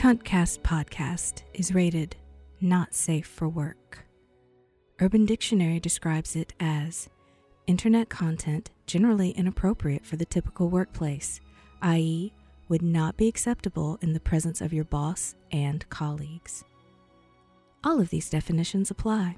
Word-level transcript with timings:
Cuntcast 0.00 0.60
podcast 0.60 1.42
is 1.52 1.74
rated 1.74 2.16
not 2.62 2.94
safe 2.94 3.26
for 3.26 3.50
work. 3.50 4.06
Urban 4.98 5.26
Dictionary 5.26 5.78
describes 5.78 6.36
it 6.36 6.54
as 6.58 7.10
internet 7.66 8.08
content 8.08 8.70
generally 8.86 9.32
inappropriate 9.32 10.06
for 10.06 10.16
the 10.16 10.24
typical 10.24 10.70
workplace, 10.70 11.42
i.e., 11.82 12.32
would 12.70 12.80
not 12.80 13.18
be 13.18 13.28
acceptable 13.28 13.98
in 14.00 14.14
the 14.14 14.20
presence 14.20 14.62
of 14.62 14.72
your 14.72 14.84
boss 14.84 15.34
and 15.52 15.86
colleagues. 15.90 16.64
All 17.84 18.00
of 18.00 18.08
these 18.08 18.30
definitions 18.30 18.90
apply. 18.90 19.36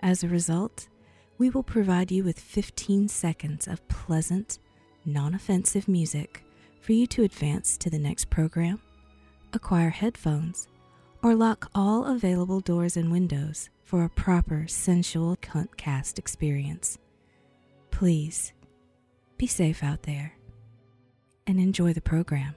As 0.00 0.24
a 0.24 0.28
result, 0.28 0.88
we 1.36 1.50
will 1.50 1.62
provide 1.62 2.10
you 2.10 2.24
with 2.24 2.40
15 2.40 3.08
seconds 3.08 3.68
of 3.68 3.86
pleasant, 3.88 4.60
non 5.04 5.34
offensive 5.34 5.88
music 5.88 6.42
for 6.80 6.92
you 6.92 7.06
to 7.08 7.22
advance 7.22 7.76
to 7.76 7.90
the 7.90 7.98
next 7.98 8.30
program, 8.30 8.80
acquire 9.54 9.90
headphones, 9.90 10.68
or 11.22 11.34
lock 11.34 11.70
all 11.74 12.06
available 12.06 12.60
doors 12.60 12.96
and 12.96 13.10
windows 13.10 13.70
for 13.82 14.04
a 14.04 14.10
proper 14.10 14.66
sensual 14.66 15.36
cuntcast 15.36 16.18
experience. 16.18 16.98
Please 17.90 18.52
be 19.36 19.46
safe 19.46 19.82
out 19.82 20.02
there 20.02 20.34
and 21.46 21.60
enjoy 21.60 21.92
the 21.92 22.00
program. 22.00 22.54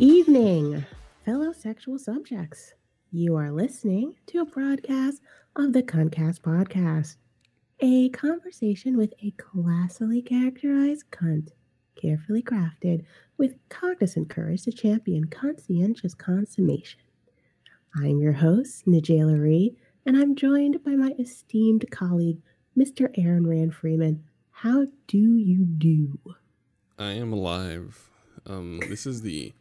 Evening, 0.00 0.86
fellow 1.26 1.52
sexual 1.52 1.98
subjects. 1.98 2.72
You 3.12 3.36
are 3.36 3.52
listening 3.52 4.14
to 4.28 4.38
a 4.38 4.46
broadcast 4.46 5.20
of 5.56 5.74
the 5.74 5.82
Cuntcast 5.82 6.40
podcast, 6.40 7.16
a 7.80 8.08
conversation 8.08 8.96
with 8.96 9.12
a 9.22 9.32
classily 9.32 10.24
characterized 10.24 11.04
cunt, 11.10 11.50
carefully 12.00 12.42
crafted 12.42 13.04
with 13.36 13.58
cognizant 13.68 14.30
courage 14.30 14.62
to 14.62 14.72
champion 14.72 15.24
conscientious 15.24 16.14
consummation. 16.14 17.00
I'm 17.94 18.20
your 18.20 18.32
host, 18.32 18.86
Najela 18.86 19.38
Ree, 19.38 19.76
and 20.06 20.16
I'm 20.16 20.34
joined 20.34 20.82
by 20.82 20.92
my 20.92 21.14
esteemed 21.18 21.84
colleague, 21.90 22.40
Mr. 22.74 23.10
Aaron 23.18 23.46
Rand 23.46 23.74
Freeman. 23.74 24.24
How 24.50 24.86
do 25.06 25.36
you 25.36 25.66
do? 25.66 26.18
I 26.98 27.12
am 27.12 27.34
alive. 27.34 28.08
Um, 28.46 28.80
this 28.88 29.04
is 29.04 29.20
the 29.20 29.52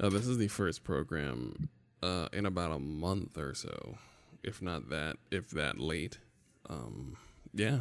uh, 0.00 0.08
this 0.08 0.26
is 0.26 0.38
the 0.38 0.48
first 0.48 0.84
program 0.84 1.68
uh, 2.02 2.28
in 2.32 2.46
about 2.46 2.72
a 2.72 2.78
month 2.78 3.36
or 3.36 3.54
so, 3.54 3.98
if 4.42 4.62
not 4.62 4.90
that, 4.90 5.16
if 5.30 5.50
that 5.50 5.78
late. 5.78 6.18
Um, 6.68 7.16
yeah, 7.54 7.80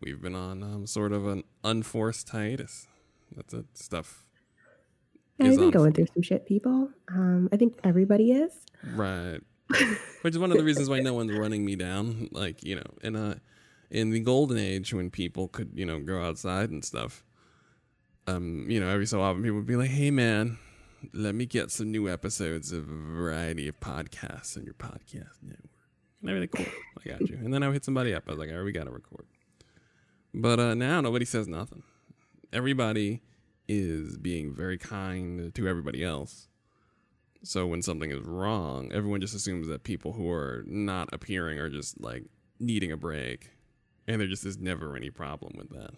we've 0.00 0.20
been 0.20 0.34
on 0.34 0.62
um, 0.62 0.86
sort 0.86 1.12
of 1.12 1.26
an 1.26 1.44
unforced 1.64 2.28
hiatus. 2.28 2.86
That's 3.34 3.54
it. 3.54 3.66
Stuff. 3.74 4.24
Yeah, 5.38 5.48
I've 5.48 5.58
been 5.58 5.70
going 5.70 5.92
through 5.92 6.06
some 6.14 6.22
shit, 6.22 6.46
people. 6.46 6.88
Um, 7.08 7.48
I 7.52 7.56
think 7.56 7.78
everybody 7.84 8.32
is. 8.32 8.52
Right. 8.94 9.40
Which 10.22 10.34
is 10.34 10.38
one 10.38 10.50
of 10.50 10.56
the 10.56 10.64
reasons 10.64 10.88
why 10.88 11.00
no 11.00 11.12
one's 11.12 11.32
running 11.32 11.64
me 11.64 11.76
down. 11.76 12.28
Like, 12.30 12.62
you 12.62 12.76
know, 12.76 12.86
in 13.02 13.16
a 13.16 13.40
in 13.90 14.10
the 14.10 14.20
golden 14.20 14.58
age 14.58 14.94
when 14.94 15.10
people 15.10 15.48
could, 15.48 15.72
you 15.74 15.84
know, 15.84 16.00
go 16.00 16.22
outside 16.22 16.70
and 16.70 16.84
stuff. 16.84 17.24
Um, 18.26 18.66
you 18.68 18.80
know, 18.80 18.88
every 18.88 19.06
so 19.06 19.20
often 19.20 19.42
people 19.42 19.56
would 19.56 19.66
be 19.66 19.76
like, 19.76 19.90
Hey 19.90 20.10
man, 20.10 20.58
let 21.12 21.34
me 21.34 21.46
get 21.46 21.70
some 21.70 21.90
new 21.90 22.08
episodes 22.08 22.72
of 22.72 22.88
a 22.88 23.14
variety 23.14 23.68
of 23.68 23.78
podcasts 23.80 24.56
on 24.56 24.64
your 24.64 24.74
podcast 24.74 25.42
network. 25.42 25.70
And 26.22 26.40
be 26.40 26.46
Cool, 26.48 26.72
I 27.04 27.08
got 27.08 27.28
you. 27.28 27.36
And 27.36 27.52
then 27.52 27.62
I 27.62 27.68
would 27.68 27.74
hit 27.74 27.84
somebody 27.84 28.14
up. 28.14 28.24
I 28.26 28.32
was 28.32 28.38
like, 28.38 28.50
all 28.50 28.56
right, 28.56 28.64
we 28.64 28.72
gotta 28.72 28.90
record. 28.90 29.26
But 30.34 30.58
uh 30.58 30.74
now 30.74 31.00
nobody 31.00 31.24
says 31.24 31.46
nothing. 31.46 31.82
Everybody 32.52 33.22
is 33.68 34.16
being 34.18 34.54
very 34.54 34.78
kind 34.78 35.54
to 35.54 35.68
everybody 35.68 36.04
else. 36.04 36.48
So 37.42 37.66
when 37.66 37.82
something 37.82 38.10
is 38.10 38.22
wrong, 38.22 38.90
everyone 38.92 39.20
just 39.20 39.34
assumes 39.34 39.68
that 39.68 39.84
people 39.84 40.12
who 40.12 40.30
are 40.30 40.64
not 40.66 41.08
appearing 41.12 41.58
are 41.58 41.70
just 41.70 42.00
like 42.00 42.24
needing 42.58 42.90
a 42.90 42.96
break. 42.96 43.50
And 44.08 44.20
there 44.20 44.28
just 44.28 44.46
is 44.46 44.58
never 44.58 44.96
any 44.96 45.10
problem 45.10 45.54
with 45.56 45.70
that. 45.70 45.90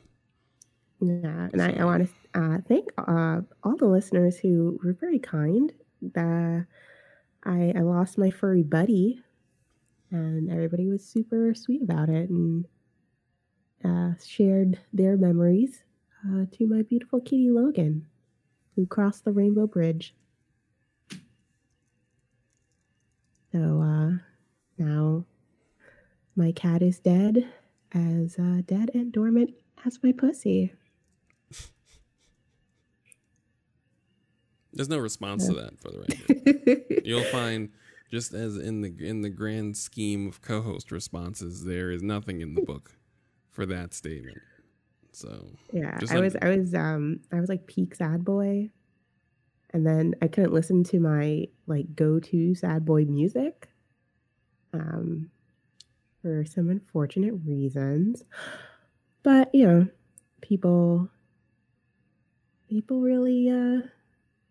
Yeah, 1.01 1.49
and 1.53 1.63
I, 1.63 1.77
I 1.79 1.85
want 1.85 2.09
to 2.09 2.41
uh, 2.41 2.59
thank 2.69 2.89
uh, 2.99 3.41
all 3.63 3.77
the 3.77 3.87
listeners 3.87 4.37
who 4.39 4.81
were 4.83 4.95
very 4.95 5.19
kind. 5.21 5.73
The, 6.03 6.67
I, 7.45 7.73
I 7.77 7.81
lost 7.81 8.19
my 8.19 8.31
furry 8.31 8.65
buddy, 8.65 9.23
and 10.11 10.51
everybody 10.51 10.89
was 10.89 11.05
super 11.05 11.55
sweet 11.55 11.83
about 11.83 12.09
it 12.09 12.31
and 12.31 12.67
uh, 13.85 14.13
shared 14.25 14.79
their 14.93 15.17
memories 15.17 15.85
uh, 16.27 16.47
to 16.53 16.67
my 16.67 16.83
beautiful 16.83 17.21
kitty 17.21 17.51
Logan, 17.51 18.07
who 18.75 18.87
crossed 18.87 19.25
the 19.25 19.33
Rainbow 19.33 19.69
Bridge. 19.69 20.15
So 23.53 23.81
uh, 23.81 24.19
now 24.79 25.25
my 26.37 26.53
cat 26.53 26.83
is 26.83 26.99
dead, 26.99 27.49
as 27.93 28.39
uh, 28.39 28.63
dead 28.67 28.91
and 28.95 29.13
dormant 29.13 29.55
as 29.87 29.99
my 30.03 30.13
pussy. 30.13 30.73
There's 34.79 34.89
no 34.89 34.99
response 34.99 35.47
to 35.49 35.55
that 35.55 35.79
for 35.81 35.91
the 35.91 35.99
record. 36.89 37.03
You'll 37.05 37.25
find 37.25 37.71
just 38.11 38.33
as 38.33 38.57
in 38.57 38.81
the 38.81 38.95
in 39.05 39.21
the 39.23 39.29
grand 39.29 39.77
scheme 39.77 40.29
of 40.29 40.41
co-host 40.41 40.91
responses, 40.93 41.65
there 41.65 41.91
is 41.91 42.01
nothing 42.03 42.41
in 42.41 42.55
the 42.55 42.63
book 42.63 42.93
for 43.51 43.67
that 43.67 43.93
statement. 43.93 44.39
So 45.13 45.49
Yeah, 45.73 45.99
I 46.11 46.15
like- 46.15 46.23
was 46.23 46.37
I 46.41 46.49
was 46.57 46.75
um 46.75 47.21
I 47.33 47.41
was 47.41 47.49
like 47.49 47.67
peak 47.67 47.97
sad 47.97 48.25
boy, 48.25 48.71
and 49.75 49.85
then 49.85 50.15
I 50.23 50.29
couldn't 50.29 50.53
listen 50.53 50.85
to 50.85 51.01
my 51.01 51.49
like 51.67 51.97
go 51.97 52.21
to 52.21 52.55
sad 52.55 52.85
boy 52.85 53.05
music, 53.05 53.69
um, 54.73 55.29
for 56.23 56.45
some 56.45 56.71
unfortunate 56.71 57.35
reasons. 57.45 58.23
But 59.25 59.53
you 59.53 59.67
know, 59.67 59.89
people 60.41 61.09
people 62.69 63.01
really 63.01 63.51
uh 63.51 63.81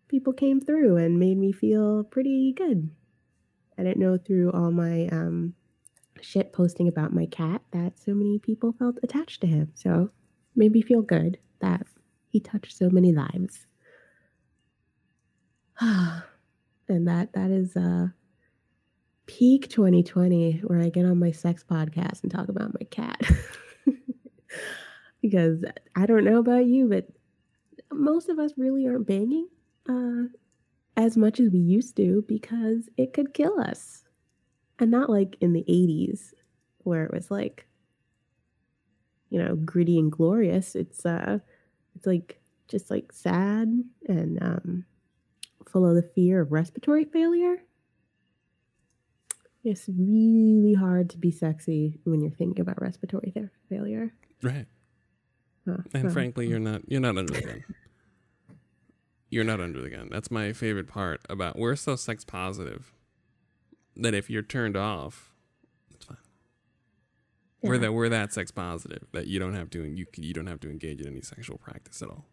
people 0.08 0.32
came 0.32 0.60
through 0.60 0.96
and 0.96 1.18
made 1.18 1.38
me 1.38 1.52
feel 1.52 2.04
pretty 2.04 2.52
good. 2.56 2.90
I 3.78 3.82
didn't 3.82 3.98
know 3.98 4.18
through 4.18 4.50
all 4.52 4.70
my 4.70 5.08
um 5.08 5.54
shit 6.20 6.52
posting 6.52 6.88
about 6.88 7.14
my 7.14 7.26
cat 7.26 7.62
that 7.70 7.98
so 7.98 8.12
many 8.12 8.38
people 8.38 8.72
felt 8.72 8.98
attached 9.02 9.40
to 9.42 9.46
him. 9.46 9.70
So 9.74 10.10
made 10.56 10.72
me 10.72 10.82
feel 10.82 11.02
good 11.02 11.38
that 11.60 11.86
he 12.28 12.40
touched 12.40 12.76
so 12.76 12.90
many 12.90 13.12
lives. 13.12 13.66
and 15.80 16.26
that 16.88 17.32
that 17.34 17.50
is 17.50 17.76
uh 17.76 18.08
peak 19.26 19.68
2020 19.68 20.62
where 20.64 20.80
I 20.80 20.88
get 20.88 21.04
on 21.04 21.18
my 21.18 21.30
sex 21.30 21.62
podcast 21.62 22.22
and 22.22 22.32
talk 22.32 22.48
about 22.48 22.74
my 22.74 22.86
cat. 22.90 23.20
because 25.22 25.62
I 25.94 26.06
don't 26.06 26.24
know 26.24 26.38
about 26.38 26.64
you, 26.64 26.88
but 26.88 27.06
most 27.92 28.28
of 28.28 28.38
us 28.38 28.52
really 28.56 28.86
aren't 28.86 29.06
banging 29.06 29.48
uh 29.88 30.28
as 30.96 31.16
much 31.16 31.38
as 31.38 31.50
we 31.50 31.60
used 31.60 31.96
to 31.96 32.24
because 32.26 32.88
it 32.96 33.12
could 33.12 33.32
kill 33.32 33.60
us. 33.60 34.04
And 34.80 34.90
not 34.90 35.10
like 35.10 35.36
in 35.40 35.52
the 35.52 35.64
80s 35.68 36.32
where 36.78 37.04
it 37.04 37.12
was 37.12 37.30
like 37.30 37.66
you 39.30 39.42
know 39.42 39.56
gritty 39.56 39.98
and 39.98 40.10
glorious 40.10 40.74
it's 40.74 41.04
uh 41.04 41.38
it's 41.94 42.06
like 42.06 42.40
just 42.68 42.90
like 42.90 43.12
sad 43.12 43.68
and 44.08 44.42
um 44.42 44.84
full 45.68 45.84
of 45.84 45.96
the 45.96 46.10
fear 46.14 46.40
of 46.40 46.52
respiratory 46.52 47.04
failure 47.04 47.56
it's 49.64 49.88
really 49.88 50.72
hard 50.72 51.10
to 51.10 51.18
be 51.18 51.30
sexy 51.30 52.00
when 52.04 52.20
you're 52.22 52.30
thinking 52.30 52.60
about 52.60 52.80
respiratory 52.80 53.32
fa- 53.32 53.50
failure 53.68 54.14
right. 54.44 54.66
And 55.92 56.12
frankly, 56.12 56.48
you're 56.48 56.58
not 56.58 56.82
you're 56.88 57.00
not 57.00 57.18
under 57.18 57.32
the 57.32 57.42
gun. 57.42 57.64
You're 59.30 59.44
not 59.44 59.60
under 59.60 59.80
the 59.80 59.90
gun. 59.90 60.08
That's 60.10 60.30
my 60.30 60.52
favorite 60.52 60.88
part 60.88 61.20
about 61.28 61.58
we're 61.58 61.76
so 61.76 61.96
sex 61.96 62.24
positive 62.24 62.92
that 63.96 64.14
if 64.14 64.30
you're 64.30 64.42
turned 64.42 64.76
off, 64.76 65.32
it's 65.94 66.06
fine. 66.06 66.16
We're 67.62 67.78
that 67.78 67.92
we're 67.92 68.08
that 68.08 68.32
sex 68.32 68.50
positive 68.50 69.06
that 69.12 69.26
you 69.26 69.38
don't 69.38 69.54
have 69.54 69.70
to 69.70 69.84
you 69.84 70.06
you 70.16 70.32
don't 70.32 70.46
have 70.46 70.60
to 70.60 70.70
engage 70.70 71.00
in 71.00 71.08
any 71.08 71.20
sexual 71.20 71.58
practice 71.58 72.00
at 72.00 72.08
all. 72.08 72.26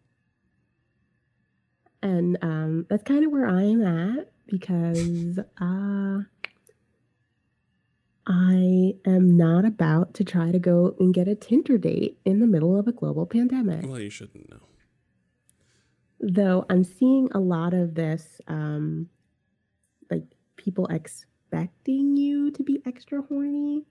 And 2.02 2.38
um, 2.42 2.86
that's 2.90 3.04
kind 3.04 3.26
of 3.26 3.32
where 3.32 3.48
I 3.48 3.64
am 3.64 3.84
at 3.84 4.32
because 4.46 5.40
uh, 5.62 6.20
I 8.28 8.94
am 9.06 9.38
not 9.38 9.66
about 9.66 10.14
to 10.16 10.24
try 10.24 10.52
to 10.52 10.60
go 10.60 10.96
and 11.00 11.14
get 11.14 11.28
a 11.28 11.36
Tinder 11.36 11.78
date 11.78 12.20
in 12.24 12.40
the 12.40 12.48
middle 12.48 12.78
of 12.78 12.88
a 12.88 12.92
global 12.92 13.26
pandemic. 13.26 13.86
Well, 13.86 14.00
you 14.00 14.10
shouldn't 14.10 14.50
know. 14.50 14.62
Though 16.28 16.66
I'm 16.72 16.84
seeing 16.84 17.30
a 17.34 17.40
lot 17.40 17.76
of 17.76 17.94
this, 17.94 18.42
um, 18.48 19.10
like 20.10 20.24
people 20.56 20.88
expecting 20.88 22.18
you 22.18 22.50
to 22.50 22.64
be 22.64 22.82
extra 22.84 23.22
horny. 23.22 23.86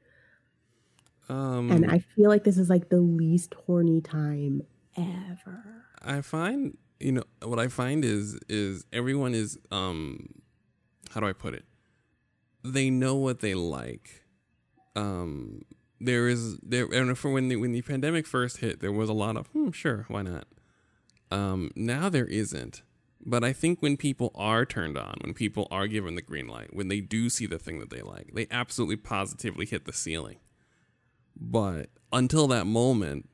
Um, 1.28 1.70
and 1.70 1.88
I 1.88 2.00
feel 2.00 2.28
like 2.28 2.42
this 2.42 2.58
is 2.58 2.68
like 2.68 2.88
the 2.88 3.00
least 3.00 3.54
horny 3.54 4.00
time 4.00 4.62
ever. 4.96 5.84
I 6.02 6.20
find 6.22 6.76
you 6.98 7.12
know 7.12 7.24
what 7.42 7.60
I 7.60 7.68
find 7.68 8.04
is 8.04 8.38
is 8.48 8.84
everyone 8.92 9.34
is 9.34 9.56
um 9.70 10.42
how 11.10 11.20
do 11.20 11.26
I 11.26 11.32
put 11.32 11.54
it? 11.54 11.64
They 12.64 12.90
know 12.90 13.14
what 13.14 13.40
they 13.40 13.54
like. 13.54 14.24
Um 14.96 15.62
there 16.00 16.28
is 16.28 16.58
there 16.58 16.92
and 16.92 17.16
for 17.16 17.30
when 17.30 17.48
the 17.48 17.56
when 17.56 17.70
the 17.70 17.82
pandemic 17.82 18.26
first 18.26 18.58
hit, 18.58 18.80
there 18.80 18.92
was 18.92 19.08
a 19.08 19.14
lot 19.14 19.36
of 19.36 19.46
hmm, 19.48 19.70
sure, 19.70 20.04
why 20.08 20.22
not? 20.22 20.46
Um 21.34 21.70
now 21.74 22.08
there 22.08 22.26
isn't. 22.26 22.82
But 23.26 23.42
I 23.42 23.54
think 23.54 23.80
when 23.80 23.96
people 23.96 24.30
are 24.34 24.66
turned 24.66 24.98
on, 24.98 25.16
when 25.22 25.32
people 25.32 25.66
are 25.70 25.86
given 25.86 26.14
the 26.14 26.22
green 26.22 26.46
light, 26.46 26.74
when 26.74 26.88
they 26.88 27.00
do 27.00 27.30
see 27.30 27.46
the 27.46 27.58
thing 27.58 27.78
that 27.80 27.88
they 27.88 28.02
like, 28.02 28.32
they 28.34 28.46
absolutely 28.50 28.96
positively 28.96 29.64
hit 29.64 29.86
the 29.86 29.94
ceiling. 29.94 30.36
But 31.34 31.88
until 32.12 32.46
that 32.48 32.66
moment, 32.66 33.28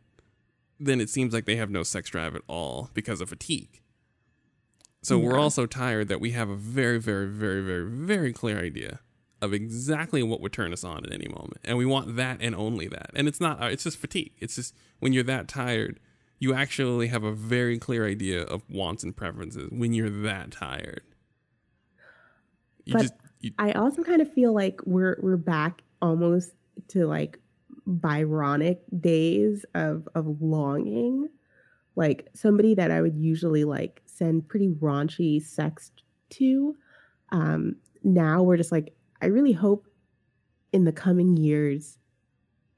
then 0.78 1.00
it 1.00 1.10
seems 1.10 1.34
like 1.34 1.44
they 1.44 1.56
have 1.56 1.70
no 1.70 1.82
sex 1.82 2.08
drive 2.08 2.36
at 2.36 2.42
all 2.46 2.90
because 2.94 3.20
of 3.20 3.28
fatigue. 3.28 3.80
So 5.02 5.18
we're 5.18 5.38
all 5.38 5.50
so 5.50 5.66
tired 5.66 6.08
that 6.08 6.20
we 6.20 6.32
have 6.32 6.50
a 6.50 6.56
very, 6.56 6.98
very, 7.00 7.26
very, 7.26 7.62
very, 7.62 7.88
very 7.88 8.32
clear 8.32 8.58
idea 8.58 9.00
of 9.40 9.54
exactly 9.54 10.22
what 10.22 10.40
would 10.40 10.52
turn 10.52 10.72
us 10.72 10.84
on 10.84 11.04
at 11.06 11.12
any 11.12 11.26
moment, 11.28 11.60
and 11.64 11.78
we 11.78 11.86
want 11.86 12.16
that 12.16 12.36
and 12.40 12.54
only 12.54 12.86
that. 12.88 13.10
And 13.14 13.26
it's 13.26 13.40
not; 13.40 13.62
uh, 13.62 13.66
it's 13.66 13.84
just 13.84 13.96
fatigue. 13.96 14.32
It's 14.38 14.56
just 14.56 14.74
when 14.98 15.14
you're 15.14 15.24
that 15.24 15.48
tired, 15.48 15.98
you 16.40 16.54
actually 16.54 17.06
have 17.08 17.22
a 17.22 17.32
very 17.32 17.78
clear 17.78 18.06
idea 18.06 18.42
of 18.42 18.62
wants 18.68 19.04
and 19.04 19.16
preferences 19.16 19.68
when 19.70 19.92
you're 19.92 20.10
that 20.10 20.50
tired. 20.50 21.02
You 22.86 22.94
But 22.94 23.02
just 23.02 23.14
you, 23.40 23.52
I 23.58 23.72
also 23.72 24.02
kind 24.02 24.20
of 24.22 24.32
feel 24.32 24.54
like 24.54 24.80
we're 24.84 25.18
we're 25.22 25.36
back 25.36 25.82
almost 26.02 26.52
to 26.88 27.06
like 27.06 27.38
Byronic 27.86 28.78
days 29.00 29.64
of 29.74 30.08
of 30.14 30.40
longing. 30.40 31.28
Like 31.94 32.28
somebody 32.34 32.74
that 32.74 32.90
I 32.90 33.02
would 33.02 33.16
usually 33.16 33.64
like 33.64 34.02
send 34.06 34.48
pretty 34.48 34.70
raunchy 34.70 35.42
sex 35.42 35.90
to. 36.30 36.76
Um, 37.32 37.76
now 38.02 38.42
we're 38.42 38.56
just 38.56 38.72
like, 38.72 38.94
I 39.20 39.26
really 39.26 39.52
hope 39.52 39.86
in 40.72 40.84
the 40.84 40.92
coming 40.92 41.36
years 41.36 41.98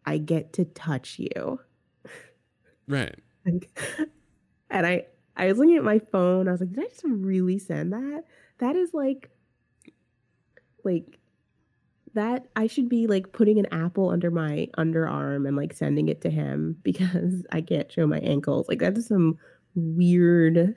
I 0.04 0.18
get 0.18 0.52
to 0.54 0.64
touch 0.64 1.18
you. 1.18 1.60
right. 2.88 3.18
And 4.70 4.86
I 4.86 5.04
I 5.36 5.46
was 5.48 5.58
looking 5.58 5.76
at 5.76 5.84
my 5.84 5.98
phone. 5.98 6.48
I 6.48 6.52
was 6.52 6.60
like, 6.60 6.72
did 6.72 6.84
I 6.84 6.88
just 6.88 7.02
really 7.04 7.58
send 7.58 7.92
that? 7.92 8.24
That 8.58 8.74
is 8.74 8.94
like 8.94 9.28
like 10.84 11.18
that 12.14 12.46
I 12.56 12.66
should 12.68 12.88
be 12.88 13.06
like 13.06 13.32
putting 13.32 13.58
an 13.58 13.66
apple 13.72 14.08
under 14.10 14.30
my 14.30 14.68
underarm 14.78 15.46
and 15.46 15.56
like 15.56 15.74
sending 15.74 16.08
it 16.08 16.22
to 16.22 16.30
him 16.30 16.76
because 16.82 17.44
I 17.52 17.60
can't 17.60 17.90
show 17.92 18.06
my 18.06 18.18
ankles. 18.20 18.66
Like 18.68 18.78
that 18.78 18.96
is 18.96 19.08
some 19.08 19.36
weird 19.74 20.56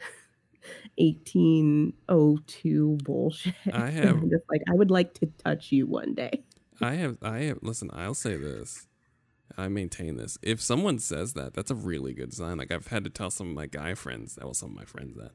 1802 0.98 2.98
bullshit. 3.04 3.54
I 3.72 3.90
have- 3.92 4.22
just 4.30 4.44
like 4.50 4.62
I 4.70 4.74
would 4.74 4.92
like 4.92 5.14
to 5.16 5.28
touch 5.44 5.72
you 5.72 5.88
one 5.88 6.16
day. 6.16 6.44
I 6.82 6.96
have, 6.96 7.18
I 7.22 7.40
have. 7.44 7.60
Listen, 7.62 7.90
I'll 7.94 8.14
say 8.14 8.36
this. 8.36 8.88
I 9.57 9.68
maintain 9.68 10.18
this. 10.18 10.38
If 10.42 10.62
someone 10.62 11.00
says 11.00 11.34
that, 11.34 11.54
that's 11.54 11.72
a 11.72 11.75
really 11.75 12.13
good 12.13 12.34
sign. 12.34 12.57
Like 12.57 12.72
I've 12.72 12.88
had 12.88 13.04
to 13.06 13.10
tell 13.10 13.31
some 13.31 13.50
of 13.50 13.56
my 13.56 13.68
guy 13.68 13.94
friends, 13.94 14.38
well, 14.42 14.54
some 14.54 14.72
of 14.72 14.75
my 14.75 14.86
friends 14.86 15.16
that, 15.18 15.31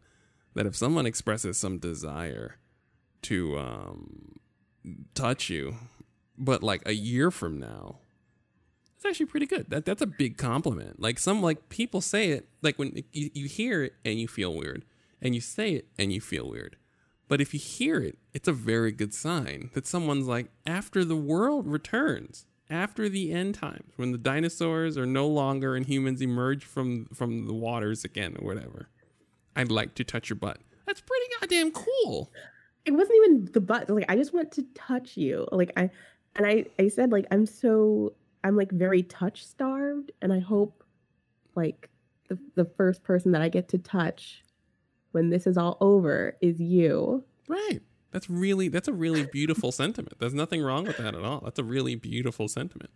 that 0.54 0.66
if 0.66 0.76
someone 0.76 1.06
expresses 1.06 1.56
some 1.56 1.78
desire 1.78 2.56
to 3.22 3.58
um, 3.58 4.36
touch 5.14 5.50
you, 5.50 5.76
but 6.36 6.62
like 6.62 6.82
a 6.86 6.94
year 6.94 7.30
from 7.30 7.58
now, 7.58 7.98
it's 8.96 9.04
actually 9.06 9.26
pretty 9.26 9.46
good. 9.46 9.70
That 9.70 9.86
that's 9.86 10.02
a 10.02 10.06
big 10.06 10.36
compliment. 10.36 11.00
Like 11.00 11.18
some 11.18 11.40
like 11.40 11.70
people 11.70 12.02
say 12.02 12.30
it 12.32 12.48
like 12.60 12.78
when 12.78 13.02
you, 13.12 13.30
you 13.32 13.46
hear 13.46 13.84
it 13.84 13.94
and 14.04 14.20
you 14.20 14.28
feel 14.28 14.54
weird, 14.54 14.84
and 15.22 15.34
you 15.34 15.40
say 15.40 15.72
it 15.72 15.88
and 15.98 16.12
you 16.12 16.20
feel 16.20 16.50
weird. 16.50 16.76
But 17.26 17.40
if 17.40 17.54
you 17.54 17.60
hear 17.60 18.00
it, 18.00 18.18
it's 18.34 18.48
a 18.48 18.52
very 18.52 18.92
good 18.92 19.14
sign 19.14 19.70
that 19.74 19.86
someone's 19.86 20.26
like, 20.26 20.50
after 20.66 21.04
the 21.04 21.16
world 21.16 21.66
returns, 21.66 22.44
after 22.70 23.08
the 23.08 23.32
end 23.32 23.54
times, 23.56 23.92
when 23.96 24.12
the 24.12 24.18
dinosaurs 24.18 24.96
are 24.96 25.06
no 25.06 25.26
longer 25.26 25.74
and 25.76 25.84
humans 25.86 26.20
emerge 26.22 26.64
from 26.64 27.06
from 27.12 27.46
the 27.46 27.54
waters 27.54 28.04
again 28.04 28.36
or 28.40 28.46
whatever, 28.46 28.88
I'd 29.56 29.70
like 29.70 29.94
to 29.96 30.04
touch 30.04 30.30
your 30.30 30.36
butt. 30.36 30.58
That's 30.86 31.00
pretty 31.00 31.26
goddamn 31.40 31.72
cool. 31.72 32.30
it 32.84 32.92
wasn't 32.92 33.16
even 33.16 33.44
the 33.52 33.60
butt 33.60 33.88
like 33.90 34.06
i 34.08 34.16
just 34.16 34.32
want 34.32 34.50
to 34.52 34.62
touch 34.74 35.16
you 35.16 35.46
like 35.52 35.70
i 35.76 35.88
and 36.34 36.46
i 36.46 36.64
i 36.78 36.88
said 36.88 37.12
like 37.12 37.26
i'm 37.30 37.44
so 37.46 38.12
i'm 38.42 38.56
like 38.56 38.72
very 38.72 39.02
touch 39.02 39.46
starved 39.46 40.10
and 40.22 40.32
i 40.32 40.38
hope 40.40 40.82
like 41.54 41.90
the, 42.28 42.38
the 42.56 42.64
first 42.64 43.02
person 43.04 43.32
that 43.32 43.42
i 43.42 43.48
get 43.48 43.68
to 43.68 43.78
touch 43.78 44.42
when 45.12 45.28
this 45.30 45.46
is 45.46 45.56
all 45.58 45.76
over 45.80 46.36
is 46.40 46.58
you 46.58 47.22
Right. 47.48 47.80
That's 48.12 48.28
really 48.28 48.68
that's 48.68 48.88
a 48.88 48.92
really 48.92 49.24
beautiful 49.24 49.72
sentiment. 49.72 50.18
There's 50.18 50.34
nothing 50.34 50.62
wrong 50.62 50.84
with 50.84 50.96
that 50.98 51.14
at 51.14 51.22
all. 51.22 51.40
That's 51.44 51.58
a 51.58 51.64
really 51.64 51.94
beautiful 51.94 52.48
sentiment. 52.48 52.90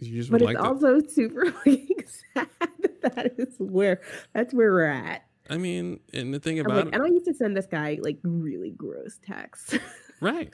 You 0.00 0.16
just 0.16 0.30
but 0.30 0.42
it's 0.42 0.46
like 0.46 0.60
also 0.60 1.00
super 1.00 1.46
like 1.66 2.08
sad 2.34 2.48
that 2.60 3.02
that 3.14 3.34
is 3.36 3.56
where 3.58 4.00
that's 4.32 4.54
where 4.54 4.72
we're 4.72 4.84
at 4.84 5.24
I 5.50 5.56
mean, 5.56 6.00
and 6.12 6.32
the 6.32 6.38
thing 6.38 6.60
about 6.60 6.84
like, 6.84 6.94
and 6.94 7.02
i 7.02 7.06
used 7.06 7.24
to 7.24 7.32
send 7.32 7.56
this 7.56 7.66
guy 7.66 7.98
like 8.02 8.18
really 8.22 8.70
gross 8.70 9.18
texts 9.26 9.76
right, 10.20 10.50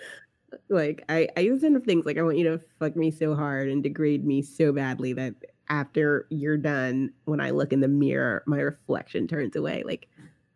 like 0.68 1.04
I, 1.08 1.28
I 1.36 1.40
used 1.40 1.60
to 1.60 1.66
send 1.66 1.76
him 1.76 1.82
things 1.82 2.06
like 2.06 2.16
I 2.16 2.22
want 2.22 2.38
you 2.38 2.44
to 2.44 2.60
fuck 2.78 2.96
me 2.96 3.10
so 3.10 3.34
hard 3.34 3.68
and 3.68 3.82
degrade 3.82 4.24
me 4.24 4.40
so 4.40 4.72
badly 4.72 5.12
that 5.14 5.34
after 5.68 6.26
you're 6.30 6.56
done, 6.56 7.10
when 7.24 7.40
I 7.40 7.50
look 7.50 7.72
in 7.72 7.80
the 7.80 7.88
mirror, 7.88 8.42
my 8.46 8.60
reflection 8.60 9.26
turns 9.26 9.56
away. 9.56 9.82
Like 9.84 10.08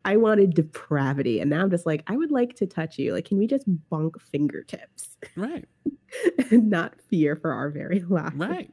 I 0.04 0.16
wanted 0.16 0.54
depravity, 0.54 1.40
and 1.40 1.50
now 1.50 1.62
I'm 1.62 1.70
just 1.70 1.86
like 1.86 2.02
I 2.06 2.16
would 2.16 2.30
like 2.30 2.54
to 2.56 2.66
touch 2.66 2.98
you. 2.98 3.12
Like, 3.12 3.26
can 3.26 3.38
we 3.38 3.46
just 3.46 3.64
bunk 3.90 4.20
fingertips 4.20 5.16
right, 5.36 5.64
and 6.50 6.70
not 6.70 7.00
fear 7.00 7.36
for 7.36 7.52
our 7.52 7.70
very 7.70 8.00
lives? 8.00 8.36
right. 8.36 8.70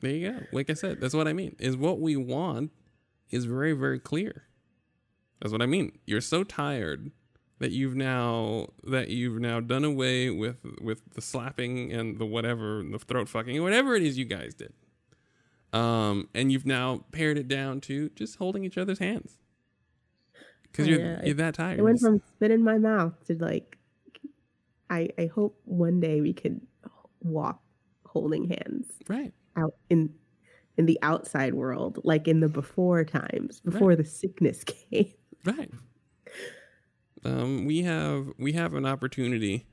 There 0.00 0.10
you 0.10 0.32
go. 0.32 0.38
Like 0.52 0.70
I 0.70 0.74
said, 0.74 1.00
that's 1.00 1.14
what 1.14 1.28
I 1.28 1.32
mean. 1.32 1.56
Is 1.58 1.76
what 1.76 2.00
we 2.00 2.16
want 2.16 2.70
is 3.30 3.44
very, 3.44 3.72
very 3.72 3.98
clear. 3.98 4.44
That's 5.40 5.52
what 5.52 5.62
I 5.62 5.66
mean. 5.66 5.98
You're 6.06 6.20
so 6.20 6.42
tired 6.42 7.10
that 7.58 7.72
you've 7.72 7.94
now 7.94 8.68
that 8.84 9.08
you've 9.08 9.40
now 9.40 9.60
done 9.60 9.84
away 9.84 10.30
with 10.30 10.56
with 10.80 11.02
the 11.14 11.20
slapping 11.20 11.92
and 11.92 12.18
the 12.18 12.26
whatever, 12.26 12.82
the 12.82 12.98
throat 12.98 13.28
fucking, 13.28 13.62
whatever 13.62 13.94
it 13.94 14.02
is 14.02 14.18
you 14.18 14.24
guys 14.24 14.54
did. 14.54 14.72
Um, 15.72 16.28
and 16.34 16.50
you've 16.50 16.66
now 16.66 17.04
pared 17.12 17.38
it 17.38 17.46
down 17.46 17.80
to 17.82 18.08
just 18.10 18.36
holding 18.36 18.64
each 18.64 18.76
other's 18.76 18.98
hands 18.98 19.39
because 20.70 20.86
Oh, 20.86 20.90
you're 20.90 21.00
yeah. 21.00 21.24
you're 21.24 21.34
that 21.34 21.54
tired. 21.54 21.78
It 21.78 21.82
went 21.82 22.00
from 22.00 22.20
spit 22.36 22.50
in 22.50 22.62
my 22.64 22.78
mouth 22.78 23.14
to 23.26 23.34
like 23.42 23.76
I 24.88 25.08
I 25.18 25.26
hope 25.26 25.60
one 25.64 26.00
day 26.00 26.20
we 26.20 26.32
could 26.32 26.60
walk 27.22 27.60
holding 28.06 28.48
hands. 28.48 28.86
right, 29.08 29.32
out 29.56 29.74
in 29.88 30.14
in 30.76 30.86
the 30.86 30.98
outside 31.02 31.54
world, 31.54 32.00
like 32.04 32.26
in 32.26 32.40
the 32.40 32.48
before 32.48 33.04
times, 33.04 33.60
before 33.60 33.94
the 33.96 34.04
sickness 34.04 34.64
came. 34.90 35.12
right. 35.44 35.70
Um, 37.24 37.66
we 37.66 37.82
have 37.82 38.28
we 38.38 38.52
have 38.52 38.72
an 38.74 38.86
opportunity 38.86 39.66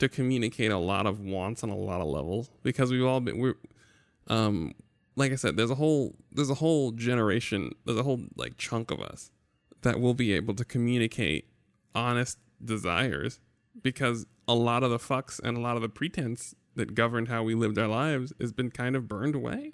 to 0.00 0.08
communicate 0.08 0.70
a 0.72 0.78
lot 0.78 1.06
of 1.06 1.20
wants 1.20 1.62
on 1.62 1.70
a 1.70 1.76
lot 1.76 2.00
of 2.00 2.08
levels 2.08 2.50
because 2.62 2.90
we've 2.90 3.04
all 3.04 3.20
been 3.20 3.38
we're 3.38 3.54
um 4.26 4.72
like 5.16 5.30
I 5.32 5.36
said, 5.36 5.56
there's 5.56 5.70
a 5.70 5.74
whole 5.76 6.16
there's 6.32 6.50
a 6.50 6.54
whole 6.54 6.90
generation, 6.92 7.72
there's 7.84 7.98
a 7.98 8.02
whole 8.02 8.20
like 8.36 8.56
chunk 8.58 8.90
of 8.90 9.00
us 9.00 9.30
that 9.82 10.00
we'll 10.00 10.14
be 10.14 10.32
able 10.32 10.54
to 10.54 10.64
communicate 10.64 11.48
honest 11.94 12.38
desires 12.64 13.40
because 13.82 14.26
a 14.46 14.54
lot 14.54 14.82
of 14.82 14.90
the 14.90 14.98
fucks 14.98 15.40
and 15.42 15.56
a 15.56 15.60
lot 15.60 15.76
of 15.76 15.82
the 15.82 15.88
pretense 15.88 16.54
that 16.74 16.94
governed 16.94 17.28
how 17.28 17.42
we 17.42 17.54
lived 17.54 17.78
our 17.78 17.88
lives 17.88 18.32
has 18.40 18.52
been 18.52 18.70
kind 18.70 18.94
of 18.96 19.08
burned 19.08 19.34
away. 19.34 19.72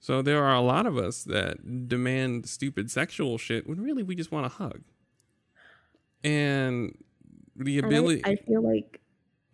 So 0.00 0.22
there 0.22 0.44
are 0.44 0.54
a 0.54 0.60
lot 0.60 0.86
of 0.86 0.96
us 0.96 1.24
that 1.24 1.88
demand 1.88 2.46
stupid 2.48 2.90
sexual 2.90 3.36
shit 3.36 3.66
when 3.68 3.80
really 3.80 4.02
we 4.02 4.14
just 4.14 4.30
want 4.30 4.46
a 4.46 4.50
hug. 4.50 4.82
And 6.22 6.96
the 7.56 7.78
And 7.78 7.86
I- 7.86 7.88
ability 7.88 8.22
I, 8.24 8.36
feel 8.36 8.62
like 8.62 9.00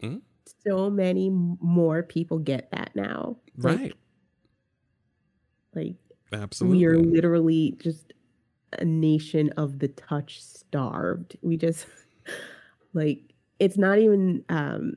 Mhm. 0.03 0.21
so 0.67 0.91
many 0.91 1.31
more 1.31 2.03
people 2.03 2.39
get 2.39 2.71
that 2.73 2.95
now. 2.95 3.39
Like, 3.57 3.79
right. 3.79 3.95
Like 5.75 5.97
absolutely. 6.33 6.79
We 6.79 6.85
are 6.87 6.99
literally 6.99 7.75
just 7.79 8.13
a 8.81 8.85
nation 8.85 9.51
of 9.57 9.79
the 9.79 9.89
touch 9.89 10.43
starved. 10.43 11.37
We 11.43 11.57
just 11.57 11.87
like 12.95 13.35
it's 13.59 13.79
not 13.79 13.99
even 13.99 14.45
um 14.49 14.95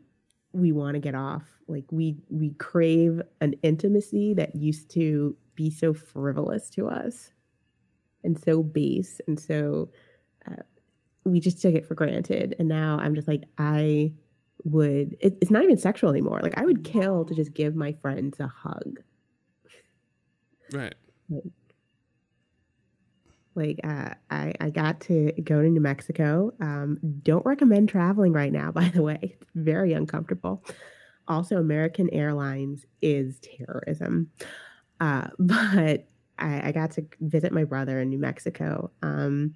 we 0.53 0.71
want 0.71 0.95
to 0.95 0.99
get 0.99 1.15
off. 1.15 1.43
Like 1.67 1.85
we 1.91 2.17
we 2.29 2.51
crave 2.51 3.21
an 3.41 3.55
intimacy 3.63 4.33
that 4.35 4.55
used 4.55 4.89
to 4.91 5.35
be 5.55 5.69
so 5.69 5.93
frivolous 5.93 6.69
to 6.69 6.87
us 6.87 7.31
and 8.23 8.39
so 8.41 8.61
base 8.61 9.19
and 9.27 9.39
so 9.39 9.89
uh, 10.49 10.61
we 11.23 11.39
just 11.39 11.61
took 11.61 11.73
it 11.73 11.85
for 11.85 11.95
granted 11.95 12.55
and 12.59 12.67
now 12.67 12.97
i'm 13.01 13.15
just 13.15 13.27
like 13.27 13.43
i 13.57 14.11
would 14.63 15.15
it, 15.19 15.37
it's 15.41 15.51
not 15.51 15.63
even 15.63 15.77
sexual 15.77 16.09
anymore 16.09 16.39
like 16.41 16.57
i 16.57 16.65
would 16.65 16.83
kill 16.83 17.25
to 17.25 17.33
just 17.33 17.53
give 17.53 17.75
my 17.75 17.91
friends 18.01 18.39
a 18.39 18.47
hug 18.47 18.99
right 20.71 20.95
like, 21.29 21.43
like 23.57 23.79
uh, 23.83 24.11
I, 24.29 24.53
I 24.61 24.69
got 24.69 25.01
to 25.01 25.31
go 25.43 25.61
to 25.61 25.67
New 25.67 25.81
Mexico. 25.81 26.53
Um, 26.61 26.99
don't 27.23 27.45
recommend 27.45 27.89
traveling 27.89 28.31
right 28.31 28.51
now, 28.51 28.71
by 28.71 28.89
the 28.89 29.01
way. 29.01 29.19
It's 29.41 29.51
very 29.55 29.93
uncomfortable. 29.93 30.63
Also, 31.27 31.57
American 31.57 32.09
Airlines 32.13 32.85
is 33.01 33.39
terrorism. 33.39 34.31
Uh, 34.99 35.27
but 35.39 36.07
I, 36.39 36.67
I, 36.67 36.71
got 36.71 36.91
to 36.91 37.05
visit 37.19 37.51
my 37.51 37.63
brother 37.63 37.99
in 37.99 38.09
New 38.09 38.19
Mexico. 38.19 38.91
Um, 39.01 39.55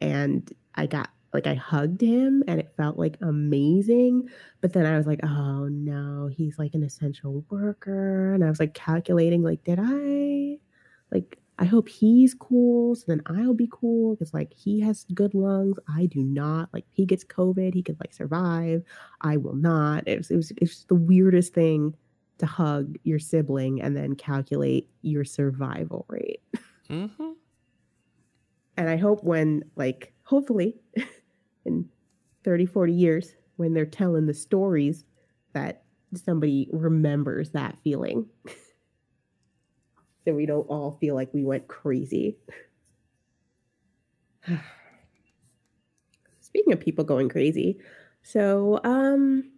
and 0.00 0.50
I 0.74 0.86
got 0.86 1.10
like 1.32 1.46
I 1.46 1.54
hugged 1.54 2.00
him 2.00 2.42
and 2.46 2.60
it 2.60 2.72
felt 2.76 2.98
like 2.98 3.16
amazing. 3.20 4.28
But 4.60 4.72
then 4.72 4.84
I 4.86 4.96
was 4.96 5.06
like, 5.06 5.20
oh 5.22 5.68
no, 5.68 6.26
he's 6.26 6.58
like 6.58 6.74
an 6.74 6.82
essential 6.82 7.44
worker. 7.50 8.34
And 8.34 8.44
I 8.44 8.48
was 8.48 8.60
like 8.60 8.74
calculating, 8.74 9.42
like, 9.42 9.64
did 9.64 9.78
I 9.80 10.58
like 11.10 11.38
I 11.62 11.64
hope 11.64 11.88
he's 11.88 12.34
cool, 12.34 12.96
so 12.96 13.04
then 13.06 13.22
I'll 13.26 13.54
be 13.54 13.68
cool 13.70 14.16
because 14.16 14.34
like 14.34 14.52
he 14.52 14.80
has 14.80 15.06
good 15.14 15.32
lungs. 15.32 15.76
I 15.88 16.06
do 16.06 16.20
not. 16.20 16.68
Like 16.72 16.84
he 16.90 17.06
gets 17.06 17.22
COVID, 17.22 17.72
he 17.72 17.84
could 17.84 18.00
like 18.00 18.12
survive. 18.12 18.82
I 19.20 19.36
will 19.36 19.54
not. 19.54 20.02
It 20.08 20.18
was 20.18 20.32
it 20.32 20.36
was, 20.36 20.50
it 20.50 20.60
was 20.62 20.86
the 20.88 20.96
weirdest 20.96 21.54
thing 21.54 21.94
to 22.38 22.46
hug 22.46 22.96
your 23.04 23.20
sibling 23.20 23.80
and 23.80 23.96
then 23.96 24.16
calculate 24.16 24.90
your 25.02 25.24
survival 25.24 26.04
rate. 26.08 26.42
Mm-hmm. 26.90 27.30
And 28.76 28.90
I 28.90 28.96
hope 28.96 29.22
when 29.22 29.62
like 29.76 30.12
hopefully 30.24 30.80
in 31.64 31.88
30, 32.42 32.66
40 32.66 32.92
years, 32.92 33.36
when 33.54 33.72
they're 33.72 33.86
telling 33.86 34.26
the 34.26 34.34
stories, 34.34 35.04
that 35.52 35.84
somebody 36.16 36.68
remembers 36.72 37.50
that 37.50 37.78
feeling. 37.84 38.26
so 40.24 40.32
we 40.32 40.46
don't 40.46 40.68
all 40.68 40.96
feel 41.00 41.14
like 41.14 41.32
we 41.32 41.44
went 41.44 41.68
crazy. 41.68 42.36
Speaking 46.40 46.72
of 46.72 46.80
people 46.80 47.04
going 47.04 47.28
crazy, 47.28 47.78
so 48.22 48.80
um 48.84 49.50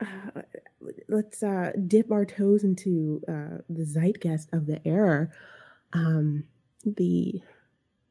uh, 0.00 0.42
let's 1.08 1.42
uh 1.42 1.72
dip 1.86 2.12
our 2.12 2.24
toes 2.24 2.64
into 2.64 3.22
uh 3.28 3.58
the 3.68 3.84
zeitgeist 3.84 4.48
of 4.52 4.66
the 4.66 4.80
era. 4.86 5.28
Um 5.92 6.44
the 6.84 7.40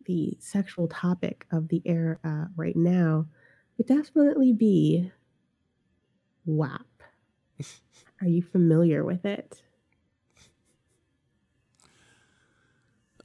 the 0.05 0.37
sexual 0.39 0.87
topic 0.87 1.45
of 1.51 1.67
the 1.67 1.81
era 1.85 2.17
uh, 2.23 2.45
right 2.55 2.75
now 2.75 3.25
would 3.77 3.87
definitely 3.87 4.53
be 4.53 5.11
WAP. 6.45 6.85
Are 8.21 8.27
you 8.27 8.41
familiar 8.41 9.03
with 9.03 9.25
it? 9.25 9.61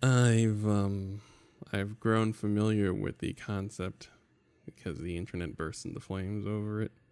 I've 0.02 0.66
um 0.66 1.20
I've 1.72 2.00
grown 2.00 2.32
familiar 2.32 2.92
with 2.94 3.18
the 3.18 3.34
concept 3.34 4.08
because 4.64 4.98
the 4.98 5.16
internet 5.16 5.56
burst 5.56 5.84
into 5.84 6.00
flames 6.00 6.46
over 6.46 6.82
it. 6.82 6.92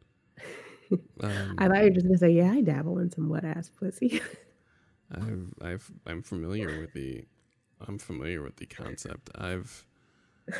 Um, 1.22 1.56
I 1.58 1.68
thought 1.68 1.80
you 1.80 1.84
were 1.84 1.90
just 1.90 2.06
gonna 2.06 2.16
say, 2.16 2.30
yeah, 2.30 2.50
I 2.50 2.62
dabble 2.62 2.98
in 3.00 3.10
some 3.10 3.28
wet 3.28 3.44
ass 3.44 3.68
pussy. 3.68 4.22
I've 5.14 5.52
I've 5.60 5.92
I'm 6.06 6.22
familiar 6.22 6.80
with 6.80 6.94
the 6.94 7.26
I'm 7.86 7.98
familiar 7.98 8.42
with 8.42 8.56
the 8.56 8.64
concept. 8.64 9.28
I've 9.34 9.84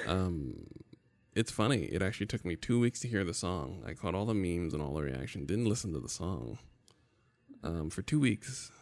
um 0.06 0.66
it's 1.34 1.50
funny. 1.50 1.84
It 1.84 2.02
actually 2.02 2.26
took 2.26 2.44
me 2.44 2.56
two 2.56 2.78
weeks 2.78 3.00
to 3.00 3.08
hear 3.08 3.24
the 3.24 3.32
song. 3.32 3.82
I 3.86 3.94
caught 3.94 4.14
all 4.14 4.26
the 4.26 4.34
memes 4.34 4.74
and 4.74 4.82
all 4.82 4.92
the 4.92 5.02
reaction. 5.02 5.46
Didn't 5.46 5.66
listen 5.66 5.94
to 5.94 6.00
the 6.00 6.08
song 6.08 6.58
um, 7.62 7.90
for 7.90 8.02
two 8.02 8.18
weeks, 8.18 8.72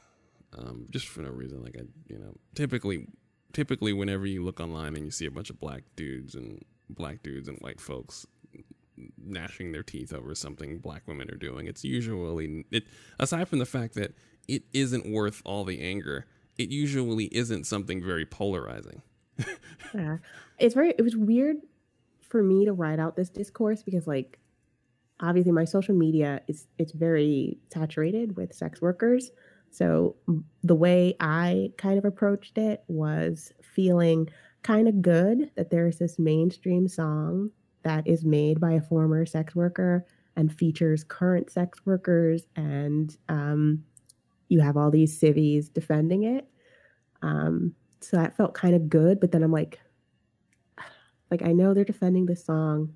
um, 0.57 0.87
just 0.91 1.07
for 1.07 1.21
no 1.21 1.31
reason. 1.31 1.63
Like 1.63 1.77
I, 1.79 1.83
you 2.09 2.19
know, 2.19 2.35
typically 2.55 3.07
typically 3.57 3.95
whenever 3.95 4.27
you 4.27 4.45
look 4.45 4.61
online 4.61 4.95
and 4.97 5.07
you 5.07 5.11
see 5.11 5.25
a 5.25 5.31
bunch 5.31 5.49
of 5.49 5.59
black 5.59 5.83
dudes 5.97 6.35
and 6.35 6.63
black 6.91 7.23
dudes 7.23 7.49
and 7.49 7.57
white 7.61 7.81
folks 7.81 8.27
gnashing 9.17 9.73
their 9.73 9.83
teeth 9.83 10.13
over 10.13 10.35
something 10.35 10.77
black 10.77 11.09
women 11.09 11.31
are 11.31 11.39
doing, 11.39 11.67
it's 11.67 11.83
usually 11.83 12.67
it 12.71 12.85
aside 13.19 13.49
from 13.49 13.59
the 13.59 13.65
fact 13.65 13.95
that 13.95 14.13
it 14.47 14.65
isn't 14.75 15.11
worth 15.11 15.41
all 15.47 15.65
the 15.65 15.81
anger, 15.81 16.27
it 16.59 16.69
usually 16.69 17.35
isn't 17.35 17.65
something 17.65 18.05
very 18.05 18.27
polarizing. 18.27 19.01
yeah. 19.95 20.19
It's 20.59 20.75
very 20.75 20.91
it 20.91 21.03
was 21.03 21.17
weird 21.17 21.57
for 22.21 22.43
me 22.43 22.67
to 22.67 22.75
write 22.75 22.99
out 22.99 23.17
this 23.17 23.31
discourse 23.31 23.83
because 23.83 24.07
like 24.07 24.39
obviously 25.21 25.53
my 25.53 25.65
social 25.65 25.95
media 25.95 26.43
is 26.47 26.67
it's 26.77 26.93
very 26.93 27.57
saturated 27.73 28.37
with 28.37 28.53
sex 28.53 28.83
workers 28.83 29.31
so 29.77 30.17
the 30.63 30.75
way 30.75 31.15
I 31.21 31.71
kind 31.77 31.99
of 31.99 32.05
approached 32.05 32.57
it 32.57 32.83
was 32.89 33.53
feeling 33.63 34.29
kind 34.63 34.89
of 34.89 35.03
good 35.03 35.51
that 35.57 35.71
there's 35.71 35.99
this 35.99 36.19
mainstream 36.19 36.89
song 36.89 37.51
that 37.83 38.07
is 38.07 38.25
made 38.25 38.61
by 38.61 38.73
a 38.73 38.81
former 38.81 39.27
sex 39.27 39.55
worker 39.55 40.07
and 40.37 40.53
features 40.53 41.05
current 41.05 41.51
sex 41.51 41.79
workers 41.85 42.47
and 42.57 43.17
um, 43.29 43.85
you 44.49 44.61
have 44.61 44.77
all 44.77 44.91
these 44.91 45.19
civvies 45.19 45.69
defending 45.69 46.25
it. 46.25 46.49
Um, 47.23 47.75
so 48.01 48.17
that 48.17 48.37
felt 48.37 48.55
kind 48.55 48.75
of 48.75 48.89
good 48.89 49.21
but 49.21 49.33
then 49.33 49.43
i'm 49.43 49.53
like 49.53 49.81
like 51.31 51.43
i 51.43 51.53
know 51.53 51.75
they're 51.75 51.85
defending 51.85 52.27
this 52.27 52.45
song 52.45 52.93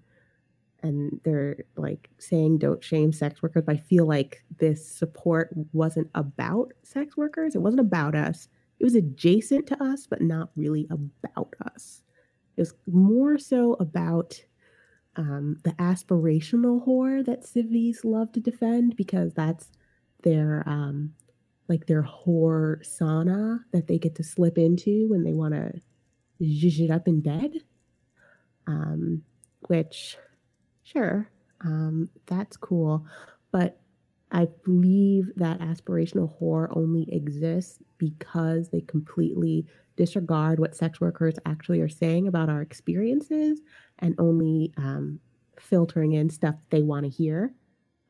and 0.82 1.20
they're 1.24 1.58
like 1.76 2.10
saying 2.18 2.58
don't 2.58 2.82
shame 2.82 3.12
sex 3.12 3.42
workers. 3.42 3.64
But 3.66 3.76
i 3.76 3.78
feel 3.78 4.06
like 4.06 4.42
this 4.58 4.86
support 4.86 5.50
wasn't 5.72 6.10
about 6.14 6.72
sex 6.82 7.16
workers. 7.16 7.54
It 7.54 7.62
wasn't 7.62 7.80
about 7.80 8.14
us. 8.14 8.48
It 8.78 8.84
was 8.84 8.94
adjacent 8.94 9.66
to 9.68 9.82
us 9.82 10.06
but 10.06 10.22
not 10.22 10.50
really 10.56 10.88
about 10.90 11.54
us. 11.74 12.02
It 12.56 12.62
was 12.62 12.74
more 12.86 13.38
so 13.38 13.74
about 13.74 14.42
um, 15.16 15.58
the 15.64 15.72
aspirational 15.72 16.86
whore 16.86 17.24
that 17.24 17.44
civvies 17.44 18.04
love 18.04 18.32
to 18.32 18.40
defend 18.40 18.96
because 18.96 19.34
that's 19.34 19.70
their 20.22 20.62
um, 20.66 21.14
like 21.68 21.86
their 21.86 22.02
whore 22.02 22.82
sauna 22.82 23.60
that 23.72 23.86
they 23.86 23.98
get 23.98 24.14
to 24.16 24.24
slip 24.24 24.58
into 24.58 25.08
when 25.08 25.24
they 25.24 25.32
want 25.32 25.54
to 25.54 25.80
zhuzh 26.42 26.80
it 26.80 26.90
up 26.90 27.06
in 27.06 27.20
bed. 27.20 27.52
Um, 28.66 29.22
which 29.68 30.16
Sure, 30.92 31.28
um, 31.60 32.08
that's 32.26 32.56
cool. 32.56 33.06
But 33.52 33.80
I 34.32 34.48
believe 34.64 35.30
that 35.36 35.60
aspirational 35.60 36.38
whore 36.40 36.68
only 36.76 37.12
exists 37.12 37.80
because 37.98 38.68
they 38.68 38.80
completely 38.82 39.66
disregard 39.96 40.58
what 40.58 40.74
sex 40.76 41.00
workers 41.00 41.34
actually 41.46 41.80
are 41.80 41.88
saying 41.88 42.28
about 42.28 42.48
our 42.48 42.62
experiences 42.62 43.60
and 43.98 44.14
only 44.18 44.72
um, 44.76 45.20
filtering 45.58 46.12
in 46.12 46.30
stuff 46.30 46.54
they 46.70 46.82
want 46.82 47.04
to 47.04 47.10
hear. 47.10 47.52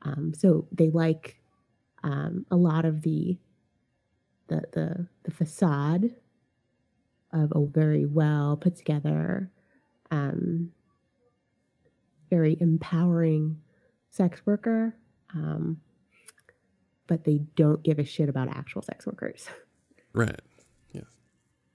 Um, 0.03 0.33
so 0.35 0.69
they 0.73 0.91
like 0.91 1.41
um, 2.05 2.47
a 2.51 2.57
lot 2.57 2.85
of 2.85 3.03
the, 3.03 3.39
the 4.49 4.63
the 4.73 5.07
the 5.23 5.31
facade 5.31 6.15
of 7.33 7.53
a 7.55 7.65
very 7.67 8.07
well 8.07 8.57
put 8.57 8.77
together 8.77 9.51
um, 10.11 10.71
very 12.31 12.57
empowering 12.61 13.61
sex 14.11 14.41
worker, 14.47 14.97
um, 15.35 15.81
but 17.07 17.25
they 17.25 17.39
don't 17.57 17.83
give 17.83 17.99
a 17.99 18.05
shit 18.05 18.29
about 18.29 18.49
actual 18.49 18.83
sex 18.83 19.07
workers. 19.07 19.49
Right. 20.13 20.41
Yeah. 20.93 21.03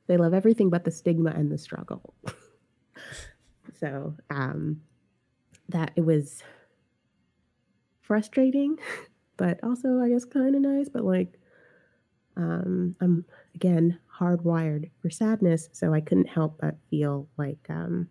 They 0.08 0.18
love 0.18 0.34
everything 0.34 0.70
but 0.70 0.84
the 0.84 0.92
stigma 0.92 1.32
and 1.32 1.52
the 1.52 1.58
struggle. 1.58 2.14
so 3.80 4.16
um, 4.30 4.82
that 5.70 5.92
it 5.96 6.06
was 6.06 6.44
frustrating, 8.02 8.78
but 9.38 9.60
also 9.64 10.00
I 10.00 10.10
guess 10.10 10.26
kind 10.26 10.56
of 10.56 10.62
nice. 10.62 10.90
But 10.90 11.04
like, 11.04 11.40
um, 12.38 12.96
I'm 13.02 13.26
again 13.56 14.00
hardwired 14.20 14.90
for 15.02 15.10
sadness, 15.10 15.70
so 15.72 15.94
I 15.94 16.02
couldn't 16.02 16.30
help 16.30 16.60
but 16.62 16.76
feel 16.90 17.28
like 17.38 17.66
um, 17.70 18.10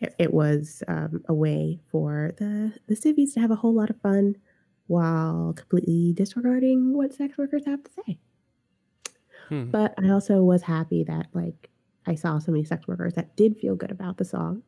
it, 0.00 0.14
it 0.18 0.34
was 0.34 0.82
um, 0.88 1.22
a 1.28 1.34
way 1.34 1.80
for 1.90 2.34
the 2.38 2.72
the 2.86 2.96
civvies 2.96 3.34
to 3.34 3.40
have 3.40 3.50
a 3.50 3.56
whole 3.56 3.74
lot 3.74 3.90
of 3.90 4.00
fun 4.00 4.36
while 4.86 5.52
completely 5.54 6.12
disregarding 6.14 6.96
what 6.96 7.12
sex 7.12 7.36
workers 7.36 7.66
have 7.66 7.84
to 7.84 7.90
say. 8.06 8.18
Hmm. 9.48 9.70
But 9.70 9.94
I 10.02 10.10
also 10.10 10.42
was 10.42 10.62
happy 10.62 11.04
that 11.04 11.26
like 11.32 11.70
I 12.06 12.14
saw 12.14 12.38
so 12.38 12.52
many 12.52 12.64
sex 12.64 12.88
workers 12.88 13.14
that 13.14 13.36
did 13.36 13.58
feel 13.58 13.76
good 13.76 13.90
about 13.90 14.16
the 14.16 14.24
song. 14.24 14.62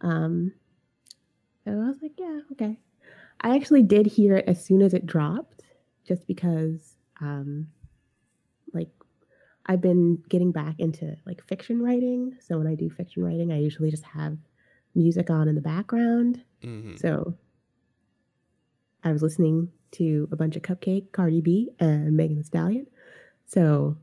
Um, 0.00 0.52
and 1.64 1.82
I 1.82 1.88
was 1.88 2.02
like, 2.02 2.12
yeah, 2.18 2.40
okay. 2.52 2.78
I 3.40 3.54
actually 3.56 3.82
did 3.82 4.06
hear 4.06 4.36
it 4.36 4.46
as 4.48 4.64
soon 4.64 4.82
as 4.82 4.92
it 4.92 5.06
dropped, 5.06 5.62
just 6.06 6.26
because, 6.26 6.96
um, 7.20 7.68
like, 8.72 8.90
I've 9.66 9.80
been 9.80 10.22
getting 10.28 10.52
back 10.52 10.76
into 10.78 11.16
like 11.24 11.42
fiction 11.46 11.80
writing. 11.80 12.36
So 12.40 12.58
when 12.58 12.66
I 12.66 12.74
do 12.74 12.90
fiction 12.90 13.24
writing, 13.24 13.52
I 13.52 13.58
usually 13.58 13.90
just 13.90 14.04
have 14.04 14.36
music 14.94 15.30
on 15.30 15.48
in 15.48 15.54
the 15.54 15.60
background. 15.60 16.42
Mm-hmm. 16.62 16.96
So 16.96 17.34
I 19.02 19.12
was 19.12 19.22
listening 19.22 19.70
to 19.92 20.28
a 20.32 20.36
bunch 20.36 20.56
of 20.56 20.62
Cupcakke, 20.62 21.12
Cardi 21.12 21.40
B, 21.40 21.70
and 21.78 22.16
Megan 22.16 22.36
Thee 22.36 22.42
Stallion. 22.42 22.86
So 23.46 23.96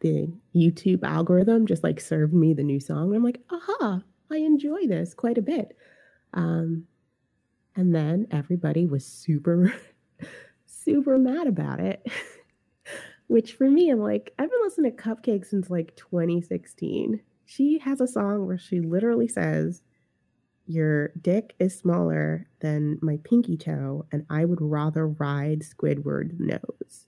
the 0.00 0.32
YouTube 0.54 1.04
algorithm 1.04 1.66
just 1.66 1.82
like 1.82 2.00
served 2.00 2.34
me 2.34 2.52
the 2.52 2.62
new 2.62 2.80
song. 2.80 3.06
And 3.06 3.16
I'm 3.16 3.24
like, 3.24 3.40
aha, 3.50 4.02
I 4.30 4.36
enjoy 4.36 4.86
this 4.86 5.14
quite 5.14 5.38
a 5.38 5.42
bit. 5.42 5.76
Um, 6.34 6.86
and 7.76 7.94
then 7.94 8.26
everybody 8.30 8.86
was 8.86 9.06
super, 9.06 9.72
super 10.66 11.18
mad 11.18 11.46
about 11.46 11.80
it. 11.80 12.06
Which 13.28 13.54
for 13.54 13.70
me, 13.70 13.88
I'm 13.88 14.00
like, 14.00 14.34
I've 14.38 14.50
been 14.50 14.62
listening 14.62 14.94
to 14.94 15.02
Cupcakke 15.02 15.46
since 15.46 15.70
like 15.70 15.96
2016. 15.96 17.20
She 17.46 17.78
has 17.78 18.00
a 18.00 18.06
song 18.06 18.46
where 18.46 18.58
she 18.58 18.80
literally 18.80 19.28
says, 19.28 19.82
Your 20.72 21.08
dick 21.20 21.54
is 21.58 21.76
smaller 21.76 22.46
than 22.60 22.98
my 23.02 23.18
pinky 23.24 23.56
toe, 23.56 24.06
and 24.12 24.24
I 24.30 24.44
would 24.44 24.60
rather 24.60 25.06
ride 25.06 25.60
Squidward's 25.60 26.38
nose. 26.38 27.06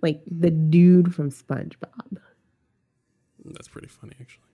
Like 0.00 0.20
mm-hmm. 0.20 0.40
the 0.40 0.50
dude 0.50 1.14
from 1.14 1.30
SpongeBob. 1.30 2.18
That's 3.44 3.68
pretty 3.68 3.88
funny, 3.88 4.14
actually. 4.20 4.44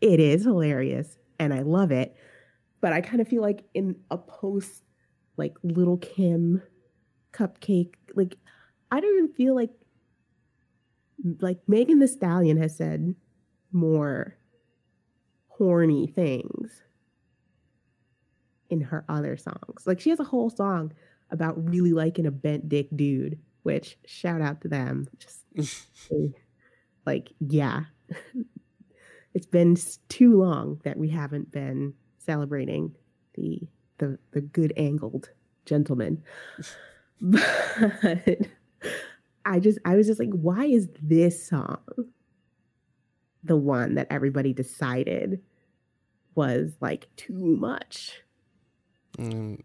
It 0.00 0.20
is 0.20 0.44
hilarious, 0.44 1.18
and 1.38 1.54
I 1.54 1.60
love 1.60 1.90
it 1.92 2.16
but 2.82 2.92
I 2.92 3.00
kind 3.00 3.22
of 3.22 3.28
feel 3.28 3.40
like 3.40 3.64
in 3.72 3.96
a 4.10 4.18
post 4.18 4.82
like 5.38 5.54
Lil' 5.62 5.96
Kim 5.96 6.60
Cupcakke, 7.32 7.94
like 8.14 8.36
I 8.90 9.00
don't 9.00 9.16
even 9.16 9.32
feel 9.32 9.54
like 9.54 9.70
like 11.40 11.60
Megan 11.66 12.00
Thee 12.00 12.08
Stallion 12.08 12.58
has 12.58 12.76
said 12.76 13.14
more 13.70 14.36
horny 15.46 16.08
things 16.08 16.82
in 18.72 18.80
her 18.80 19.04
other 19.08 19.36
songs. 19.36 19.86
Like 19.86 20.00
she 20.00 20.08
has 20.10 20.18
a 20.18 20.24
whole 20.24 20.48
song 20.48 20.92
about 21.30 21.62
really 21.62 21.92
liking 21.92 22.24
a 22.26 22.30
bent 22.30 22.70
dick 22.70 22.88
dude, 22.96 23.38
which 23.64 23.98
shout 24.06 24.40
out 24.40 24.62
to 24.62 24.68
them. 24.68 25.06
Just 25.18 25.44
like 27.06 27.32
yeah. 27.38 27.84
it's 29.34 29.46
been 29.46 29.76
too 30.08 30.38
long 30.38 30.80
that 30.84 30.96
we 30.96 31.10
haven't 31.10 31.52
been 31.52 31.92
celebrating 32.18 32.94
the 33.34 33.60
the 33.98 34.18
the 34.32 34.40
good 34.40 34.72
angled 34.76 35.30
gentleman. 35.66 36.22
But 37.24 38.26
I 39.44 39.60
just 39.60 39.78
I 39.84 39.94
was 39.94 40.08
just 40.08 40.18
like, 40.18 40.32
why 40.32 40.64
is 40.64 40.88
this 41.00 41.46
song 41.46 41.78
the 43.44 43.56
one 43.56 43.94
that 43.94 44.08
everybody 44.10 44.52
decided 44.52 45.40
was 46.34 46.72
like 46.80 47.06
too 47.14 47.34
much? 47.60 48.22
Mm, 49.18 49.60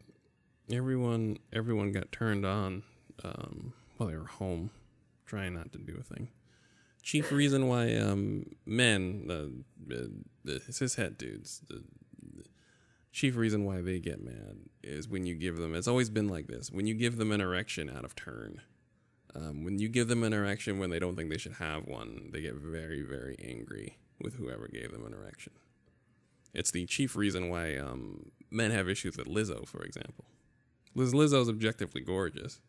everyone 0.71 1.39
everyone 1.53 1.91
got 1.91 2.11
turned 2.11 2.45
on 2.45 2.83
um, 3.23 3.73
while 3.97 4.09
they 4.09 4.17
were 4.17 4.25
home, 4.25 4.71
trying 5.25 5.53
not 5.53 5.71
to 5.73 5.77
do 5.77 5.97
a 5.99 6.03
thing. 6.03 6.29
Chief 7.01 7.31
reason 7.31 7.67
why 7.67 7.95
um, 7.95 8.45
men, 8.65 9.27
uh, 9.29 9.95
the 10.43 10.59
cishet 10.69 11.17
dudes, 11.17 11.61
the 11.69 11.83
chief 13.13 13.37
reason 13.37 13.65
why 13.65 13.81
they 13.81 13.99
get 13.99 14.23
mad 14.23 14.57
is 14.83 15.07
when 15.07 15.25
you 15.25 15.33
give 15.33 15.57
them. 15.57 15.73
It's 15.73 15.87
always 15.87 16.09
been 16.09 16.27
like 16.27 16.47
this. 16.47 16.69
When 16.69 16.85
you 16.85 16.93
give 16.93 17.17
them 17.17 17.31
an 17.31 17.39
erection 17.39 17.89
out 17.89 18.03
of 18.03 18.15
turn, 18.15 18.61
um, 19.33 19.63
when 19.63 19.79
you 19.79 19.87
give 19.87 20.07
them 20.07 20.23
an 20.23 20.33
erection 20.33 20.79
when 20.79 20.89
they 20.89 20.99
don't 20.99 21.15
think 21.15 21.29
they 21.29 21.37
should 21.37 21.53
have 21.53 21.87
one, 21.87 22.29
they 22.31 22.41
get 22.41 22.55
very, 22.55 23.01
very 23.01 23.37
angry 23.43 23.97
with 24.21 24.35
whoever 24.35 24.67
gave 24.67 24.91
them 24.91 25.05
an 25.05 25.13
erection. 25.13 25.53
It's 26.53 26.71
the 26.71 26.85
chief 26.85 27.15
reason 27.15 27.49
why 27.49 27.77
um, 27.77 28.31
men 28.51 28.71
have 28.71 28.89
issues 28.89 29.17
with 29.17 29.27
Lizzo, 29.27 29.67
for 29.67 29.83
example. 29.83 30.25
Liz 30.95 31.13
Lizzo's 31.13 31.49
objectively 31.49 32.01
gorgeous, 32.01 32.59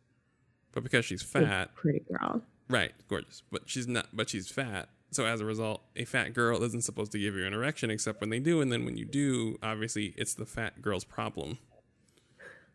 but 0.73 0.83
because 0.83 1.05
she's 1.05 1.23
fat, 1.23 1.75
pretty 1.75 2.05
girl, 2.11 2.43
right? 2.69 2.93
Gorgeous, 3.09 3.43
but 3.51 3.62
she's 3.67 3.88
not. 3.88 4.09
But 4.12 4.29
she's 4.29 4.49
fat. 4.51 4.88
So 5.11 5.25
as 5.25 5.41
a 5.41 5.47
result, 5.47 5.83
a 5.97 6.05
fat 6.05 6.35
girl 6.35 6.62
isn't 6.62 6.83
supposed 6.83 7.12
to 7.12 7.19
give 7.19 7.35
you 7.35 7.47
an 7.47 7.55
erection 7.55 7.91
except 7.91 8.21
when 8.21 8.29
they 8.29 8.41
do, 8.41 8.61
and 8.61 8.71
then 8.71 8.85
when 8.85 8.97
you 8.97 9.07
do, 9.07 9.57
obviously 9.62 10.14
it's 10.19 10.35
the 10.35 10.45
fat 10.45 10.83
girl's 10.83 11.05
problem. 11.05 11.59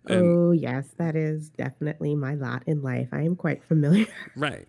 And, 0.06 0.22
oh 0.22 0.52
yes, 0.52 0.88
that 0.98 1.16
is 1.16 1.50
definitely 1.50 2.16
my 2.16 2.34
lot 2.34 2.64
in 2.66 2.82
life. 2.82 3.10
I 3.12 3.22
am 3.22 3.36
quite 3.36 3.64
familiar. 3.64 4.08
right, 4.36 4.68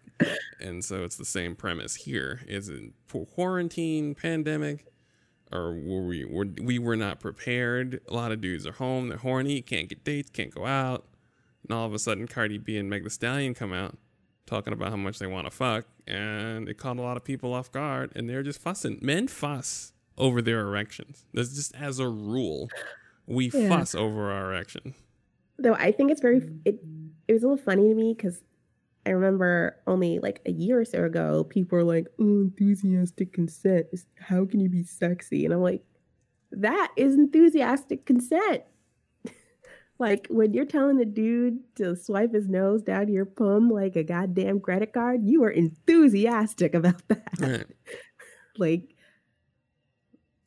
and 0.60 0.84
so 0.84 1.02
it's 1.04 1.16
the 1.16 1.24
same 1.24 1.56
premise 1.56 1.94
here. 1.94 2.40
Is 2.46 2.68
it 2.68 2.92
quarantine, 3.34 4.14
pandemic, 4.14 4.86
or 5.54 5.72
were 5.72 6.02
we 6.02 6.24
were 6.24 6.46
we 6.60 6.78
were 6.78 6.96
not 6.96 7.20
prepared? 7.20 8.00
A 8.08 8.14
lot 8.14 8.32
of 8.32 8.40
dudes 8.40 8.66
are 8.66 8.72
home, 8.72 9.08
they're 9.08 9.18
horny, 9.18 9.62
can't 9.62 9.88
get 9.88 10.04
dates, 10.04 10.30
can't 10.30 10.54
go 10.54 10.66
out, 10.66 11.06
and 11.62 11.76
all 11.76 11.86
of 11.86 11.94
a 11.94 11.98
sudden 11.98 12.26
Cardi 12.26 12.58
B 12.58 12.76
and 12.76 12.90
Meg 12.90 13.04
Thee 13.04 13.10
Stallion 13.10 13.54
come 13.54 13.72
out 13.72 13.96
talking 14.46 14.72
about 14.72 14.90
how 14.90 14.96
much 14.96 15.18
they 15.18 15.26
want 15.26 15.46
to 15.46 15.50
fuck, 15.50 15.86
and 16.06 16.68
it 16.68 16.74
caught 16.74 16.98
a 16.98 17.02
lot 17.02 17.16
of 17.16 17.24
people 17.24 17.54
off 17.54 17.72
guard, 17.72 18.12
and 18.14 18.28
they're 18.28 18.42
just 18.42 18.60
fussing. 18.60 18.98
Men 19.00 19.28
fuss 19.28 19.92
over 20.18 20.42
their 20.42 20.60
erections. 20.60 21.24
That's 21.32 21.54
just 21.54 21.74
as 21.74 21.98
a 21.98 22.08
rule, 22.08 22.68
we 23.26 23.50
yeah. 23.50 23.68
fuss 23.68 23.94
over 23.94 24.30
our 24.30 24.52
erection. 24.52 24.94
Though 25.58 25.74
I 25.74 25.92
think 25.92 26.10
it's 26.10 26.20
very 26.20 26.38
it. 26.64 26.80
It 27.26 27.32
was 27.32 27.42
a 27.42 27.48
little 27.48 27.64
funny 27.64 27.88
to 27.88 27.94
me 27.94 28.12
because 28.12 28.42
I 29.06 29.10
remember 29.10 29.76
only 29.86 30.18
like 30.18 30.40
a 30.46 30.52
year 30.52 30.80
or 30.80 30.84
so 30.84 31.04
ago, 31.04 31.44
people 31.44 31.76
were 31.78 31.84
like, 31.84 32.06
"Oh, 32.18 32.40
enthusiastic 32.42 33.32
consent. 33.32 33.86
How 34.18 34.44
can 34.44 34.60
you 34.60 34.68
be 34.68 34.82
sexy?" 34.84 35.44
And 35.44 35.52
I'm 35.52 35.60
like, 35.60 35.84
"That 36.52 36.92
is 36.96 37.14
enthusiastic 37.14 38.06
consent." 38.06 38.62
Like 39.96 40.26
when 40.28 40.52
you're 40.52 40.64
telling 40.64 41.00
a 41.00 41.04
dude 41.04 41.60
to 41.76 41.94
swipe 41.94 42.34
his 42.34 42.48
nose 42.48 42.82
down 42.82 43.08
your 43.08 43.24
pum 43.24 43.70
like 43.70 43.94
a 43.94 44.02
goddamn 44.02 44.58
credit 44.58 44.92
card, 44.92 45.20
you 45.24 45.44
are 45.44 45.50
enthusiastic 45.50 46.74
about 46.74 47.00
that. 47.08 47.28
Right. 47.38 47.66
like, 48.58 48.96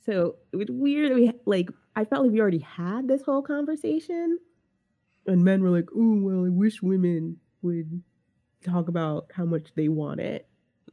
so 0.06 0.36
it 0.52 0.58
was 0.58 0.68
weird. 0.70 1.16
We 1.16 1.32
like 1.46 1.70
I 1.96 2.04
felt 2.06 2.24
like 2.24 2.32
we 2.34 2.42
already 2.42 2.60
had 2.60 3.08
this 3.08 3.22
whole 3.22 3.42
conversation, 3.42 4.38
and 5.26 5.44
men 5.46 5.64
were 5.64 5.70
like, 5.70 5.90
"Oh 5.96 6.20
well, 6.20 6.46
I 6.46 6.50
wish 6.50 6.82
women 6.82 7.38
would 7.62 8.04
talk 8.64 8.88
about 8.88 9.32
how 9.34 9.46
much 9.46 9.70
they 9.76 9.88
want 9.88 10.20
it," 10.20 10.48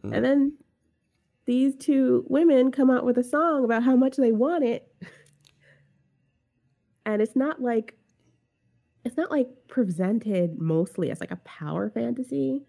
mm. 0.04 0.14
and 0.14 0.24
then 0.24 0.56
these 1.46 1.76
two 1.76 2.24
women 2.28 2.70
come 2.70 2.90
out 2.90 3.04
with 3.04 3.18
a 3.18 3.24
song 3.24 3.64
about 3.64 3.82
how 3.82 3.96
much 3.96 4.16
they 4.16 4.32
want 4.32 4.64
it, 4.64 4.88
and 7.06 7.20
it's 7.20 7.36
not 7.36 7.60
like 7.60 7.96
it's 9.04 9.16
not 9.16 9.30
like 9.30 9.48
presented 9.68 10.58
mostly 10.58 11.10
as 11.10 11.20
like 11.20 11.30
a 11.30 11.36
power 11.36 11.90
fantasy. 11.90 12.62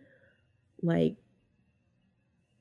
Like 0.81 1.15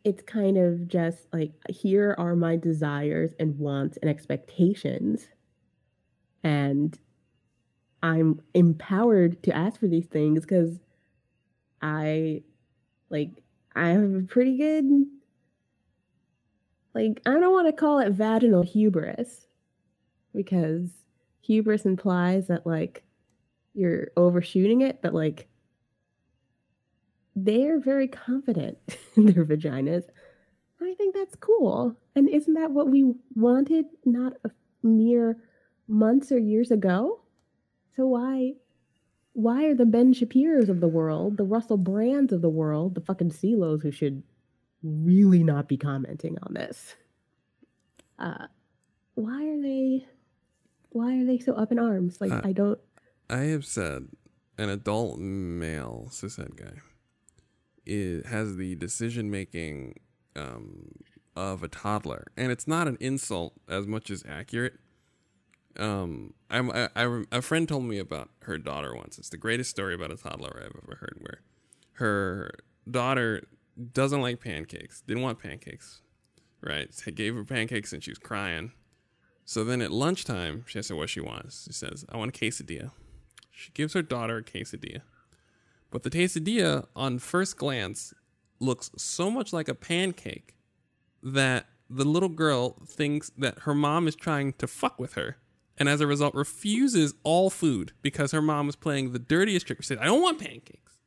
it's 0.05 0.23
kind 0.23 0.57
of 0.57 0.87
just 0.87 1.27
like 1.33 1.53
here 1.69 2.15
are 2.19 2.37
my 2.37 2.57
desires 2.57 3.33
and 3.41 3.59
wants 3.59 3.99
and 4.01 4.09
expectations. 4.09 5.29
And 6.45 6.97
I'm 8.03 8.43
empowered 8.53 9.43
to 9.45 9.57
ask 9.57 9.81
for 9.81 9.89
these 9.89 10.07
things 10.07 10.43
because 10.43 10.79
I 11.85 12.41
like 13.11 13.31
I 13.77 13.89
have 13.89 14.15
a 14.15 14.23
pretty 14.23 14.57
good 14.57 14.87
like 16.95 17.21
I 17.27 17.31
don't 17.33 17.53
want 17.53 17.67
to 17.69 17.73
call 17.73 17.99
it 17.99 18.11
vaginal 18.13 18.63
hubris 18.63 19.47
because 20.35 20.89
hubris 21.43 21.85
implies 21.85 22.47
that 22.47 22.67
like 22.67 23.05
you're 23.75 24.09
overshooting 24.17 24.81
it, 24.81 25.03
but 25.03 25.13
like 25.13 25.47
they're 27.37 27.81
very 27.81 28.09
confident 28.09 28.79
in 29.17 29.27
their 29.27 29.45
vaginas. 29.45 30.05
I 30.81 30.95
think 30.95 31.15
that's 31.15 31.37
cool. 31.37 31.95
And 32.17 32.31
isn't 32.31 32.55
that 32.55 32.71
what 32.71 32.89
we 32.89 33.13
wanted 33.35 33.87
not 34.07 34.35
a 34.45 34.51
mere 34.83 35.37
months 35.87 36.33
or 36.33 36.39
years 36.39 36.71
ago? 36.71 37.21
So 37.97 38.07
why 38.07 38.55
why 39.35 39.67
are 39.67 39.75
the 39.75 39.87
Ben 39.87 40.13
Shapiro's 40.13 40.69
of 40.69 40.81
the 40.81 40.89
world, 40.89 41.37
the 41.37 41.45
Russell 41.45 41.77
Brands 41.77 42.33
of 42.33 42.41
the 42.41 42.49
world, 42.49 42.95
the 42.95 43.01
fucking 43.01 43.31
CeeLos 43.31 43.83
who 43.83 43.91
should 43.91 44.23
really 44.83 45.45
not 45.45 45.69
be 45.69 45.77
commenting 45.77 46.39
on 46.43 46.55
this? 46.55 46.97
Uh 48.19 48.47
why 49.15 49.47
are 49.47 49.61
they 49.61 50.07
why 50.91 51.19
are 51.19 51.25
they 51.25 51.39
so 51.39 51.55
up 51.55 51.71
in 51.71 51.79
arms? 51.79 52.21
Like 52.21 52.33
Uh, 52.33 52.41
I 52.45 52.53
don't 52.53 52.81
I 53.29 53.41
have 53.55 53.67
said 53.67 54.09
an 54.57 54.71
adult 54.71 55.19
male 55.19 56.09
cishet 56.11 56.57
guy 56.57 56.81
it 57.87 58.27
has 58.27 58.57
the 58.57 58.75
decision 58.77 59.31
making 59.31 60.01
um, 60.37 60.93
of 61.37 61.63
a 61.63 61.69
toddler, 61.69 62.27
and 62.37 62.51
it's 62.51 62.67
not 62.67 62.89
an 62.89 62.97
insult 63.01 63.55
as 63.69 63.87
much 63.87 64.11
as 64.11 64.25
accurate. 64.29 64.75
Um, 65.79 66.35
I'm, 66.51 66.71
I, 66.71 66.89
I, 66.95 67.25
a 67.33 67.43
friend 67.43 67.69
told 67.69 67.85
me 67.85 67.99
about 67.99 68.31
her 68.43 68.59
daughter 68.59 68.95
once. 68.95 69.19
It's 69.19 69.31
the 69.31 69.37
greatest 69.37 69.71
story 69.71 69.95
about 69.95 70.11
a 70.11 70.17
toddler 70.17 70.63
I've 70.65 70.81
ever 70.85 70.97
heard. 71.01 71.19
Where 71.21 71.41
her 71.95 72.51
daughter 72.89 73.43
doesn't 73.93 74.21
like 74.21 74.41
pancakes, 74.41 75.01
didn't 75.01 75.23
want 75.23 75.41
pancakes, 75.41 76.01
right? 76.61 76.89
Gave 77.15 77.35
her 77.35 77.45
pancakes 77.45 77.93
and 77.93 78.03
she 78.03 78.11
was 78.11 78.19
crying. 78.19 78.73
So 79.45 79.65
then 79.65 79.83
at 79.83 79.91
lunchtime, 79.91 80.65
she 80.67 80.79
asked 80.79 80.89
her 80.89 80.97
what 80.97 81.11
she 81.11 81.21
wants. 81.21 81.65
She 81.67 81.73
says, 81.73 82.05
"I 82.09 82.17
want 82.17 82.37
a 82.37 82.39
quesadilla." 82.39 82.93
She 83.51 83.71
gives 83.73 83.93
her 83.95 84.03
daughter 84.03 84.39
a 84.39 84.43
quesadilla. 84.43 85.03
But 85.91 86.03
the 86.03 86.11
quesadilla, 86.11 86.87
on 86.97 87.19
first 87.19 87.57
glance, 87.57 88.15
looks 88.59 88.91
so 88.97 89.31
much 89.31 89.53
like 89.53 89.69
a 89.69 89.75
pancake 89.75 90.57
that 91.23 91.67
the 91.91 92.05
little 92.05 92.29
girl 92.29 92.77
thinks 92.87 93.31
that 93.39 93.61
her 93.61 93.75
mom 93.75 94.09
is 94.09 94.17
trying 94.17 94.55
to 94.55 94.67
fuck 94.67 94.99
with 94.99 95.15
her. 95.15 95.37
And 95.77 95.89
as 95.89 96.01
a 96.01 96.07
result, 96.07 96.35
refuses 96.35 97.15
all 97.25 97.51
food 97.51 97.93
because 98.01 98.31
her 98.33 98.43
mom 98.43 98.69
is 98.69 98.77
playing 98.77 99.13
the 99.13 99.19
dirtiest 99.19 99.67
trick. 99.67 99.83
She 99.83 99.87
said, 99.89 99.99
I 99.99 100.05
don't 100.05 100.23
want 100.23 100.39
pancakes. 100.39 101.01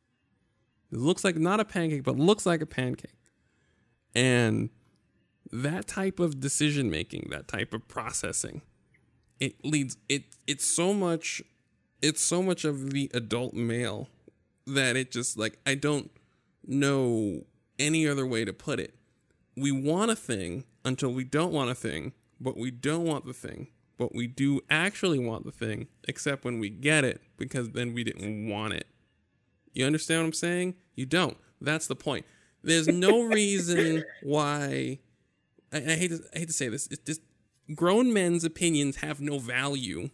It 0.91 0.99
looks 0.99 1.23
like 1.23 1.37
not 1.37 1.59
a 1.59 1.65
pancake, 1.65 2.03
but 2.03 2.17
looks 2.17 2.45
like 2.45 2.61
a 2.61 2.65
pancake. 2.65 3.11
And 4.13 4.69
that 5.51 5.87
type 5.87 6.19
of 6.19 6.39
decision 6.39 6.89
making, 6.89 7.27
that 7.31 7.47
type 7.47 7.73
of 7.73 7.87
processing, 7.87 8.61
it 9.39 9.63
leads 9.63 9.97
it 10.09 10.23
it's 10.47 10.65
so 10.65 10.93
much 10.93 11.41
it's 12.01 12.21
so 12.21 12.41
much 12.41 12.65
of 12.65 12.91
the 12.91 13.09
adult 13.13 13.53
male 13.53 14.09
that 14.65 14.95
it 14.95 15.11
just 15.11 15.37
like 15.37 15.59
I 15.65 15.75
don't 15.75 16.11
know 16.65 17.43
any 17.79 18.07
other 18.07 18.25
way 18.25 18.45
to 18.45 18.53
put 18.53 18.79
it. 18.79 18.95
We 19.55 19.71
want 19.71 20.11
a 20.11 20.15
thing 20.15 20.65
until 20.83 21.11
we 21.11 21.23
don't 21.23 21.51
want 21.51 21.69
a 21.69 21.75
thing, 21.75 22.13
but 22.39 22.57
we 22.57 22.71
don't 22.71 23.05
want 23.05 23.25
the 23.25 23.33
thing, 23.33 23.67
but 23.97 24.13
we 24.13 24.27
do 24.27 24.61
actually 24.69 25.19
want 25.19 25.45
the 25.45 25.51
thing, 25.51 25.87
except 26.07 26.45
when 26.45 26.59
we 26.59 26.69
get 26.69 27.03
it 27.03 27.21
because 27.37 27.71
then 27.71 27.93
we 27.93 28.03
didn't 28.03 28.49
want 28.49 28.73
it. 28.73 28.87
You 29.73 29.85
understand 29.85 30.21
what 30.21 30.27
I'm 30.27 30.33
saying? 30.33 30.75
You 30.95 31.05
don't. 31.05 31.37
That's 31.61 31.87
the 31.87 31.95
point. 31.95 32.25
There's 32.63 32.87
no 32.87 33.23
reason 33.23 34.03
why. 34.23 34.99
I, 35.71 35.77
I 35.77 35.95
hate 35.95 36.11
to 36.11 36.23
I 36.33 36.39
hate 36.39 36.47
to 36.47 36.53
say 36.53 36.69
this. 36.69 36.87
It's 36.87 37.03
just 37.03 37.21
grown 37.75 38.13
men's 38.13 38.43
opinions 38.43 38.97
have 38.97 39.19
no 39.19 39.39
value, 39.39 40.09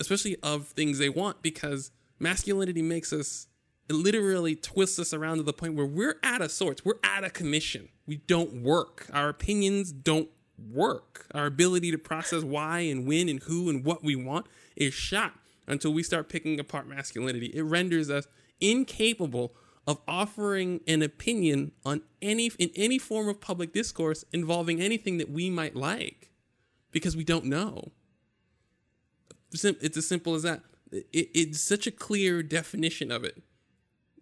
especially 0.00 0.36
of 0.42 0.68
things 0.68 0.98
they 0.98 1.08
want, 1.08 1.42
because 1.42 1.90
masculinity 2.18 2.82
makes 2.82 3.12
us 3.12 3.46
it 3.88 3.94
literally 3.94 4.54
twists 4.54 4.98
us 4.98 5.14
around 5.14 5.38
to 5.38 5.42
the 5.42 5.52
point 5.52 5.74
where 5.74 5.86
we're 5.86 6.18
out 6.22 6.42
of 6.42 6.50
sorts. 6.50 6.84
We're 6.84 6.98
out 7.02 7.24
of 7.24 7.32
commission. 7.32 7.88
We 8.06 8.16
don't 8.16 8.62
work. 8.62 9.08
Our 9.12 9.30
opinions 9.30 9.92
don't 9.92 10.28
work. 10.72 11.26
Our 11.34 11.46
ability 11.46 11.90
to 11.90 11.98
process 11.98 12.42
why 12.42 12.80
and 12.80 13.06
when 13.06 13.28
and 13.28 13.42
who 13.42 13.68
and 13.68 13.84
what 13.84 14.02
we 14.02 14.16
want 14.16 14.46
is 14.76 14.94
shot 14.94 15.34
until 15.66 15.92
we 15.92 16.02
start 16.02 16.28
picking 16.28 16.58
apart 16.58 16.88
masculinity. 16.88 17.46
It 17.46 17.62
renders 17.62 18.10
us 18.10 18.26
incapable 18.60 19.54
of 19.86 20.00
offering 20.06 20.80
an 20.86 21.02
opinion 21.02 21.72
on 21.84 22.02
any 22.20 22.50
in 22.58 22.70
any 22.76 22.98
form 22.98 23.28
of 23.28 23.40
public 23.40 23.72
discourse 23.72 24.24
involving 24.32 24.80
anything 24.80 25.18
that 25.18 25.30
we 25.30 25.48
might 25.48 25.74
like 25.74 26.30
because 26.90 27.16
we 27.16 27.24
don't 27.24 27.46
know. 27.46 27.92
It's 29.50 29.64
as 29.64 30.06
simple 30.06 30.34
as 30.34 30.42
that. 30.42 30.62
It, 30.92 31.06
it's 31.12 31.60
such 31.60 31.86
a 31.86 31.90
clear 31.90 32.42
definition 32.42 33.10
of 33.10 33.24
it 33.24 33.42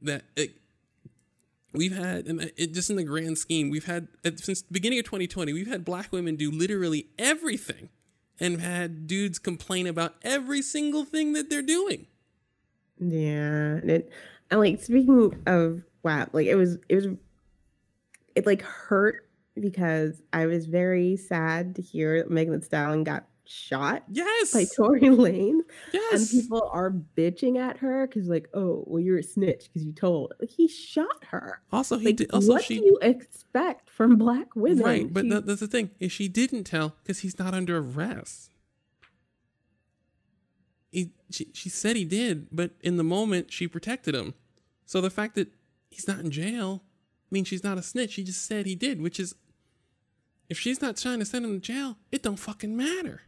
that 0.03 0.25
it, 0.37 0.53
we've 1.77 1.97
had, 1.97 2.27
and 2.27 2.53
it, 2.57 2.73
just 2.73 2.91
in 2.91 2.97
the 2.97 3.05
grand 3.05 3.39
scheme, 3.39 3.71
we've 3.71 3.85
had 3.85 4.09
since 4.37 4.62
the 4.62 4.73
beginning 4.73 4.99
of 4.99 5.05
2020, 5.05 5.53
we've 5.53 5.67
had 5.67 5.85
black 5.85 6.12
women 6.12 6.37
do 6.37 6.51
literally 6.51 7.09
everything, 7.19 7.91
and 8.41 8.61
had 8.61 9.07
dudes 9.07 9.39
complain 9.39 9.87
about 9.87 10.15
every 10.23 10.62
single 10.62 11.05
thing 11.05 11.33
that 11.35 11.51
they're 11.51 11.62
doing. 11.62 12.07
Yeah, 12.99 13.77
and 13.77 13.91
it, 13.91 14.12
and 14.51 14.61
like 14.61 14.83
speaking 14.83 15.43
of 15.47 15.83
wow, 16.03 16.27
like 16.33 16.47
it 16.47 16.57
was 16.57 16.79
it 16.89 16.95
was 16.97 17.07
it 18.35 18.47
like 18.47 18.62
hurt 18.62 19.29
because 19.55 20.23
I 20.33 20.47
was 20.47 20.67
very 20.67 21.17
sad 21.17 21.77
to 21.77 21.83
hear 21.83 22.19
that 22.19 22.31
Megan 22.31 22.59
Thee 22.59 22.65
Stallion 22.65 23.05
got 23.05 23.27
shot 23.49 24.03
Yes. 24.11 24.53
by 24.53 24.65
Tory 24.65 25.01
Lanez, 25.03 25.61
and 26.13 26.29
people 26.31 26.69
are 26.73 26.91
bitching 26.91 27.59
at 27.59 27.79
her 27.79 28.07
because 28.07 28.29
like, 28.29 28.49
oh, 28.55 28.85
well, 28.87 29.01
you're 29.01 29.19
a 29.19 29.23
snitch 29.23 29.65
because 29.69 29.85
you 29.87 29.93
told. 29.93 30.33
Like 30.41 30.51
he 30.51 30.69
shot 30.69 31.25
her. 31.31 31.61
also, 31.73 31.99
he 31.99 32.07
Like, 32.07 32.17
did. 32.17 32.31
Also, 32.33 32.53
what 32.53 32.65
she. 32.65 32.79
do 32.79 32.85
you 32.85 32.99
expect 33.03 33.89
from 33.91 34.17
black 34.17 34.55
women? 34.57 34.85
Right, 34.85 35.13
but 35.13 35.25
She- 35.25 35.31
that, 35.31 35.47
that's 35.47 35.61
the 35.61 35.67
thing. 35.69 35.91
Is 36.01 36.13
she 36.13 36.29
didn't 36.29 36.65
tell 36.65 36.95
because 37.03 37.21
he's 37.21 37.39
not 37.39 37.55
under 37.55 37.79
arrest. 37.79 38.51
He, 40.91 41.13
she, 41.31 41.49
she 41.53 41.69
said 41.69 41.97
he 41.97 42.05
did, 42.05 42.49
but 42.51 42.73
in 42.81 42.97
the 42.97 43.05
moment 43.05 43.53
she 43.53 43.69
protected 43.69 44.15
him. 44.15 44.35
So 44.87 45.01
the 45.01 45.11
fact 45.11 45.35
that 45.35 45.49
he's 45.91 46.09
not 46.09 46.21
in 46.21 46.31
jail 46.31 46.83
means 47.31 47.49
she's 47.49 47.65
not 47.65 47.77
a 47.77 47.83
snitch. 47.83 48.13
She 48.13 48.25
just 48.25 48.45
said 48.47 48.67
he 48.67 48.75
did, 48.75 49.03
which 49.03 49.19
is, 49.21 49.35
if 50.49 50.59
she's 50.59 50.81
not 50.81 50.97
trying 50.97 51.19
to 51.19 51.25
send 51.25 51.45
him 51.45 51.61
to 51.61 51.61
jail, 51.61 51.99
it 52.13 52.23
don't 52.23 52.39
fucking 52.39 52.77
matter. 52.77 53.23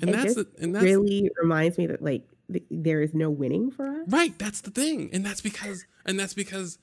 And 0.00 0.10
It 0.10 0.12
that's 0.12 0.34
just 0.34 0.36
the, 0.36 0.62
and 0.62 0.74
that's 0.74 0.84
really 0.84 1.30
reminds 1.40 1.78
me 1.78 1.86
that 1.86 2.02
like 2.02 2.26
th- 2.50 2.64
there 2.70 3.02
is 3.02 3.14
no 3.14 3.30
winning 3.30 3.70
for 3.70 3.86
us. 3.86 4.08
Right, 4.08 4.36
that's 4.38 4.60
the 4.60 4.70
thing. 4.70 5.10
And 5.12 5.24
that's 5.24 5.40
because 5.40 5.84
and 6.04 6.18
that's 6.18 6.34
because 6.34 6.78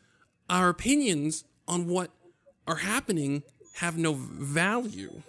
our 0.49 0.69
opinions 0.69 1.43
on 1.67 1.87
what 1.87 2.11
are 2.67 2.77
happening 2.77 3.43
have 3.75 3.97
no 3.97 4.13
value. 4.13 5.21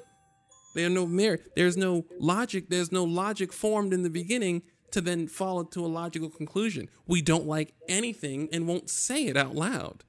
They 0.75 0.83
have 0.83 0.93
no 0.93 1.07
merit. 1.07 1.53
There's 1.57 1.77
no 1.77 2.05
logic. 2.19 2.69
There's 2.69 2.93
no 2.93 3.05
logic 3.05 3.53
formed 3.53 3.93
in 3.93 4.03
the 4.03 4.11
beginning 4.11 4.63
to 4.93 5.01
then 5.01 5.27
follow 5.29 5.65
to 5.65 5.85
a 5.85 5.89
logical 5.89 6.31
conclusion. 6.31 6.89
We 7.07 7.23
don't 7.23 7.47
like 7.47 7.75
anything 7.89 8.49
and 8.53 8.67
won't 8.67 8.91
say 8.91 9.27
it 9.27 9.37
out 9.37 9.55
loud. 9.55 10.05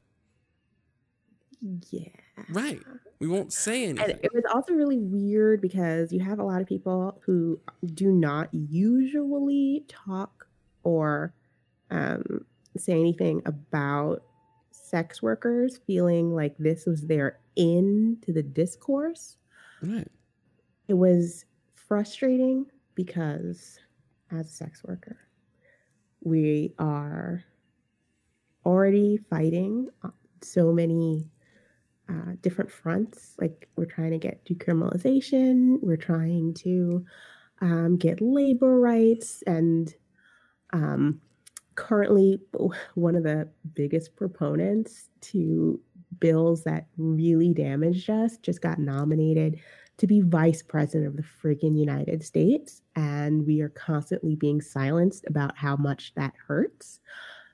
Yeah. 1.90 2.10
Right. 2.50 2.82
We 3.22 3.28
won't 3.28 3.54
say 3.54 3.86
And 3.86 4.00
anything. 4.00 4.20
it 4.24 4.34
was 4.34 4.44
also 4.52 4.74
really 4.74 4.98
weird 4.98 5.62
because 5.62 6.12
you 6.12 6.20
have 6.22 6.40
a 6.40 6.44
lot 6.44 6.60
of 6.60 6.68
people 6.68 7.22
who 7.24 7.62
do 7.94 8.12
not 8.12 8.50
usually 8.52 9.86
talk 9.88 10.48
or 10.84 11.34
um, 11.92 12.46
say 12.78 12.94
anything 12.94 13.44
about 13.46 14.24
sex 14.72 15.22
workers 15.22 15.80
feeling 15.86 16.34
like 16.34 16.58
this 16.58 16.88
was 16.88 17.04
their 17.08 17.40
in 17.56 18.18
to 18.24 18.34
the 18.34 18.42
discourse. 18.44 19.38
Right. 19.84 20.08
It 20.88 20.96
was 20.96 21.46
frustrating 21.76 22.66
because 22.96 23.80
as 24.32 24.48
a 24.48 24.54
sex 24.54 24.84
worker, 24.84 25.20
we 26.22 26.74
are 26.80 27.44
already 28.66 29.18
fighting 29.30 29.90
so 30.42 30.72
many 30.74 31.30
uh, 32.12 32.34
different 32.41 32.71
fronts. 32.71 33.36
Like 33.39 33.69
we're 33.76 33.86
trying 33.86 34.12
to 34.12 34.17
get 34.17 34.43
decriminalization, 34.45 35.78
we're 35.82 35.97
trying 35.97 36.54
to 36.56 37.06
um, 37.62 37.97
get 37.97 38.21
labor 38.21 38.80
rights, 38.80 39.43
and 39.47 39.93
um, 40.74 41.21
currently 41.76 42.39
one 42.95 43.15
of 43.15 43.24
the 43.24 43.50
biggest 43.74 44.15
proponents 44.15 45.10
to 45.21 45.80
bills 46.19 46.63
that 46.63 46.88
really 46.97 47.54
damaged 47.54 48.10
us 48.10 48.38
just 48.38 48.62
got 48.62 48.80
nominated 48.80 49.60
to 49.97 50.08
be 50.08 50.21
vice 50.21 50.63
president 50.63 51.08
of 51.08 51.15
the 51.15 51.24
freaking 51.24 51.78
United 51.78 52.24
States. 52.24 52.82
And 52.95 53.45
we 53.45 53.62
are 53.62 53.69
constantly 53.69 54.36
being 54.36 54.60
silenced 54.60 55.26
about 55.28 55.56
how 55.56 55.76
much 55.76 56.13
that 56.15 56.34
hurts. 56.47 57.00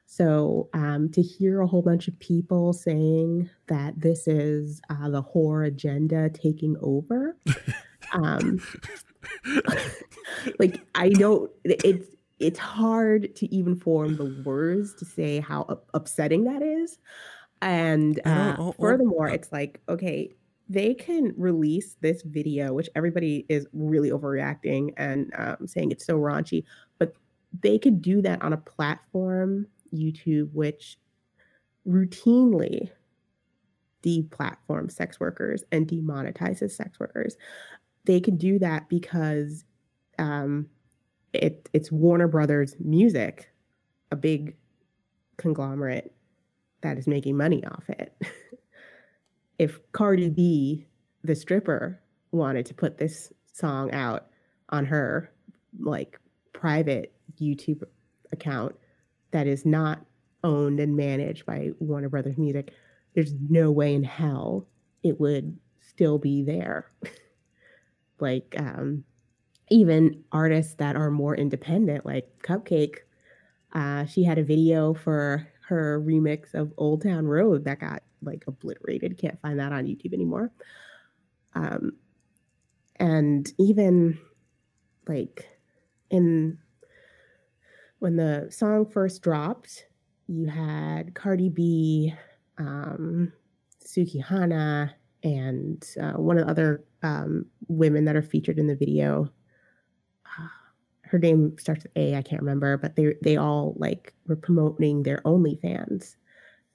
So 0.09 0.69
um, 0.73 1.11
to 1.11 1.21
hear 1.21 1.59
a 1.59 1.67
whole 1.67 1.81
bunch 1.81 2.07
of 2.07 2.17
people 2.19 2.71
saying 2.71 3.49
that 3.67 3.99
this 3.99 4.25
is 4.25 4.81
uh, 4.89 5.09
the 5.09 5.21
whore 5.21 5.67
agenda 5.67 6.29
taking 6.29 6.77
over, 6.81 7.37
um, 8.13 8.59
like 10.59 10.79
I 10.95 11.09
don't, 11.09 11.51
it's 11.65 12.07
it's 12.39 12.57
hard 12.57 13.35
to 13.35 13.53
even 13.53 13.75
form 13.75 14.15
the 14.15 14.41
words 14.45 14.93
to 14.95 15.05
say 15.05 15.41
how 15.41 15.63
up- 15.63 15.89
upsetting 15.93 16.45
that 16.45 16.61
is. 16.61 16.99
And 17.61 18.21
uh, 18.25 18.55
oh, 18.57 18.67
oh, 18.67 18.71
furthermore, 18.79 19.29
uh, 19.29 19.33
it's 19.33 19.51
like 19.51 19.81
okay, 19.89 20.31
they 20.69 20.93
can 20.93 21.33
release 21.35 21.97
this 21.99 22.21
video, 22.21 22.71
which 22.73 22.89
everybody 22.95 23.45
is 23.49 23.67
really 23.73 24.11
overreacting 24.11 24.93
and 24.95 25.33
um, 25.37 25.67
saying 25.67 25.91
it's 25.91 26.05
so 26.05 26.17
raunchy, 26.17 26.63
but 26.97 27.13
they 27.61 27.77
could 27.77 28.01
do 28.01 28.21
that 28.21 28.41
on 28.41 28.53
a 28.53 28.57
platform, 28.57 29.67
YouTube, 29.93 30.49
which 30.53 30.97
routinely 31.87 32.89
deplatforms 34.03 34.91
sex 34.91 35.19
workers 35.19 35.63
and 35.71 35.87
demonetizes 35.87 36.71
sex 36.71 36.99
workers. 36.99 37.35
they 38.05 38.19
can 38.21 38.37
do 38.37 38.57
that 38.57 38.87
because 38.87 39.65
um, 40.17 40.67
it 41.33 41.69
it's 41.73 41.91
Warner 41.91 42.27
Brothers 42.27 42.75
Music, 42.79 43.51
a 44.11 44.15
big 44.15 44.55
conglomerate 45.37 46.13
that 46.81 46.97
is 46.97 47.07
making 47.07 47.37
money 47.37 47.63
off 47.65 47.89
it. 47.89 48.15
if 49.59 49.79
Cardi 49.91 50.29
B, 50.29 50.87
the 51.23 51.35
stripper, 51.35 51.99
wanted 52.31 52.65
to 52.67 52.73
put 52.73 52.97
this 52.97 53.31
song 53.53 53.91
out 53.91 54.27
on 54.69 54.85
her 54.85 55.31
like 55.79 56.19
private 56.53 57.13
YouTube 57.39 57.83
account 58.31 58.75
that 59.31 59.47
is 59.47 59.65
not 59.65 60.05
owned 60.43 60.79
and 60.79 60.95
managed 60.95 61.45
by 61.45 61.71
Warner 61.79 62.09
Brothers 62.09 62.37
Music, 62.37 62.73
there's 63.13 63.33
no 63.49 63.71
way 63.71 63.93
in 63.93 64.03
hell 64.03 64.67
it 65.03 65.19
would 65.19 65.57
still 65.81 66.17
be 66.17 66.43
there. 66.43 66.91
like 68.19 68.55
um 68.57 69.03
even 69.69 70.23
artists 70.31 70.73
that 70.75 70.95
are 70.95 71.11
more 71.11 71.35
independent 71.35 72.03
like 72.03 72.27
Cupcakke 72.41 72.95
uh 73.73 74.05
she 74.05 74.23
had 74.23 74.39
a 74.39 74.43
video 74.43 74.95
for 74.95 75.47
her 75.67 76.01
remix 76.01 76.53
of 76.55 76.73
Old 76.77 77.03
Town 77.03 77.27
Road 77.27 77.65
that 77.65 77.79
got 77.79 78.01
like 78.21 78.43
obliterated. 78.47 79.17
Can't 79.17 79.39
find 79.41 79.59
that 79.59 79.71
on 79.71 79.85
YouTube 79.85 80.13
anymore. 80.13 80.51
Um, 81.53 81.93
and 82.97 83.51
even 83.57 84.19
like 85.07 85.45
in 86.09 86.57
when 87.99 88.15
the 88.15 88.47
song 88.49 88.85
first 88.85 89.21
dropped, 89.21 89.85
you 90.27 90.47
had 90.47 91.13
Cardi 91.15 91.49
B, 91.49 92.13
um, 92.57 93.31
Sukihana, 93.85 94.91
and 95.23 95.85
uh, 96.01 96.13
one 96.13 96.37
of 96.37 96.45
the 96.45 96.51
other 96.51 96.83
um, 97.03 97.45
women 97.67 98.05
that 98.05 98.15
are 98.15 98.21
featured 98.21 98.59
in 98.59 98.67
the 98.67 98.75
video 98.75 99.29
her 101.07 101.17
name 101.17 101.57
starts 101.57 101.83
with 101.83 101.91
A, 101.95 102.15
I 102.15 102.21
can't 102.21 102.41
remember, 102.41 102.77
but 102.77 102.95
they 102.95 103.15
they 103.21 103.37
all 103.37 103.73
like 103.77 104.13
were 104.27 104.35
promoting 104.35 105.03
their 105.03 105.21
OnlyFans. 105.25 106.15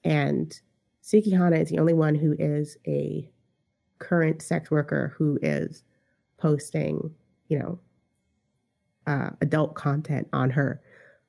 And 0.04 0.58
Sukihana 1.02 1.60
is 1.60 1.68
the 1.68 1.78
only 1.78 1.92
one 1.92 2.14
who 2.14 2.34
is 2.38 2.76
a 2.86 3.30
current 3.98 4.42
sex 4.42 4.70
worker 4.70 5.14
who 5.16 5.38
is 5.42 5.84
posting, 6.38 7.14
you 7.48 7.58
know, 7.58 7.78
uh, 9.06 9.30
adult 9.40 9.74
content 9.74 10.28
on 10.32 10.50
her 10.50 10.80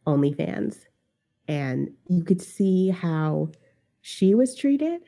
OnlyFans. 0.06 0.86
And 1.48 1.90
you 2.08 2.24
could 2.24 2.42
see 2.42 2.90
how 2.90 3.50
she 4.02 4.34
was 4.34 4.56
treated 4.56 5.02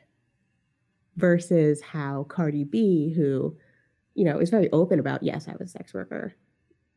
versus 1.16 1.80
how 1.80 2.24
Cardi 2.24 2.64
B, 2.64 3.12
who, 3.14 3.56
you 4.14 4.24
know, 4.24 4.38
is 4.38 4.50
very 4.50 4.70
open 4.72 4.98
about, 4.98 5.22
yes, 5.22 5.48
I 5.48 5.52
was 5.52 5.68
a 5.68 5.72
sex 5.72 5.94
worker, 5.94 6.34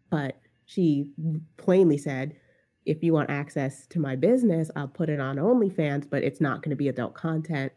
but 0.10 0.40
she 0.66 1.10
plainly 1.58 1.98
said, 1.98 2.36
if 2.86 3.04
you 3.04 3.14
want 3.14 3.30
access 3.30 3.86
to 3.88 4.00
my 4.00 4.16
business, 4.16 4.72
I'll 4.76 4.88
put 4.88 5.10
it 5.10 5.20
on 5.20 5.38
OnlyFans, 5.38 6.10
but 6.10 6.24
it's 6.24 6.42
not 6.42 6.62
going 6.62 6.72
to 6.72 6.76
be 6.76 6.88
adult 6.88 7.14
content. 7.14 7.72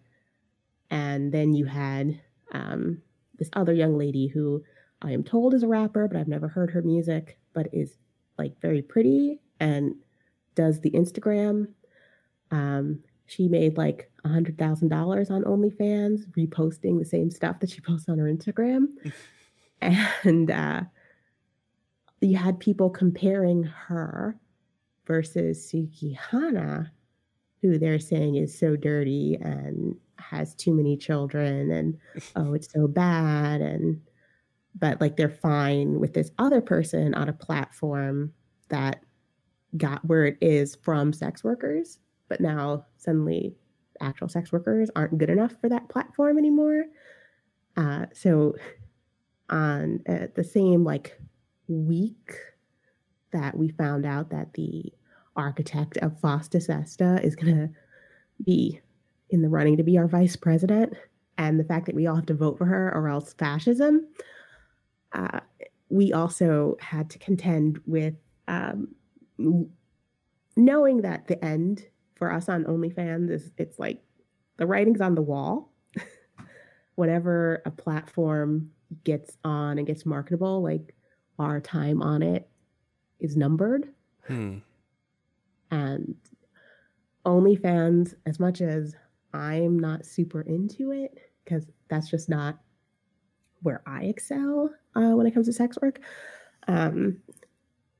And 0.91 1.33
then 1.33 1.55
you 1.55 1.65
had 1.65 2.21
um, 2.53 3.01
this 3.39 3.51
other 3.55 3.73
young 3.73 3.97
lady 3.99 4.27
who 4.27 4.63
I 5.01 5.13
am 5.13 5.25
told 5.25 5.55
is 5.55 5.63
a 5.63 5.69
rapper, 5.69 6.07
but 6.07 6.17
I've 6.17 6.29
never 6.29 6.49
heard 6.49 6.71
her 6.71 6.83
music, 6.83 7.39
but 7.55 7.69
is 7.73 7.99
like 8.39 8.61
very 8.61 8.83
pretty 8.83 9.41
and 9.61 9.95
does 10.55 10.81
the 10.81 10.91
Instagram. 10.91 11.69
Um, 12.51 13.01
she 13.27 13.49
made 13.49 13.77
like 13.77 14.11
a 14.25 14.29
hundred 14.29 14.59
thousand 14.59 14.89
dollars 14.89 15.31
on 15.31 15.45
OnlyFans, 15.45 16.27
reposting 16.37 16.99
the 16.99 17.05
same 17.05 17.31
stuff 17.31 17.61
that 17.61 17.71
she 17.71 17.81
posts 17.87 18.09
on 18.09 18.19
her 18.19 18.27
Instagram. 18.27 18.87
and 19.81 20.51
uh, 20.51 20.83
you 22.21 22.37
had 22.37 22.61
people 22.61 22.91
comparing 22.91 23.65
her 23.65 24.39
versus 25.07 25.71
Suki 25.73 26.17
Sukihana, 26.17 26.91
who 27.61 27.79
they're 27.79 27.99
saying 27.99 28.37
is 28.37 28.57
so 28.57 28.77
dirty 28.77 29.37
and 29.41 29.97
has 30.19 30.55
too 30.55 30.73
many 30.73 30.97
children 30.97 31.71
and 31.71 31.99
oh 32.37 32.55
it's 32.55 32.73
so 32.73 32.87
bad 32.87 33.61
and 33.61 34.01
but 34.79 35.01
like 35.01 35.17
they're 35.17 35.29
fine 35.29 36.01
with 36.01 36.15
this 36.15 36.31
other 36.39 36.61
person 36.61 37.13
on 37.15 37.29
a 37.29 37.33
platform 37.33 38.33
that 38.69 39.03
got 39.77 40.05
where 40.05 40.25
it 40.25 40.37
is 40.41 40.77
from 40.77 41.13
sex 41.13 41.43
workers 41.43 41.99
but 42.29 42.41
now 42.41 42.87
suddenly 42.97 43.55
actual 44.01 44.29
sex 44.29 44.53
workers 44.53 44.91
aren't 44.97 45.19
good 45.19 45.31
enough 45.31 45.55
for 45.61 45.69
that 45.69 45.89
platform 45.89 46.39
anymore. 46.39 46.85
Uh, 47.77 48.07
so 48.15 48.55
on 49.51 50.01
uh, 50.09 50.27
the 50.35 50.45
same 50.45 50.83
like 50.83 51.21
week 51.69 52.33
that 53.33 53.57
we 53.57 53.69
found 53.69 54.05
out 54.05 54.31
that 54.31 54.53
the 54.55 54.93
architect 55.37 55.97
of 55.99 56.19
FOSTA 56.21 56.61
SESTA 56.61 57.21
is 57.23 57.37
going 57.37 57.55
to 57.55 57.71
be 58.45 58.81
in 59.31 59.43
the 59.43 59.49
running 59.49 59.77
to 59.77 59.83
be 59.83 59.97
our 59.97 60.09
vice 60.09 60.37
president, 60.37 60.95
and 61.39 61.59
the 61.59 61.65
fact 61.65 61.87
that 61.87 61.95
we 61.95 62.07
all 62.07 62.17
have 62.17 62.27
to 62.27 62.35
vote 62.35 62.59
for 62.59 62.67
her 62.67 62.95
or 62.95 63.09
else 63.09 63.33
fascism, 63.35 64.07
uh, 65.13 65.41
we 65.89 66.13
also 66.13 66.77
had 66.81 67.09
to 67.11 67.19
contend 67.19 67.79
with 67.87 68.15
um, 68.49 68.89
knowing 69.39 71.03
that 71.03 71.27
the 71.27 71.43
end 71.45 71.87
for 72.15 72.33
us 72.33 72.49
on 72.49 72.65
OnlyFans 72.65 73.31
is 73.31 73.51
it's 73.59 73.79
like 73.79 74.03
the 74.57 74.67
writing's 74.67 75.01
on 75.01 75.15
the 75.15 75.23
wall. 75.23 75.73
Whenever 76.95 77.63
a 77.65 77.71
platform 77.71 78.71
gets 79.05 79.39
on 79.45 79.79
and 79.79 79.87
gets 79.87 80.07
marketable, 80.07 80.63
like 80.63 80.95
our 81.39 81.61
time 81.61 82.03
on 82.03 82.23
it 82.23 82.49
is 83.21 83.37
numbered. 83.37 83.89
Hmm. 84.27 84.59
And 85.71 86.15
OnlyFans, 87.25 88.15
as 88.27 88.39
much 88.39 88.61
as 88.61 88.95
I'm 89.33 89.79
not 89.79 90.05
super 90.05 90.43
into 90.43 90.93
it, 90.93 91.19
because 91.45 91.67
that's 91.89 92.11
just 92.11 92.29
not 92.29 92.59
where 93.63 93.83
I 93.87 94.05
excel 94.05 94.71
uh, 94.95 95.13
when 95.13 95.27
it 95.27 95.33
comes 95.33 95.47
to 95.47 95.53
sex 95.53 95.79
work, 95.81 96.01
um, 96.69 97.19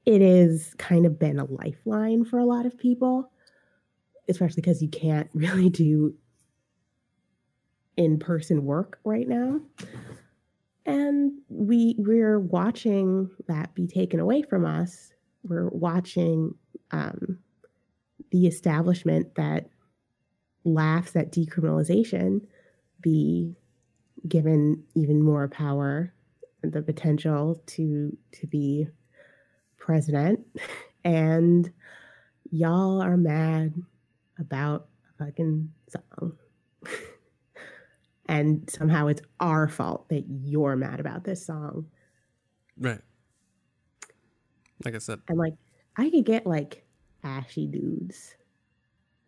it 0.05 0.23
is 0.23 0.75
kind 0.79 1.07
of 1.07 1.19
been 1.19 1.39
a 1.39 1.45
lifeline 1.45 2.25
for 2.25 2.39
a 2.39 2.45
lot 2.45 2.67
of 2.67 2.77
people, 2.77 3.31
especially 4.29 4.63
because 4.63 4.83
you 4.83 4.89
can't 4.89 5.31
really 5.35 5.71
do 5.71 6.15
in 7.97 8.19
person 8.19 8.65
work 8.65 8.99
right 9.05 9.29
now. 9.29 9.61
And 10.85 11.33
we 11.49 11.95
we're 11.99 12.41
watching 12.41 13.31
that 13.47 13.75
be 13.75 13.87
taken 13.87 14.19
away 14.19 14.43
from 14.43 14.65
us. 14.65 15.13
We're 15.45 15.69
watching 15.69 16.55
um, 16.91 17.39
the 18.33 18.47
establishment 18.47 19.35
that 19.37 19.69
laughs 20.65 21.15
at 21.15 21.33
decriminalization 21.33 22.41
be 23.01 23.55
given 24.27 24.83
even 24.95 25.23
more 25.23 25.49
power 25.49 26.13
the 26.63 26.83
potential 26.83 27.61
to 27.67 28.17
to 28.33 28.47
be 28.47 28.87
president 29.85 30.41
and 31.05 31.71
y'all 32.51 33.03
are 33.03 33.17
mad 33.17 33.75
about 34.39 34.87
a 35.11 35.25
fucking 35.25 35.73
song 35.89 36.39
and 38.27 38.69
somehow 38.71 39.09
it's 39.09 39.23
our 39.41 39.69
fault 39.69 40.09
that 40.09 40.25
you're 40.27 40.77
mad 40.77 41.01
about 41.01 41.25
this 41.25 41.45
song. 41.45 41.87
Right. 42.79 43.01
Like 44.85 44.95
I 44.95 44.99
said. 44.99 45.21
And 45.29 45.39
like 45.39 45.55
I 45.97 46.09
could 46.09 46.25
get 46.25 46.47
like 46.47 46.85
ashy 47.25 47.67
dudes 47.67 48.35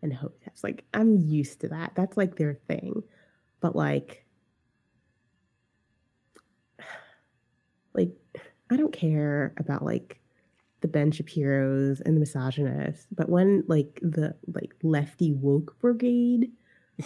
and 0.03 0.12
hoteps. 0.12 0.62
Like 0.62 0.85
I'm 0.95 1.19
used 1.19 1.61
to 1.61 1.69
that. 1.69 1.93
That's 1.97 2.17
like 2.17 2.37
their 2.37 2.55
thing. 2.67 3.03
But 3.61 3.75
like 3.75 4.25
like 7.95 8.12
I 8.71 8.77
don't 8.77 8.93
care 8.93 9.53
about 9.59 9.85
like 9.85 10.21
the 10.85 10.88
Ben 10.88 11.11
Shapiro's 11.11 12.03
and 12.03 12.14
the 12.14 12.20
misogynists, 12.20 13.07
but 13.11 13.31
when 13.31 13.64
like 13.68 13.99
the 14.03 14.35
like 14.53 14.75
lefty 14.83 15.33
woke 15.33 15.81
brigade 15.81 16.53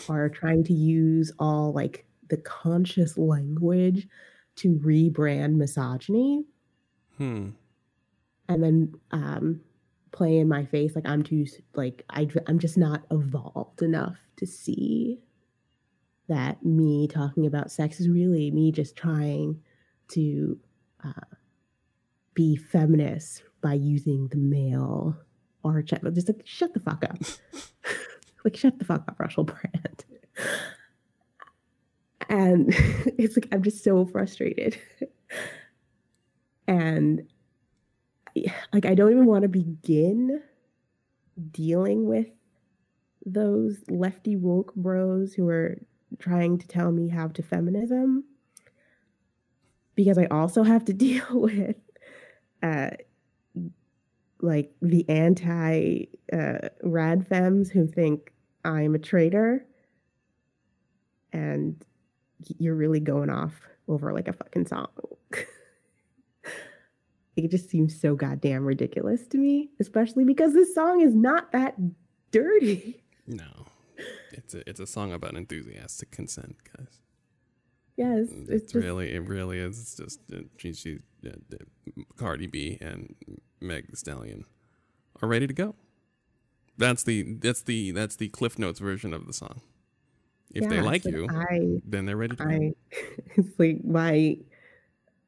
are 0.09 0.29
trying 0.41 0.65
to 0.65 0.73
use 0.73 1.31
all 1.39 1.73
like 1.73 2.05
the 2.29 2.39
conscious 2.39 3.17
language 3.17 4.09
to 4.57 4.75
rebrand 4.85 5.55
misogyny. 5.55 6.45
Hmm. 7.19 7.51
And 8.49 8.65
then 8.65 8.95
um, 9.13 9.61
play 10.11 10.39
in 10.39 10.49
my 10.49 10.65
face 10.65 10.97
like 10.97 11.07
I'm 11.07 11.23
too 11.23 11.47
like 11.77 12.05
I 12.11 12.29
I'm 12.49 12.59
just 12.59 12.77
not 12.77 13.05
evolved 13.13 13.83
enough 13.83 14.19
to 14.39 14.47
see 14.47 15.21
that 16.27 16.65
me 16.65 17.07
talking 17.07 17.47
about 17.47 17.71
sex 17.71 18.01
is 18.01 18.09
really 18.09 18.51
me 18.51 18.73
just 18.73 18.97
trying 18.97 19.61
to 20.09 20.59
uh, 21.05 21.37
be 22.35 22.57
feminist 22.57 23.45
by 23.61 23.75
using 23.75 24.29
the 24.29 24.37
male 24.37 25.17
arch. 25.65 25.93
Just 26.13 26.29
like 26.29 26.43
shut 26.45 26.75
the 26.75 26.81
fuck 26.81 27.05
up. 27.05 27.19
like, 28.45 28.57
shut 28.57 28.79
the 28.79 28.85
fuck 28.85 29.05
up, 29.09 29.19
Russell 29.19 29.45
Brand. 29.45 30.05
And 32.29 32.69
it's 33.19 33.37
like, 33.37 33.49
I'm 33.53 33.63
just 33.63 33.83
so 33.83 34.05
frustrated. 34.07 34.79
And 36.67 37.23
like, 38.73 38.85
I 38.85 38.95
don't 38.95 39.11
even 39.11 39.27
want 39.27 39.43
to 39.43 39.49
begin 39.49 40.43
dealing 41.51 42.07
with 42.07 42.29
those 43.25 43.79
lefty 43.89 44.37
woke 44.37 44.75
bros 44.75 45.35
who 45.35 45.49
are 45.49 45.79
trying 46.19 46.59
to 46.59 46.67
tell 46.67 46.91
me 46.91 47.09
how 47.09 47.29
to 47.29 47.43
feminism 47.43 48.25
because 49.95 50.17
I 50.17 50.27
also 50.27 50.63
have 50.63 50.85
to 50.87 50.93
deal 51.07 51.27
with 51.31 51.77
uh, 52.63 52.91
like 54.41 54.73
the 54.83 55.09
anti 55.09 56.05
uh, 56.33 56.69
rad 56.83 57.27
femmes 57.27 57.71
who 57.71 57.87
think 57.87 58.33
I'm 58.65 58.95
a 58.95 58.99
traitor 58.99 59.65
and 61.33 61.83
you're 62.59 62.75
really 62.75 63.01
going 63.01 63.31
off 63.31 63.61
over 63.89 64.13
like 64.13 64.29
a 64.29 64.33
fucking 64.33 64.67
song. 64.67 64.89
it 67.37 67.51
just 67.51 67.71
seems 67.71 68.01
so 68.01 68.15
goddamn 68.15 68.65
ridiculous 68.65 69.27
to 69.29 69.39
me, 69.39 69.71
especially 69.81 70.25
because 70.25 70.55
this 70.55 70.75
song 70.75 71.01
is 71.01 71.15
not 71.15 71.53
that 71.53 71.75
dirty. 72.31 73.03
No. 73.27 73.67
It's 74.33 74.55
a 74.55 74.69
it's 74.69 74.81
a 74.81 74.87
song 74.87 75.13
about 75.13 75.35
enthusiastic 75.35 76.11
consent, 76.11 76.57
guys. 76.77 77.01
Yes, 77.97 78.29
it's, 78.31 78.49
it's 78.49 78.73
just, 78.73 78.85
really 78.85 79.13
it 79.13 79.27
really 79.27 79.59
is. 79.59 79.81
It's 79.81 79.97
just 79.97 80.21
uh, 80.33 80.43
she, 80.57 80.73
she 80.73 80.99
uh, 81.27 81.31
Cardi 82.17 82.47
B 82.47 82.79
and 82.81 83.15
Meg 83.61 83.89
Thee 83.89 83.97
Stallion 83.97 84.45
are 85.23 85.29
ready 85.29 85.47
to 85.47 85.55
go. 85.55 85.75
That's 86.77 87.03
the 87.03 87.23
that's 87.23 87.63
the 87.63 87.91
that's 87.91 88.17
the 88.17 88.29
Cliff 88.29 88.59
Notes 88.59 88.79
version 88.79 89.13
of 89.13 89.27
the 89.27 89.33
song. 89.33 89.61
If 90.55 90.63
yeah, 90.63 90.69
they 90.69 90.81
like 90.81 91.03
so 91.03 91.11
you, 91.11 91.29
I, 91.29 91.81
then 91.85 92.07
they're 92.07 92.17
ready 92.17 92.37
to 92.37 92.43
I, 92.43 92.59
go. 92.59 92.73
It's 93.37 93.59
like 93.59 93.85
my 93.85 94.39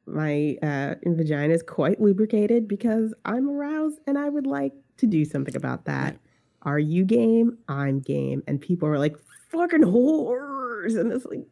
my 0.07 0.57
uh, 0.63 0.95
vagina 1.05 1.53
is 1.53 1.63
quite 1.63 2.01
lubricated 2.01 2.67
because 2.67 3.13
I'm 3.25 3.49
aroused 3.49 3.99
and 4.07 4.17
I 4.17 4.29
would 4.29 4.47
like 4.47 4.73
to 4.97 5.05
do 5.05 5.25
something 5.25 5.55
about 5.55 5.85
that. 5.85 6.13
Right. 6.13 6.19
Are 6.63 6.79
you 6.79 7.05
game? 7.05 7.57
I'm 7.67 7.99
game. 7.99 8.43
And 8.47 8.59
people 8.59 8.87
are 8.87 8.99
like, 8.99 9.15
fucking 9.49 9.81
whores. 9.81 10.99
And 10.99 11.11
it's 11.11 11.25
like, 11.25 11.45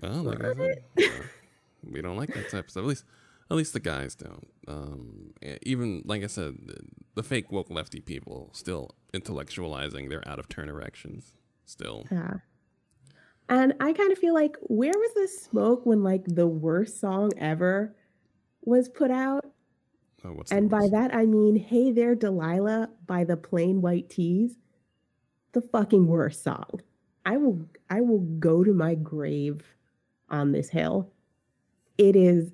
well, 0.00 0.22
like 0.22 0.42
uh, 0.42 0.54
we 1.90 2.02
don't 2.02 2.16
like 2.16 2.32
that 2.34 2.50
type 2.50 2.64
of 2.64 2.70
stuff. 2.70 2.82
At 2.82 2.88
least, 2.88 3.04
at 3.50 3.56
least 3.56 3.72
the 3.72 3.80
guys 3.80 4.14
don't. 4.14 4.48
Um, 4.68 5.34
even 5.62 6.02
like 6.04 6.22
I 6.22 6.26
said, 6.26 6.54
the, 6.64 6.76
the 7.14 7.22
fake 7.22 7.52
woke 7.52 7.70
lefty 7.70 8.00
people 8.00 8.50
still 8.52 8.90
intellectualizing 9.12 10.08
their 10.08 10.26
out 10.26 10.38
of 10.38 10.48
turn 10.48 10.68
erections. 10.68 11.36
Still, 11.64 12.06
yeah. 12.10 12.34
And 13.48 13.74
I 13.80 13.92
kind 13.92 14.12
of 14.12 14.18
feel 14.18 14.34
like 14.34 14.56
where 14.62 14.92
was 14.94 15.14
the 15.14 15.28
smoke 15.28 15.84
when 15.84 16.02
like 16.02 16.24
the 16.26 16.46
worst 16.46 17.00
song 17.00 17.32
ever 17.36 17.94
was 18.62 18.88
put 18.88 19.10
out? 19.10 19.44
Oh, 20.24 20.40
and 20.50 20.70
by 20.70 20.88
that 20.90 21.14
I 21.14 21.26
mean 21.26 21.56
Hey 21.56 21.90
There 21.90 22.14
Delilah 22.14 22.90
by 23.06 23.24
the 23.24 23.36
Plain 23.36 23.82
White 23.82 24.08
T's. 24.08 24.56
The 25.52 25.60
fucking 25.60 26.06
worst 26.06 26.42
song. 26.42 26.80
I 27.26 27.36
will 27.36 27.66
I 27.90 28.00
will 28.00 28.20
go 28.20 28.64
to 28.64 28.72
my 28.72 28.94
grave 28.94 29.62
on 30.30 30.52
this 30.52 30.70
hill. 30.70 31.12
It 31.98 32.16
is 32.16 32.52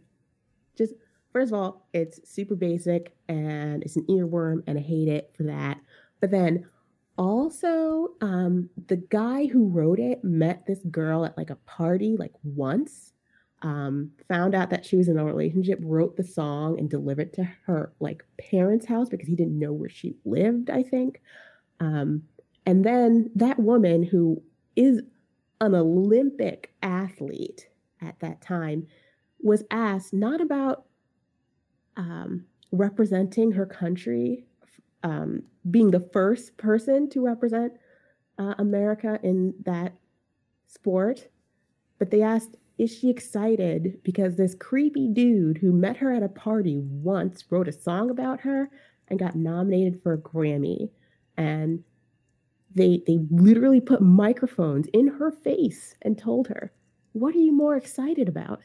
just 0.78 0.94
first 1.32 1.52
of 1.52 1.58
all, 1.58 1.86
it's 1.92 2.20
super 2.28 2.54
basic 2.54 3.14
and 3.28 3.82
it's 3.82 3.96
an 3.96 4.06
earworm 4.08 4.62
and 4.66 4.78
I 4.78 4.82
hate 4.82 5.08
it 5.08 5.32
for 5.36 5.42
that. 5.44 5.78
But 6.20 6.30
then 6.30 6.66
also 7.18 8.10
um, 8.20 8.70
the 8.86 8.96
guy 8.96 9.46
who 9.46 9.68
wrote 9.68 9.98
it 9.98 10.22
met 10.22 10.64
this 10.66 10.80
girl 10.90 11.24
at 11.24 11.36
like 11.36 11.50
a 11.50 11.56
party 11.56 12.16
like 12.16 12.32
once 12.44 13.12
um, 13.62 14.12
found 14.28 14.54
out 14.54 14.70
that 14.70 14.86
she 14.86 14.96
was 14.96 15.08
in 15.08 15.18
a 15.18 15.24
relationship 15.24 15.80
wrote 15.82 16.16
the 16.16 16.22
song 16.22 16.78
and 16.78 16.88
delivered 16.88 17.32
to 17.34 17.44
her 17.66 17.92
like 17.98 18.24
parents 18.38 18.86
house 18.86 19.08
because 19.08 19.26
he 19.26 19.34
didn't 19.34 19.58
know 19.58 19.72
where 19.72 19.88
she 19.88 20.14
lived 20.24 20.70
i 20.70 20.80
think 20.80 21.20
um, 21.80 22.22
and 22.66 22.84
then 22.84 23.30
that 23.34 23.58
woman 23.58 24.04
who 24.04 24.40
is 24.76 25.02
an 25.60 25.74
olympic 25.74 26.72
athlete 26.82 27.66
at 28.00 28.18
that 28.20 28.40
time 28.40 28.86
was 29.40 29.64
asked 29.70 30.12
not 30.12 30.40
about 30.40 30.84
um, 31.96 32.44
representing 32.72 33.52
her 33.52 33.66
country 33.66 34.44
um, 35.02 35.42
being 35.70 35.90
the 35.90 36.08
first 36.12 36.56
person 36.56 37.08
to 37.10 37.24
represent 37.24 37.72
uh, 38.38 38.54
America 38.58 39.18
in 39.22 39.54
that 39.64 39.92
sport. 40.66 41.28
But 41.98 42.10
they 42.10 42.22
asked, 42.22 42.56
is 42.78 42.96
she 42.96 43.10
excited 43.10 43.98
because 44.04 44.36
this 44.36 44.54
creepy 44.54 45.08
dude 45.08 45.58
who 45.58 45.72
met 45.72 45.96
her 45.96 46.12
at 46.12 46.22
a 46.22 46.28
party 46.28 46.78
once 46.78 47.44
wrote 47.50 47.68
a 47.68 47.72
song 47.72 48.10
about 48.10 48.40
her 48.40 48.70
and 49.08 49.18
got 49.18 49.34
nominated 49.34 50.00
for 50.02 50.12
a 50.12 50.18
Grammy? 50.18 50.90
And 51.36 51.82
they 52.74 53.02
they 53.06 53.18
literally 53.30 53.80
put 53.80 54.00
microphones 54.02 54.86
in 54.92 55.08
her 55.08 55.32
face 55.32 55.96
and 56.02 56.16
told 56.16 56.48
her, 56.48 56.72
"What 57.12 57.34
are 57.34 57.38
you 57.38 57.52
more 57.52 57.76
excited 57.76 58.28
about? 58.28 58.60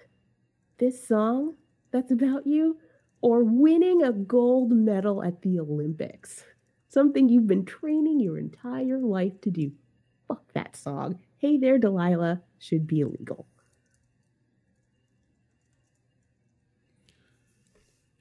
This 0.84 1.08
song 1.08 1.56
that's 1.92 2.12
about 2.12 2.46
you 2.46 2.78
or 3.22 3.42
winning 3.42 4.04
a 4.04 4.12
gold 4.12 4.74
medal 4.74 5.24
at 5.24 5.42
the 5.42 5.58
Olympics?" 5.62 6.44
something 6.90 7.30
you've 7.30 7.48
been 7.48 7.64
training 7.64 8.20
your 8.20 8.38
entire 8.38 9.00
life 9.00 9.40
to 9.44 9.50
do. 9.50 9.72
Fuck 10.28 10.44
that 10.56 10.76
song. 10.76 11.20
Hey 11.38 11.58
there, 11.58 11.78
Delilah 11.78 12.42
should 12.60 12.86
be 12.86 13.00
illegal. 13.00 13.48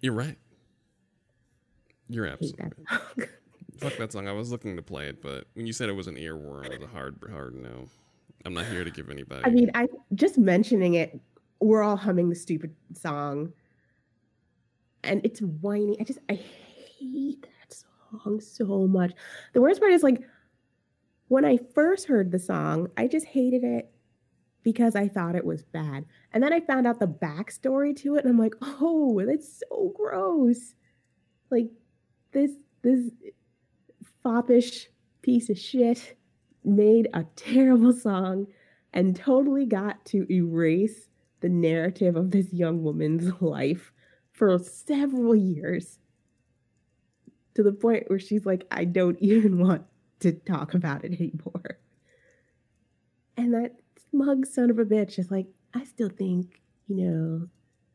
You're 0.00 0.12
right. 0.12 0.38
You're 2.08 2.26
absolutely 2.26 2.70
right. 3.18 3.28
Fuck 3.80 3.96
that 3.96 4.12
song. 4.12 4.28
I 4.28 4.32
was 4.32 4.52
looking 4.52 4.76
to 4.76 4.82
play 4.82 5.08
it, 5.08 5.20
but 5.20 5.48
when 5.54 5.66
you 5.66 5.72
said 5.72 5.88
it 5.88 5.96
was 5.96 6.06
an 6.06 6.14
earworm, 6.14 6.66
it 6.66 6.78
was 6.78 6.88
a 6.88 6.92
hard, 6.92 7.16
hard 7.28 7.56
no. 7.56 7.88
I'm 8.44 8.54
not 8.54 8.66
here 8.66 8.84
to 8.84 8.90
give 8.90 9.10
anybody. 9.10 9.42
I 9.44 9.50
mean, 9.50 9.72
I 9.74 9.88
just 10.14 10.38
mentioning 10.38 10.94
it, 10.94 11.20
we're 11.64 11.82
all 11.82 11.96
humming 11.96 12.28
the 12.28 12.34
stupid 12.34 12.74
song, 12.94 13.52
and 15.04 15.24
it's 15.24 15.40
whiny. 15.40 15.96
I 16.00 16.04
just 16.04 16.18
I 16.28 16.34
hate 16.34 17.42
that 17.42 17.74
song 17.74 18.40
so 18.40 18.86
much. 18.86 19.12
The 19.52 19.60
worst 19.60 19.80
part 19.80 19.92
is 19.92 20.02
like 20.02 20.22
when 21.28 21.44
I 21.44 21.58
first 21.74 22.08
heard 22.08 22.30
the 22.30 22.38
song, 22.38 22.88
I 22.96 23.06
just 23.06 23.26
hated 23.26 23.64
it 23.64 23.90
because 24.62 24.94
I 24.94 25.08
thought 25.08 25.34
it 25.34 25.44
was 25.44 25.62
bad. 25.62 26.04
And 26.32 26.42
then 26.42 26.52
I 26.52 26.60
found 26.60 26.86
out 26.86 27.00
the 27.00 27.06
backstory 27.06 27.96
to 27.96 28.16
it, 28.16 28.24
and 28.24 28.30
I'm 28.30 28.38
like, 28.38 28.54
oh, 28.60 29.22
that's 29.26 29.62
so 29.68 29.92
gross. 29.96 30.74
Like 31.50 31.70
this 32.32 32.52
this 32.82 33.10
foppish 34.22 34.88
piece 35.22 35.50
of 35.50 35.58
shit 35.58 36.16
made 36.64 37.08
a 37.14 37.24
terrible 37.36 37.92
song 37.92 38.46
and 38.92 39.16
totally 39.16 39.66
got 39.66 40.04
to 40.06 40.26
erase 40.32 41.08
the 41.42 41.48
narrative 41.48 42.16
of 42.16 42.30
this 42.30 42.52
young 42.52 42.82
woman's 42.82 43.30
life 43.40 43.92
for 44.32 44.58
several 44.58 45.34
years 45.34 45.98
to 47.54 47.62
the 47.62 47.72
point 47.72 48.08
where 48.08 48.18
she's 48.18 48.46
like, 48.46 48.66
I 48.70 48.84
don't 48.84 49.18
even 49.20 49.58
want 49.58 49.84
to 50.20 50.32
talk 50.32 50.74
about 50.74 51.04
it 51.04 51.12
anymore. 51.12 51.78
And 53.36 53.54
that 53.54 53.76
smug 54.10 54.46
son 54.46 54.70
of 54.70 54.78
a 54.78 54.84
bitch 54.84 55.18
is 55.18 55.30
like, 55.30 55.46
I 55.74 55.84
still 55.84 56.08
think, 56.10 56.60
you 56.86 56.96
know, 56.96 57.48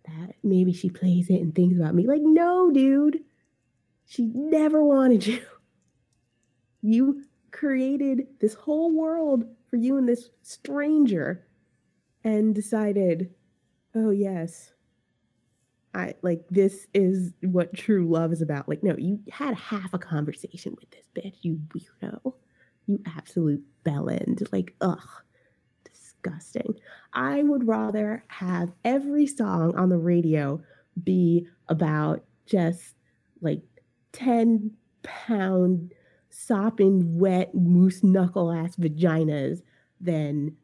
that 0.06 0.36
maybe 0.44 0.74
she 0.74 0.90
plays 0.90 1.30
it 1.30 1.42
and 1.42 1.54
thinks 1.54 1.78
about 1.78 1.96
me. 1.96 2.08
Like, 2.08 2.22
no, 2.24 2.72
dude. 2.72 3.24
She 4.06 4.32
never 4.34 4.84
wanted 4.84 5.26
you. 5.26 5.42
You 6.84 7.24
created 7.52 8.28
this 8.40 8.54
whole 8.54 8.96
world 8.96 9.44
for 9.70 9.78
you 9.78 9.98
and 9.98 10.08
this 10.08 10.30
stranger 10.44 11.46
and 12.24 12.54
decided, 12.54 13.34
oh, 13.98 14.12
yes, 14.12 14.72
I 15.94 16.14
like 16.22 16.46
this 16.50 16.86
is 16.94 17.34
what 17.42 17.74
true 17.74 18.08
love 18.08 18.32
is 18.32 18.42
about. 18.42 18.70
Like, 18.70 18.84
no, 18.84 18.96
you 18.98 19.20
had 19.32 19.56
half 19.56 19.94
a 19.94 20.00
conversation 20.00 20.76
with 20.80 20.92
this 20.92 21.08
bitch, 21.16 21.38
you 21.42 21.60
weirdo. 21.70 22.34
You 22.86 23.02
absolute 23.18 23.64
bellend. 23.84 24.48
Like, 24.54 24.76
ugh, 24.80 25.10
disgusting. 25.84 26.76
I 27.14 27.44
would 27.44 27.68
rather 27.68 28.24
have 28.28 28.72
every 28.86 29.26
song 29.26 29.76
on 29.76 29.90
the 29.90 29.98
radio 29.98 30.62
be 31.04 31.48
about 31.68 32.24
just 32.46 32.96
like 33.42 33.62
10 34.14 34.72
pound 35.04 35.94
sopping 36.30 37.18
wet 37.18 37.54
moose 37.56 38.04
knuckle 38.04 38.52
ass 38.52 38.76
vaginas 38.76 39.62
than 40.00 40.56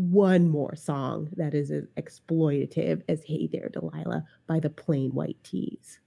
one 0.00 0.48
more 0.48 0.74
song 0.76 1.28
that 1.36 1.54
is 1.54 1.70
as 1.70 1.84
exploitative 1.96 3.02
as 3.08 3.22
Hey 3.24 3.48
There 3.50 3.68
Delilah 3.68 4.24
by 4.46 4.60
the 4.60 4.70
Plain 4.70 5.10
White 5.10 5.36
T's. 5.44 6.00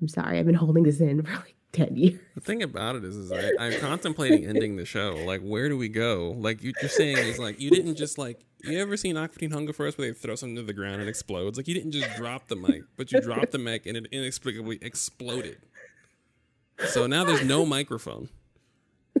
I'm 0.00 0.08
sorry, 0.08 0.38
I've 0.38 0.46
been 0.46 0.54
holding 0.54 0.84
this 0.84 1.00
in 1.00 1.22
for 1.22 1.32
like 1.32 1.54
10 1.72 1.96
years. 1.96 2.20
The 2.34 2.40
thing 2.42 2.62
about 2.62 2.96
it 2.96 3.04
is, 3.04 3.16
is 3.16 3.32
I, 3.32 3.52
I'm 3.58 3.80
contemplating 3.80 4.44
ending 4.44 4.76
the 4.76 4.84
show. 4.84 5.16
Like, 5.24 5.40
where 5.40 5.68
do 5.68 5.78
we 5.78 5.88
go? 5.88 6.34
Like, 6.36 6.62
you, 6.62 6.72
are 6.82 6.88
saying 6.88 7.16
is 7.16 7.38
like, 7.38 7.58
you 7.60 7.70
didn't 7.70 7.96
just 7.96 8.18
like, 8.18 8.44
you 8.62 8.78
ever 8.78 8.96
seen 8.96 9.16
Aqua 9.16 9.38
Teen 9.38 9.50
Hunger 9.50 9.72
Force 9.72 9.96
where 9.96 10.08
they 10.08 10.14
throw 10.14 10.34
something 10.34 10.56
to 10.56 10.62
the 10.62 10.74
ground 10.74 11.00
and 11.00 11.08
explodes? 11.08 11.56
Like 11.56 11.68
you 11.68 11.74
didn't 11.74 11.92
just 11.92 12.14
drop 12.16 12.48
the 12.48 12.56
mic, 12.56 12.82
but 12.96 13.10
you 13.12 13.20
dropped 13.20 13.52
the 13.52 13.58
mic 13.58 13.86
and 13.86 13.96
it 13.96 14.06
inexplicably 14.12 14.78
exploded. 14.82 15.58
So 16.88 17.06
now 17.06 17.24
there's 17.24 17.44
no 17.44 17.64
microphone. 17.64 18.28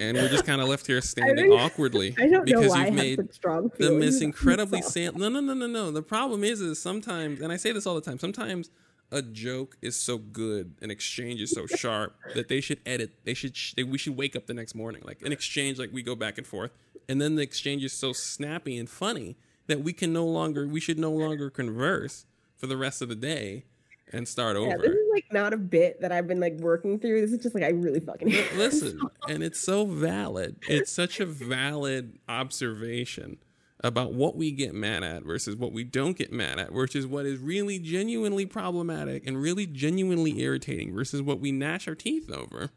And 0.00 0.16
we're 0.16 0.28
just 0.28 0.44
kind 0.44 0.60
of 0.60 0.68
left 0.68 0.86
here 0.86 1.00
standing 1.00 1.50
awkwardly 1.52 2.14
I 2.18 2.22
don't 2.28 2.32
know 2.32 2.42
because 2.44 2.70
why 2.70 2.86
you've 2.86 2.94
made 2.94 3.34
strong 3.34 3.64
the 3.64 3.76
feelings 3.76 4.04
miss 4.04 4.20
incredibly 4.20 4.80
this 4.80 4.94
no 4.96 5.28
no 5.28 5.40
no 5.40 5.54
no 5.54 5.66
no. 5.66 5.90
The 5.90 6.02
problem 6.02 6.44
is 6.44 6.60
is 6.60 6.78
sometimes 6.80 7.40
and 7.40 7.52
i 7.52 7.56
say 7.56 7.72
this 7.72 7.86
all 7.86 7.94
the 7.94 8.00
time 8.00 8.18
sometimes 8.18 8.70
a 9.12 9.22
joke 9.22 9.76
is 9.80 9.96
so 9.96 10.18
good 10.18 10.74
an 10.82 10.90
exchange 10.90 11.40
is 11.40 11.50
so 11.52 11.66
sharp 11.78 12.16
that 12.34 12.48
they 12.48 12.60
should 12.60 12.80
edit 12.84 13.12
they 13.24 13.34
should 13.34 13.56
sh- 13.56 13.72
they, 13.76 13.84
we 13.84 13.98
should 13.98 14.16
wake 14.16 14.34
up 14.36 14.46
the 14.46 14.54
next 14.54 14.74
morning. 14.74 15.02
Like 15.04 15.22
an 15.22 15.32
exchange 15.32 15.78
like 15.78 15.90
we 15.92 16.02
go 16.02 16.14
back 16.16 16.38
and 16.38 16.46
forth 16.46 16.72
and 17.08 17.20
then 17.20 17.36
the 17.36 17.42
exchange 17.42 17.84
is 17.84 17.92
so 17.92 18.12
snappy 18.12 18.76
and 18.76 18.90
funny 18.90 19.36
that 19.68 19.80
we 19.82 19.92
can 19.92 20.12
no 20.12 20.24
longer 20.26 20.66
we 20.66 20.80
should 20.80 20.98
no 20.98 21.10
longer 21.12 21.50
converse 21.50 22.26
for 22.56 22.66
the 22.66 22.76
rest 22.76 23.00
of 23.00 23.08
the 23.08 23.14
day 23.14 23.64
and 24.12 24.26
start 24.28 24.56
Yeah, 24.56 24.62
over. 24.74 24.78
this 24.82 24.96
like 25.16 25.32
not 25.32 25.52
a 25.52 25.56
bit 25.56 26.00
that 26.02 26.12
I've 26.12 26.28
been 26.28 26.40
like 26.40 26.54
working 26.58 26.98
through. 26.98 27.22
This 27.22 27.32
is 27.32 27.42
just 27.42 27.54
like 27.54 27.64
I 27.64 27.70
really 27.70 28.00
fucking 28.00 28.28
Listen, 28.56 29.00
and 29.28 29.42
it's 29.42 29.58
so 29.58 29.86
valid. 29.86 30.56
It's 30.68 30.92
such 30.92 31.20
a 31.20 31.26
valid 31.26 32.18
observation 32.28 33.38
about 33.80 34.12
what 34.12 34.36
we 34.36 34.50
get 34.50 34.74
mad 34.74 35.02
at 35.02 35.22
versus 35.22 35.56
what 35.56 35.72
we 35.72 35.84
don't 35.84 36.16
get 36.16 36.32
mad 36.32 36.58
at, 36.58 36.72
which 36.72 36.94
is 36.94 37.06
what 37.06 37.24
is 37.26 37.38
really 37.38 37.78
genuinely 37.78 38.46
problematic 38.46 39.26
and 39.26 39.40
really 39.40 39.66
genuinely 39.66 40.40
irritating 40.40 40.94
versus 40.94 41.22
what 41.22 41.40
we 41.40 41.52
gnash 41.52 41.88
our 41.88 41.94
teeth 41.94 42.30
over. 42.30 42.70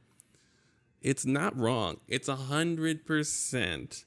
It's 1.02 1.26
not 1.26 1.58
wrong. 1.58 1.98
It's 2.08 2.28
a 2.28 2.36
hundred 2.36 3.06
percent 3.06 4.06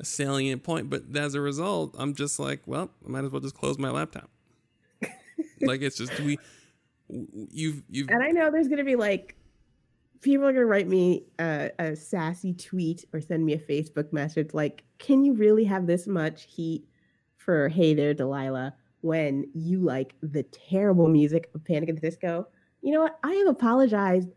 a 0.00 0.04
salient 0.04 0.62
point, 0.62 0.88
but 0.88 1.02
as 1.14 1.34
a 1.34 1.40
result, 1.40 1.94
I'm 1.98 2.14
just 2.14 2.40
like, 2.40 2.62
well, 2.66 2.90
I 3.06 3.10
might 3.10 3.24
as 3.24 3.30
well 3.30 3.40
just 3.40 3.54
close 3.54 3.78
my 3.78 3.90
laptop. 3.90 4.30
like 5.60 5.82
it's 5.82 5.98
just 5.98 6.18
we, 6.20 6.38
you've 7.50 7.82
you've 7.88 8.08
And 8.10 8.22
I 8.22 8.30
know 8.30 8.50
there's 8.50 8.68
gonna 8.68 8.84
be 8.84 8.96
like 8.96 9.36
people 10.20 10.46
are 10.46 10.52
gonna 10.52 10.66
write 10.66 10.88
me 10.88 11.24
a, 11.38 11.70
a 11.78 11.96
sassy 11.96 12.52
tweet 12.52 13.04
or 13.12 13.20
send 13.20 13.44
me 13.44 13.54
a 13.54 13.58
Facebook 13.58 14.12
message 14.12 14.52
like, 14.52 14.84
"Can 14.98 15.24
you 15.24 15.34
really 15.34 15.64
have 15.64 15.86
this 15.86 16.06
much 16.06 16.44
heat 16.44 16.84
for 17.36 17.68
Hey 17.68 17.94
There, 17.94 18.14
Delilah?" 18.14 18.74
When 19.02 19.48
you 19.54 19.80
like 19.80 20.14
the 20.22 20.42
terrible 20.42 21.08
music 21.08 21.50
of 21.54 21.64
Panic 21.64 21.88
at 21.88 21.94
the 21.94 22.02
Disco, 22.02 22.46
you 22.82 22.92
know 22.92 23.00
what? 23.00 23.18
I 23.22 23.32
have 23.32 23.46
apologized 23.46 24.28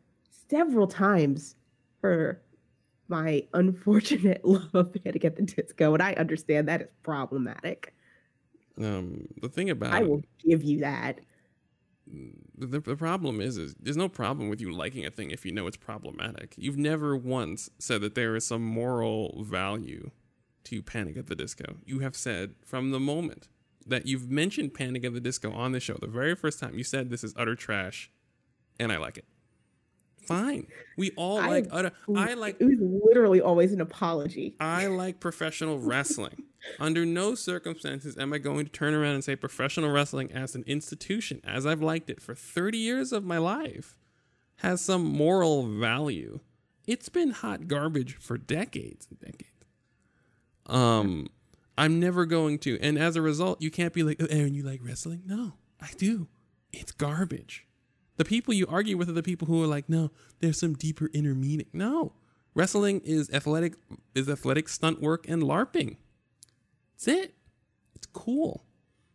several 0.49 0.88
times 0.88 1.55
for 1.99 2.41
my 3.09 3.45
unfortunate 3.53 4.43
love 4.45 4.74
of 4.74 4.93
Panic 5.03 5.26
at 5.26 5.36
the 5.36 5.43
Disco, 5.43 5.93
and 5.93 6.01
I 6.01 6.13
understand 6.13 6.67
that 6.67 6.82
is 6.82 6.88
problematic. 7.03 7.93
um 8.78 9.28
the 9.41 9.49
thing 9.49 9.69
about 9.69 9.93
I 9.93 10.03
will 10.03 10.21
give 10.47 10.63
you 10.63 10.80
that. 10.80 11.19
The, 12.58 12.80
the 12.80 12.95
problem 12.95 13.41
is, 13.41 13.58
is 13.58 13.76
there's 13.80 13.97
no 13.97 14.10
problem 14.10 14.49
with 14.49 14.62
you 14.62 14.72
liking 14.72 15.06
a 15.06 15.12
thing 15.12 15.32
if 15.32 15.45
you 15.45 15.51
know 15.51 15.68
it's 15.68 15.78
problematic. 15.78 16.54
You've 16.58 16.78
never 16.78 17.16
once 17.16 17.70
said 17.80 18.01
that 18.01 18.16
there 18.16 18.36
is 18.36 18.45
some 18.45 18.64
moral 18.64 19.43
value 19.43 20.12
to 20.66 20.82
Panic 20.82 21.18
at 21.18 21.28
the 21.28 21.36
Disco. 21.36 21.78
You 21.86 21.99
have 21.99 22.16
said 22.16 22.56
from 22.66 22.91
the 22.91 22.99
moment 22.99 23.47
that 23.86 24.06
you've 24.08 24.30
mentioned 24.30 24.74
Panic 24.74 25.04
at 25.04 25.14
the 25.14 25.20
Disco 25.20 25.51
on 25.51 25.72
the 25.72 25.80
show, 25.80 25.97
the 25.99 26.08
very 26.08 26.36
first 26.36 26.60
time 26.60 26.78
you 26.78 26.84
said 26.84 27.10
this 27.10 27.24
is 27.24 27.34
utter 27.36 27.56
trash, 27.56 28.12
and 28.80 28.91
I 28.91 28.97
like 28.97 29.18
it. 29.18 29.26
Fine, 30.28 30.67
we 30.97 31.11
all 31.17 31.39
I- 31.39 31.47
like 31.47 31.67
utter. 31.71 31.91
I 32.15 32.34
like 32.34 32.57
It 32.59 32.65
was 32.65 33.01
literally 33.05 33.41
always 33.41 33.71
an 33.74 33.82
apology. 33.82 34.55
I 34.59 34.88
like 34.88 35.19
professional 35.19 35.80
wrestling. 35.80 36.43
Under 36.80 37.05
no 37.05 37.36
circumstances 37.36 38.17
am 38.17 38.32
I 38.32 38.38
going 38.38 38.65
to 38.65 38.71
turn 38.71 38.93
around 38.93 39.15
and 39.15 39.24
say 39.24 39.36
professional 39.36 39.89
wrestling 39.91 40.32
as 40.32 40.55
an 40.55 40.63
institution, 40.65 41.41
as 41.43 41.65
I've 41.65 41.82
liked 41.82 42.09
it 42.09 42.21
for 42.21 42.34
30 42.36 42.78
years 42.78 43.11
of 43.11 43.26
my 43.26 43.38
life, 43.38 43.97
has 44.57 44.80
some 44.80 45.03
moral 45.03 45.67
value. 45.67 46.39
It's 46.88 47.09
been 47.09 47.32
hot 47.32 47.67
garbage 47.67 48.15
for 48.15 48.38
decades 48.38 49.07
and 49.09 49.19
decades. 49.19 49.49
Um, 50.65 51.28
I'm 51.78 51.99
never 51.99 52.26
going 52.26 52.59
to, 52.59 52.80
and 52.82 52.97
as 52.97 53.15
a 53.15 53.21
result, 53.21 53.61
you 53.61 53.71
can't 53.71 53.93
be 53.93 54.03
like, 54.03 54.21
oh, 54.21 54.28
Aaron, 54.30 54.53
you 54.53 54.63
like 54.63 54.80
wrestling? 54.84 55.24
No, 55.26 55.53
I 55.82 55.89
do. 55.97 56.28
It's 56.71 56.91
garbage. 56.91 57.67
The 58.18 58.26
people 58.26 58.53
you 58.53 58.68
argue 58.70 58.97
with 58.97 59.09
are 59.09 59.14
the 59.14 59.24
people 59.24 59.47
who 59.47 59.61
are 59.64 59.68
like, 59.68 59.89
no, 59.89 60.11
there's 60.39 60.59
some 60.59 60.74
deeper 60.74 61.09
inner 61.14 61.34
meaning. 61.34 61.68
No, 61.74 62.14
wrestling 62.53 63.01
is 63.03 63.30
athletic, 63.32 63.74
is 64.14 64.30
athletic 64.30 64.70
stunt 64.70 65.01
work 65.01 65.28
and 65.28 65.41
LARPing. 65.41 65.97
That's 66.93 67.07
it. 67.07 67.34
It's 67.95 68.05
cool. 68.07 68.64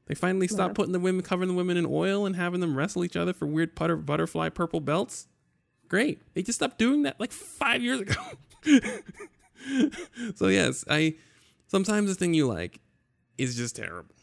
They 0.06 0.14
finally 0.14 0.48
stopped 0.48 0.70
Yeah. 0.72 0.74
putting 0.76 0.92
the 0.92 0.98
women, 1.00 1.22
covering 1.22 1.48
the 1.48 1.54
women 1.54 1.76
in 1.76 1.86
oil 1.86 2.26
and 2.26 2.34
having 2.34 2.60
them 2.60 2.76
wrestle 2.76 3.04
each 3.04 3.16
other 3.16 3.32
for 3.32 3.46
weird 3.46 3.76
putter, 3.76 3.96
butterfly 3.96 4.48
purple 4.48 4.80
belts. 4.80 5.28
Great. 5.86 6.22
They 6.34 6.42
just 6.42 6.58
stopped 6.58 6.78
doing 6.78 7.02
that 7.02 7.20
like 7.20 7.30
five 7.32 7.82
years 7.82 8.00
ago. 8.00 8.14
so 10.34 10.48
yes, 10.48 10.84
I 10.88 11.16
sometimes 11.66 12.08
the 12.08 12.14
thing 12.14 12.34
you 12.34 12.46
like 12.46 12.80
is 13.36 13.56
just 13.56 13.76
terrible. 13.76 14.14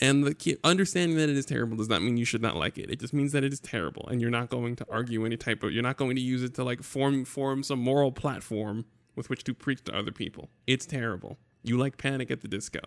And 0.00 0.24
the 0.24 0.34
key, 0.34 0.56
understanding 0.64 1.16
that 1.18 1.28
it 1.28 1.36
is 1.36 1.46
terrible 1.46 1.76
does 1.76 1.88
not 1.88 2.02
mean 2.02 2.16
you 2.16 2.24
should 2.24 2.42
not 2.42 2.56
like 2.56 2.78
it. 2.78 2.90
It 2.90 2.98
just 2.98 3.12
means 3.12 3.32
that 3.32 3.44
it 3.44 3.52
is 3.52 3.60
terrible, 3.60 4.08
and 4.08 4.20
you're 4.20 4.30
not 4.30 4.50
going 4.50 4.74
to 4.76 4.86
argue 4.90 5.24
any 5.24 5.36
type 5.36 5.62
of. 5.62 5.72
You're 5.72 5.84
not 5.84 5.96
going 5.96 6.16
to 6.16 6.22
use 6.22 6.42
it 6.42 6.54
to 6.54 6.64
like 6.64 6.82
form 6.82 7.24
form 7.24 7.62
some 7.62 7.78
moral 7.78 8.10
platform 8.10 8.86
with 9.14 9.30
which 9.30 9.44
to 9.44 9.54
preach 9.54 9.84
to 9.84 9.96
other 9.96 10.10
people. 10.10 10.50
It's 10.66 10.86
terrible. 10.86 11.38
You 11.62 11.78
like 11.78 11.96
Panic 11.96 12.30
at 12.30 12.40
the 12.40 12.48
Disco. 12.48 12.80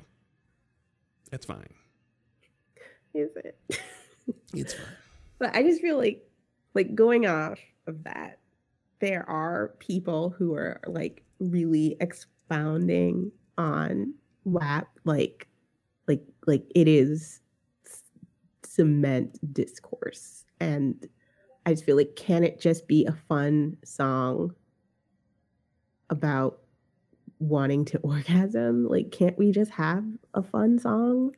That's 1.32 1.46
fine. 1.46 1.74
Is 3.14 3.30
it? 3.36 3.58
It's 4.54 4.74
fine. 4.74 4.86
But 5.40 5.56
I 5.56 5.64
just 5.64 5.82
feel 5.82 5.98
like, 5.98 6.22
like 6.74 6.94
going 6.94 7.28
off 7.28 7.60
of 7.88 8.04
that, 8.04 8.40
there 9.00 9.28
are 9.30 9.74
people 9.80 10.32
who 10.32 10.54
are 10.54 10.82
like 10.86 11.24
really 11.40 11.96
expounding 12.02 13.32
on 13.58 14.14
WAP, 14.44 14.90
like, 15.06 15.48
like, 16.08 16.24
like 16.46 16.64
it 16.76 16.88
is 16.88 17.42
cement 18.64 19.40
discourse, 19.54 20.46
and 20.60 21.08
I 21.66 21.72
just 21.72 21.84
feel 21.84 21.98
like, 21.98 22.16
can 22.16 22.44
it 22.44 22.60
just 22.62 22.88
be 22.88 23.06
a 23.06 23.12
fun 23.28 23.78
song 23.84 24.54
about 26.10 26.60
wanting 27.40 27.86
to 27.86 27.98
orgasm? 28.04 28.88
Like, 28.88 29.12
can't 29.12 29.38
we 29.38 29.52
just 29.52 29.72
have 29.72 30.04
a 30.34 30.42
fun 30.42 30.80
song 30.80 31.36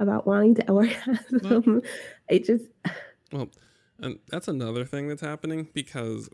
about 0.00 0.26
wanting 0.26 0.54
to 0.56 0.70
orgasm? 0.70 1.82
it 2.28 2.44
just 2.44 2.64
Well, 3.32 3.48
and 3.98 4.18
that's 4.28 4.48
another 4.48 4.84
thing 4.84 5.08
that's 5.08 5.20
happening 5.20 5.68
because 5.74 6.28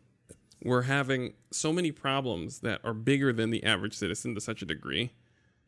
we're 0.63 0.83
having 0.83 1.35
so 1.51 1.73
many 1.73 1.91
problems 1.91 2.61
that 2.61 2.81
are 2.85 2.95
bigger 2.95 3.33
than 3.33 3.51
the 3.51 3.65
average 3.65 3.97
citizen 3.97 4.35
to 4.35 4.41
such 4.41 4.63
a 4.63 4.67
degree 4.67 5.13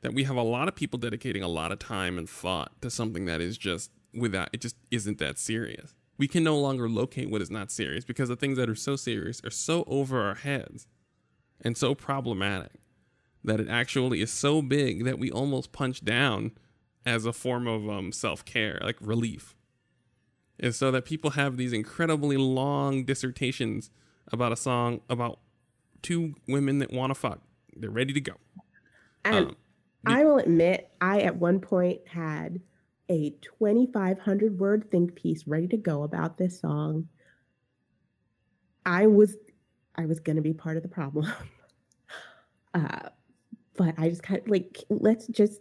that 0.04 0.14
we 0.14 0.24
have 0.24 0.36
a 0.36 0.42
lot 0.42 0.68
of 0.68 0.76
people 0.76 0.98
dedicating 0.98 1.42
a 1.42 1.48
lot 1.48 1.72
of 1.72 1.78
time 1.78 2.18
and 2.18 2.28
thought 2.28 2.80
to 2.82 2.90
something 2.90 3.24
that 3.24 3.40
is 3.40 3.56
just 3.58 3.90
without 4.12 4.50
it 4.52 4.60
just 4.60 4.76
isn't 4.90 5.18
that 5.18 5.38
serious. 5.38 5.94
We 6.18 6.28
can 6.28 6.44
no 6.44 6.58
longer 6.58 6.88
locate 6.88 7.30
what 7.30 7.42
is 7.42 7.50
not 7.50 7.72
serious 7.72 8.04
because 8.04 8.28
the 8.28 8.36
things 8.36 8.58
that 8.58 8.68
are 8.68 8.76
so 8.76 8.96
serious 8.96 9.40
are 9.44 9.50
so 9.50 9.82
over 9.86 10.20
our 10.22 10.36
heads 10.36 10.86
and 11.62 11.76
so 11.76 11.94
problematic 11.94 12.72
that 13.42 13.60
it 13.60 13.68
actually 13.68 14.20
is 14.20 14.30
so 14.30 14.62
big 14.62 15.04
that 15.04 15.18
we 15.18 15.30
almost 15.30 15.72
punch 15.72 16.04
down 16.04 16.52
as 17.06 17.26
a 17.26 17.32
form 17.32 17.66
of 17.66 17.88
um, 17.88 18.12
self-care, 18.12 18.78
like 18.82 18.96
relief 19.00 19.54
And 20.58 20.74
so 20.74 20.90
that 20.90 21.04
people 21.04 21.30
have 21.30 21.56
these 21.56 21.72
incredibly 21.72 22.36
long 22.36 23.04
dissertations 23.04 23.90
about 24.30 24.52
a 24.52 24.56
song 24.56 25.00
about 25.08 25.40
two 26.02 26.34
women 26.46 26.78
that 26.78 26.92
want 26.92 27.10
to 27.10 27.14
fuck. 27.14 27.40
They're 27.76 27.90
ready 27.90 28.12
to 28.12 28.20
go. 28.20 28.34
And 29.24 29.48
Um, 29.48 29.56
I 30.06 30.24
will 30.24 30.38
admit, 30.38 30.90
I 31.00 31.20
at 31.20 31.36
one 31.36 31.60
point 31.60 32.00
had 32.06 32.60
a 33.08 33.30
2,500 33.42 34.58
word 34.58 34.90
think 34.90 35.14
piece 35.14 35.46
ready 35.46 35.68
to 35.68 35.76
go 35.76 36.02
about 36.02 36.38
this 36.38 36.60
song. 36.60 37.08
I 38.86 39.06
was, 39.06 39.36
I 39.96 40.06
was 40.06 40.20
going 40.20 40.36
to 40.36 40.42
be 40.42 40.54
part 40.54 40.76
of 40.76 40.82
the 40.82 40.88
problem. 40.88 41.26
uh, 42.74 43.08
but 43.76 43.94
I 43.98 44.08
just 44.08 44.22
kind 44.22 44.40
of 44.40 44.48
like, 44.48 44.84
let's 44.88 45.26
just, 45.26 45.60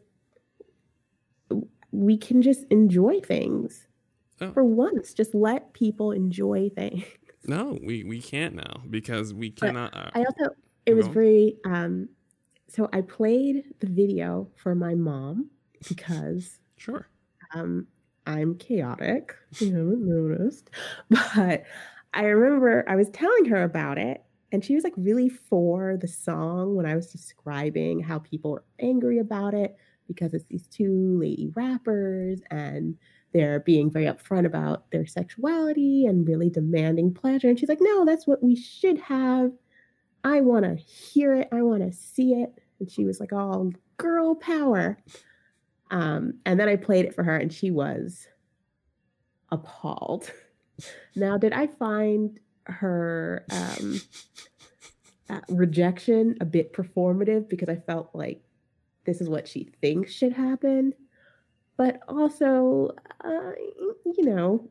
we 1.92 2.18
can 2.18 2.42
just 2.42 2.66
enjoy 2.70 3.20
things 3.20 3.88
Oh. 4.42 4.52
for 4.52 4.64
once. 4.64 5.14
Just 5.14 5.34
let 5.34 5.74
people 5.74 6.12
enjoy 6.12 6.70
things. 6.76 7.06
No, 7.46 7.78
we, 7.84 8.06
we 8.06 8.22
can't 8.22 8.56
now 8.56 8.84
because 8.90 9.34
we 9.34 9.52
cannot. 9.52 9.94
Uh, 9.94 10.10
I 10.14 10.20
also 10.20 10.56
it 10.86 10.94
was 10.94 11.08
very 11.08 11.58
um 11.66 12.08
so 12.68 12.90
I 12.94 13.02
played 13.02 13.64
the 13.80 13.88
video 13.88 14.48
for 14.56 14.76
my 14.76 14.96
mom 14.96 15.50
because 15.88 16.60
sure. 16.78 17.10
um 17.54 17.88
I'm 18.26 18.56
chaotic. 18.56 19.36
You 19.60 19.76
haven't 19.76 20.08
noticed. 20.08 20.70
But 21.10 21.64
I 22.14 22.24
remember 22.26 22.86
I 22.88 22.96
was 22.96 23.10
telling 23.10 23.46
her 23.46 23.64
about 23.64 23.98
it 23.98 24.24
and 24.52 24.64
she 24.64 24.76
was 24.76 24.84
like 24.84 24.94
really 24.96 25.30
for 25.30 25.98
the 26.00 26.08
song 26.08 26.76
when 26.76 26.86
I 26.86 26.96
was 26.96 27.12
describing 27.12 28.00
how 28.00 28.20
people 28.20 28.52
were 28.52 28.66
angry 28.80 29.18
about 29.18 29.54
it 29.56 29.76
because 30.08 30.34
it's 30.34 30.46
these 30.46 30.68
two 30.68 31.18
lady 31.20 31.52
rappers 31.56 32.40
and 32.52 32.96
they're 33.34 33.62
being 33.62 33.90
very 33.90 34.06
upfront 34.06 34.46
about 34.46 34.92
their 34.92 35.08
sexuality 35.08 36.06
and 36.06 36.28
really 36.28 36.52
demanding 36.52 37.14
pleasure. 37.14 37.50
And 37.50 37.60
she's 37.60 37.70
like, 37.70 37.82
no, 37.82 38.06
that's 38.06 38.28
what 38.28 38.44
we 38.44 38.56
should 38.56 39.00
have. 39.00 39.52
I 40.24 40.42
want 40.42 40.66
to 40.66 40.76
hear 40.76 41.36
it. 41.36 41.50
I 41.52 41.62
want 41.62 41.82
to 41.84 41.92
see 41.92 42.34
it. 42.34 42.54
And 42.80 42.90
she 42.90 43.06
was 43.06 43.20
like, 43.20 43.34
oh, 43.34 43.72
girl 43.98 44.36
power. 44.36 44.98
Um, 45.92 46.36
and 46.46 46.60
then 46.60 46.70
I 46.70 46.76
played 46.76 47.06
it 47.06 47.14
for 47.14 47.24
her 47.24 47.38
and 47.38 47.52
she 47.52 47.72
was 47.72 48.28
appalled. 49.52 50.32
now, 51.16 51.38
did 51.38 51.54
I 51.54 51.68
find 51.68 52.40
her 52.66 53.46
um, 53.52 54.02
uh, 55.30 55.42
rejection 55.50 56.38
a 56.42 56.46
bit 56.46 56.74
performative 56.74 57.50
because 57.50 57.70
I 57.70 57.76
felt 57.76 58.10
like 58.14 58.42
this 59.06 59.22
is 59.22 59.30
what 59.30 59.48
she 59.48 59.70
thinks 59.82 60.14
should 60.14 60.34
happen? 60.34 60.94
But 61.76 62.02
also, 62.08 62.92
uh, 63.24 63.52
you 64.06 64.26
know, 64.26 64.70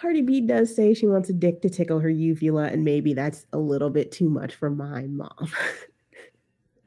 Cardi 0.00 0.22
B 0.22 0.40
does 0.40 0.74
say 0.74 0.94
she 0.94 1.06
wants 1.06 1.28
a 1.28 1.32
dick 1.34 1.60
to 1.62 1.68
tickle 1.68 1.98
her 2.00 2.08
uvula, 2.08 2.68
and 2.68 2.84
maybe 2.84 3.12
that's 3.12 3.44
a 3.52 3.58
little 3.58 3.90
bit 3.90 4.10
too 4.10 4.30
much 4.30 4.54
for 4.54 4.70
my 4.70 5.02
mom. 5.02 5.52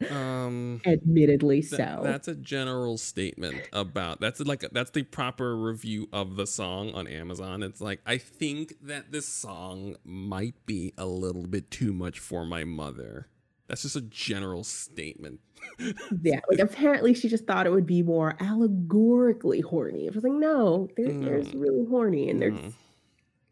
Um, 0.10 0.82
admittedly 0.86 1.62
th- 1.62 1.76
so. 1.80 2.02
That's 2.04 2.28
a 2.28 2.36
general 2.36 2.98
statement 2.98 3.70
about 3.72 4.20
that's 4.20 4.40
like 4.42 4.66
that's 4.72 4.92
the 4.92 5.04
proper 5.04 5.56
review 5.56 6.10
of 6.12 6.36
the 6.36 6.48
song 6.48 6.92
on 6.94 7.08
Amazon. 7.08 7.62
It's 7.62 7.80
like 7.80 8.02
I 8.06 8.18
think 8.18 8.74
that 8.82 9.12
this 9.12 9.28
song 9.28 9.96
might 10.04 10.56
be 10.66 10.94
a 10.98 11.06
little 11.06 11.46
bit 11.46 11.70
too 11.70 11.94
much 11.94 12.20
for 12.20 12.46
my 12.46 12.64
mother. 12.64 13.28
That's 13.68 13.84
just 13.84 13.96
a 13.96 14.02
general 14.02 14.64
statement. 14.64 15.40
yeah, 16.22 16.42
like 16.50 16.60
apparently 16.60 17.14
she 17.14 17.30
just 17.30 17.46
thought 17.46 17.66
it 17.66 17.72
would 17.72 17.86
be 17.86 18.02
more 18.02 18.36
allegorically 18.42 19.62
horny. 19.62 20.06
It 20.08 20.16
was 20.16 20.24
like, 20.24 20.34
no, 20.34 20.90
they're, 20.98 21.08
Mm. 21.08 21.24
they're 21.24 21.60
really 21.62 21.86
horny 21.86 22.30
and 22.30 22.42
they're 22.42 22.52
Mm. 22.52 22.74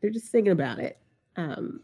Just, 0.01 0.03
they're 0.03 0.11
just 0.11 0.31
thinking 0.31 0.51
about 0.51 0.79
it. 0.79 0.97
Um, 1.35 1.81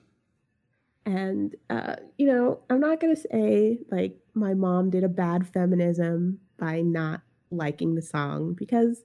and 1.05 1.55
uh, 1.69 1.95
you 2.17 2.27
know, 2.27 2.59
I'm 2.69 2.79
not 2.79 2.99
gonna 2.99 3.15
say 3.15 3.79
like 3.91 4.17
my 4.33 4.53
mom 4.53 4.89
did 4.89 5.03
a 5.03 5.09
bad 5.09 5.47
feminism 5.47 6.39
by 6.57 6.81
not 6.81 7.21
liking 7.49 7.95
the 7.95 8.01
song 8.01 8.53
because 8.53 9.03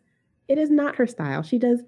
it 0.49 0.59
is 0.59 0.71
not 0.71 0.97
her 0.97 1.07
style. 1.07 1.43
She 1.43 1.59
does 1.59 1.81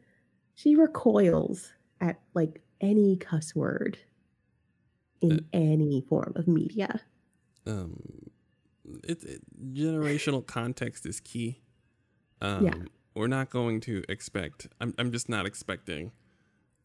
she 0.55 0.77
recoils 0.77 1.73
at 2.01 2.21
like 2.35 2.61
any 2.81 3.17
cuss 3.17 3.55
word 3.55 3.99
in 5.21 5.33
Uh, 5.33 5.41
any 5.53 6.05
form 6.09 6.33
of 6.37 6.47
media. 6.47 7.01
um 7.67 8.31
it, 9.03 9.25
it 9.25 9.41
generational 9.73 10.47
context 10.47 11.07
is 11.07 11.19
key 11.19 11.63
um 12.43 12.65
Yeah. 12.65 12.75
we're 13.15 13.27
not 13.27 13.49
going 13.51 13.81
to 13.81 14.05
expect 14.09 14.69
i'm, 14.81 14.95
I'm 14.99 15.11
just 15.11 15.29
not 15.29 15.47
expecting 15.47 16.13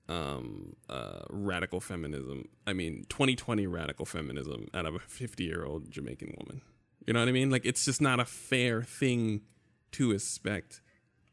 um 0.10 0.76
uh 0.90 1.22
radical 1.30 1.80
feminism 1.80 2.44
i 2.68 2.74
mean 2.74 3.06
2020 3.10 3.68
radical 3.68 4.06
feminism 4.06 4.68
out 4.74 4.86
of 4.86 4.96
a 4.96 5.00
50 5.00 5.44
year 5.44 5.64
old 5.64 5.90
jamaican 5.90 6.36
woman 6.40 6.62
you 7.06 7.14
know 7.14 7.20
what 7.20 7.30
i 7.30 7.32
mean 7.32 7.50
like 7.50 7.66
it's 7.66 7.86
just 7.86 8.02
not 8.02 8.20
a 8.20 8.26
fair 8.26 8.82
thing 8.82 9.42
to 9.92 10.12
expect 10.12 10.82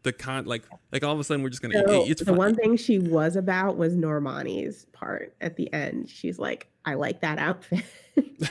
the 0.07 0.13
con 0.13 0.45
like 0.45 0.63
like 0.93 1.03
all 1.03 1.13
of 1.13 1.19
a 1.19 1.25
sudden 1.25 1.43
we're 1.43 1.49
just 1.49 1.61
gonna 1.63 1.83
So 1.87 2.05
it's 2.07 2.21
the 2.21 2.27
fine. 2.27 2.37
one 2.37 2.55
thing 2.55 2.77
she 2.77 3.01
was 3.01 3.35
about 3.35 3.77
was 3.77 3.95
Normani's 3.97 4.87
part 4.93 5.35
at 5.41 5.57
the 5.57 5.71
end. 5.73 6.09
She's 6.09 6.39
like, 6.39 6.69
I 6.85 6.95
like 6.95 7.23
that 7.23 7.41
outfit. 7.41 7.85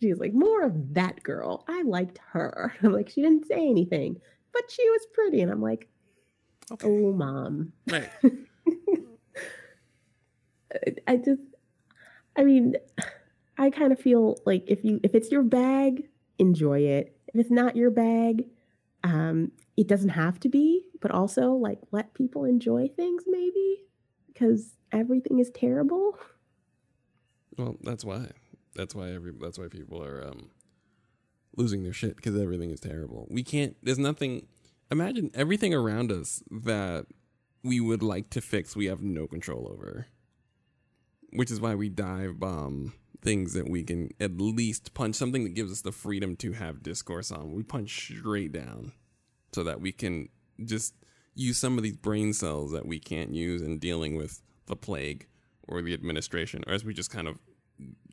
She's 0.00 0.18
like, 0.18 0.32
more 0.32 0.62
of 0.62 0.94
that 0.94 1.22
girl. 1.22 1.64
I 1.68 1.82
liked 1.82 2.20
her. 2.32 2.72
I'm 2.82 2.92
like, 2.92 3.10
she 3.10 3.20
didn't 3.20 3.46
say 3.46 3.68
anything, 3.68 4.18
but 4.54 4.62
she 4.70 4.88
was 4.88 5.06
pretty. 5.12 5.42
And 5.42 5.50
I'm 5.52 5.60
like, 5.60 5.88
okay 6.72 6.88
oh, 6.88 7.12
mom. 7.12 7.72
right 7.86 8.08
I- 11.06 11.16
just, 11.16 11.42
I 12.36 12.44
mean, 12.44 12.74
I 13.58 13.70
kind 13.70 13.92
of 13.92 14.00
feel 14.00 14.38
like 14.46 14.64
if 14.66 14.84
you, 14.84 15.00
if 15.02 15.14
it's 15.14 15.30
your 15.30 15.42
bag, 15.42 16.08
enjoy 16.38 16.80
it. 16.80 17.16
If 17.28 17.40
it's 17.40 17.50
not 17.50 17.76
your 17.76 17.90
bag, 17.90 18.44
um, 19.04 19.52
it 19.76 19.86
doesn't 19.88 20.10
have 20.10 20.40
to 20.40 20.48
be, 20.48 20.84
but 21.00 21.10
also 21.10 21.52
like 21.52 21.78
let 21.90 22.14
people 22.14 22.44
enjoy 22.44 22.88
things 22.88 23.24
maybe 23.26 23.84
because 24.26 24.74
everything 24.92 25.38
is 25.38 25.50
terrible. 25.50 26.18
Well, 27.56 27.76
that's 27.82 28.04
why. 28.04 28.30
That's 28.74 28.94
why 28.94 29.10
every. 29.12 29.32
That's 29.40 29.58
why 29.58 29.68
people 29.68 30.02
are 30.02 30.26
um, 30.28 30.50
losing 31.56 31.82
their 31.82 31.92
shit 31.92 32.16
because 32.16 32.40
everything 32.40 32.70
is 32.70 32.80
terrible. 32.80 33.26
We 33.30 33.42
can't. 33.42 33.76
There's 33.82 33.98
nothing. 33.98 34.46
Imagine 34.90 35.30
everything 35.34 35.74
around 35.74 36.10
us 36.12 36.42
that 36.50 37.06
we 37.62 37.80
would 37.80 38.02
like 38.02 38.30
to 38.30 38.40
fix. 38.40 38.76
We 38.76 38.86
have 38.86 39.02
no 39.02 39.26
control 39.26 39.68
over. 39.70 40.06
Which 41.30 41.50
is 41.50 41.60
why 41.60 41.74
we 41.74 41.88
dive 41.88 42.40
bomb 42.40 42.94
things 43.20 43.52
that 43.54 43.68
we 43.68 43.82
can 43.82 44.10
at 44.20 44.40
least 44.40 44.94
punch 44.94 45.16
something 45.16 45.44
that 45.44 45.54
gives 45.54 45.72
us 45.72 45.82
the 45.82 45.92
freedom 45.92 46.36
to 46.36 46.52
have 46.52 46.82
discourse 46.82 47.30
on. 47.30 47.52
We 47.52 47.62
punch 47.62 48.12
straight 48.18 48.52
down 48.52 48.92
so 49.52 49.64
that 49.64 49.80
we 49.80 49.92
can 49.92 50.28
just 50.64 50.94
use 51.34 51.58
some 51.58 51.76
of 51.76 51.84
these 51.84 51.96
brain 51.96 52.32
cells 52.32 52.72
that 52.72 52.86
we 52.86 52.98
can't 52.98 53.34
use 53.34 53.62
in 53.62 53.78
dealing 53.78 54.16
with 54.16 54.42
the 54.66 54.76
plague 54.76 55.26
or 55.66 55.82
the 55.82 55.94
administration, 55.94 56.62
or 56.66 56.72
as 56.72 56.84
we 56.84 56.94
just 56.94 57.10
kind 57.10 57.28
of 57.28 57.38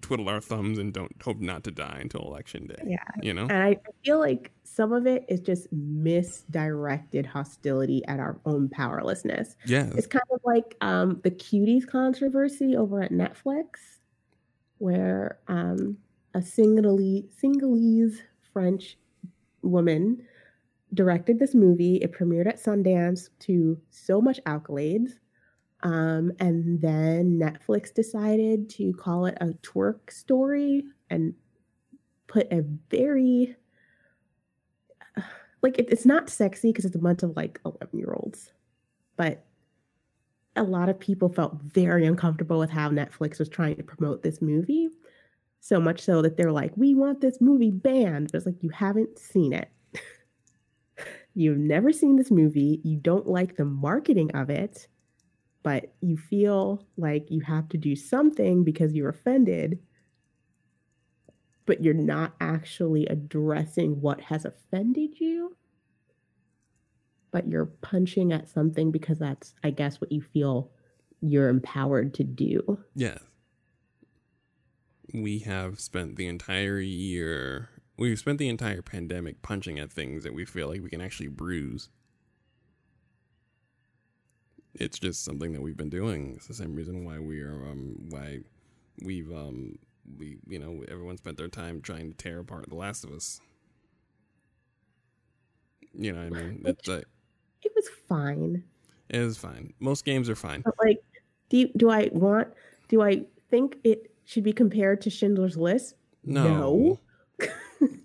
twiddle 0.01 0.29
our 0.29 0.41
thumbs 0.41 0.77
and 0.77 0.93
don't 0.93 1.11
hope 1.23 1.39
not 1.39 1.63
to 1.63 1.71
die 1.71 1.97
until 1.99 2.21
election 2.21 2.67
day. 2.67 2.83
Yeah. 2.85 2.97
You 3.21 3.33
know? 3.33 3.43
And 3.43 3.53
I 3.53 3.79
feel 4.03 4.19
like 4.19 4.51
some 4.63 4.93
of 4.93 5.07
it 5.07 5.25
is 5.27 5.39
just 5.39 5.67
misdirected 5.71 7.25
hostility 7.25 8.03
at 8.07 8.19
our 8.19 8.39
own 8.45 8.69
powerlessness. 8.69 9.55
Yeah. 9.65 9.89
It's 9.95 10.07
kind 10.07 10.25
of 10.31 10.41
like 10.43 10.75
um, 10.81 11.21
the 11.23 11.31
cuties 11.31 11.87
controversy 11.87 12.75
over 12.75 13.01
at 13.01 13.11
Netflix, 13.11 13.99
where 14.77 15.39
um, 15.47 15.97
a 16.35 16.41
Senegalese, 16.41 17.25
Senegalese 17.35 18.21
French 18.53 18.97
woman 19.63 20.23
directed 20.93 21.39
this 21.39 21.55
movie. 21.55 21.95
It 21.97 22.11
premiered 22.11 22.47
at 22.47 22.61
Sundance 22.61 23.29
to 23.39 23.79
so 23.89 24.21
much 24.21 24.39
accolades. 24.45 25.13
Um, 25.85 26.31
and 26.39 26.81
then 26.81 27.39
Netflix 27.39 27.93
decided 27.93 28.71
to 28.71 28.91
call 28.93 29.27
it 29.27 29.37
a 29.39 29.49
twerk 29.61 30.09
story 30.09 30.83
and 31.11 31.35
put 32.25 32.51
a 32.51 32.65
very 32.89 33.55
like 35.61 35.77
it, 35.77 35.87
it's 35.91 36.05
not 36.05 36.27
sexy 36.27 36.69
because 36.69 36.85
it's 36.85 36.95
a 36.95 36.99
bunch 36.99 37.21
of 37.21 37.35
like 37.35 37.61
11 37.65 37.99
year 37.99 38.13
olds 38.13 38.51
but 39.15 39.45
a 40.55 40.63
lot 40.63 40.89
of 40.89 40.99
people 40.99 41.29
felt 41.29 41.61
very 41.61 42.07
uncomfortable 42.07 42.57
with 42.57 42.71
how 42.71 42.89
netflix 42.89 43.37
was 43.37 43.47
trying 43.47 43.75
to 43.75 43.83
promote 43.83 44.23
this 44.23 44.41
movie 44.41 44.89
so 45.59 45.79
much 45.79 46.01
so 46.01 46.23
that 46.23 46.35
they're 46.35 46.51
like 46.51 46.75
we 46.75 46.95
want 46.95 47.21
this 47.21 47.39
movie 47.39 47.69
banned 47.69 48.31
but 48.31 48.37
it's 48.37 48.47
like 48.47 48.63
you 48.63 48.69
haven't 48.69 49.19
seen 49.19 49.53
it. 49.53 49.69
You've 51.35 51.57
never 51.57 51.91
seen 51.91 52.15
this 52.15 52.31
movie. 52.31 52.81
You 52.83 52.97
don't 52.97 53.27
like 53.27 53.55
the 53.55 53.65
marketing 53.65 54.31
of 54.35 54.49
it 54.49 54.87
but 55.65 55.95
you 55.99 56.15
feel 56.15 56.85
like 56.95 57.31
you 57.31 57.41
have 57.41 57.67
to 57.67 57.77
do 57.77 57.95
something 57.95 58.63
because 58.63 58.93
you're 58.93 59.09
offended 59.09 59.79
but 61.65 61.83
you're 61.83 61.95
not 61.95 62.35
actually 62.39 63.07
addressing 63.07 63.99
what 63.99 64.21
has 64.21 64.45
offended 64.45 65.19
you 65.19 65.57
but 67.31 67.47
you're 67.47 67.65
punching 67.65 68.31
at 68.31 68.47
something 68.47 68.91
because 68.91 69.19
that's 69.19 69.55
i 69.63 69.69
guess 69.69 69.99
what 69.99 70.11
you 70.11 70.21
feel 70.21 70.69
you're 71.21 71.49
empowered 71.49 72.13
to 72.13 72.23
do 72.23 72.79
Yeah. 72.95 73.17
We 75.13 75.39
have 75.39 75.79
spent 75.79 76.15
the 76.15 76.27
entire 76.27 76.79
year, 76.79 77.69
we've 77.97 78.19
spent 78.19 78.37
the 78.37 78.49
entire 78.49 78.81
pandemic 78.81 79.41
punching 79.41 79.79
at 79.79 79.91
things 79.91 80.23
that 80.23 80.33
we 80.33 80.45
feel 80.45 80.67
like 80.67 80.81
we 80.81 80.89
can 80.89 80.99
actually 80.99 81.27
bruise. 81.27 81.89
It's 84.75 84.99
just 84.99 85.23
something 85.23 85.53
that 85.53 85.61
we've 85.61 85.77
been 85.77 85.89
doing. 85.89 86.33
It's 86.35 86.47
the 86.47 86.53
same 86.53 86.75
reason 86.75 87.05
why 87.05 87.19
we 87.19 87.41
are, 87.41 87.65
um, 87.65 87.95
why 88.09 88.39
we've, 89.03 89.31
um, 89.31 89.77
we, 90.17 90.37
you 90.47 90.59
know, 90.59 90.83
everyone 90.89 91.17
spent 91.17 91.37
their 91.37 91.47
time 91.47 91.81
trying 91.81 92.11
to 92.11 92.17
tear 92.17 92.39
apart 92.39 92.69
The 92.69 92.75
Last 92.75 93.03
of 93.03 93.11
Us. 93.11 93.39
You 95.93 96.11
know 96.11 96.19
what 96.25 96.37
I 96.37 96.43
mean? 96.43 96.61
It's 96.65 96.87
like, 96.87 97.05
it 97.63 97.71
was 97.75 97.87
fine 98.07 98.63
It 99.09 99.19
was 99.19 99.37
fine. 99.37 99.73
Most 99.79 100.03
games 100.05 100.29
are 100.29 100.35
fine. 100.35 100.61
but 100.61 100.73
like 100.83 100.99
do 101.49 101.57
you, 101.57 101.69
do 101.77 101.89
i 101.89 102.09
want 102.11 102.47
do 102.89 103.01
i 103.01 103.23
think 103.49 103.77
it 103.83 104.11
should 104.25 104.43
be 104.43 104.51
compared 104.51 104.99
to 105.01 105.09
schindler's 105.09 105.55
list 105.57 105.95
No. 106.25 106.99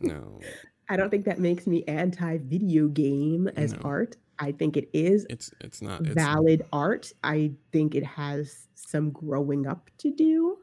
No. 0.01 0.41
i 0.89 0.97
don't 0.97 1.11
think 1.11 1.25
that 1.25 1.39
makes 1.41 1.67
me 1.67 1.83
anti 1.89 2.39
video 2.39 2.87
game 2.89 3.49
as 3.57 3.73
No. 3.73 3.81
art 3.85 4.17
I 4.41 4.53
think 4.53 4.77
it 4.77 4.89
is 4.93 5.27
It's 5.29 5.53
it's 5.61 5.83
not 5.83 6.01
it's, 6.01 6.15
valid 6.15 6.65
art. 6.73 7.13
I 7.23 7.53
think 7.73 7.95
it 7.95 8.05
has 8.05 8.69
some 8.75 9.11
growing 9.11 9.67
up 9.67 9.91
to 9.99 10.11
do. 10.11 10.59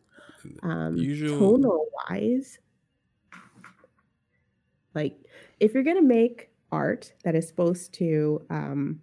Um, 0.64 0.98
Usual- 0.98 1.40
tonal 1.40 1.88
wise, 2.10 2.60
like 4.96 5.18
if 5.60 5.74
you're 5.74 5.84
gonna 5.84 6.02
make 6.02 6.50
art 6.72 7.14
that 7.24 7.36
is 7.36 7.48
supposed 7.48 7.94
to, 7.96 8.46
um, 8.50 9.02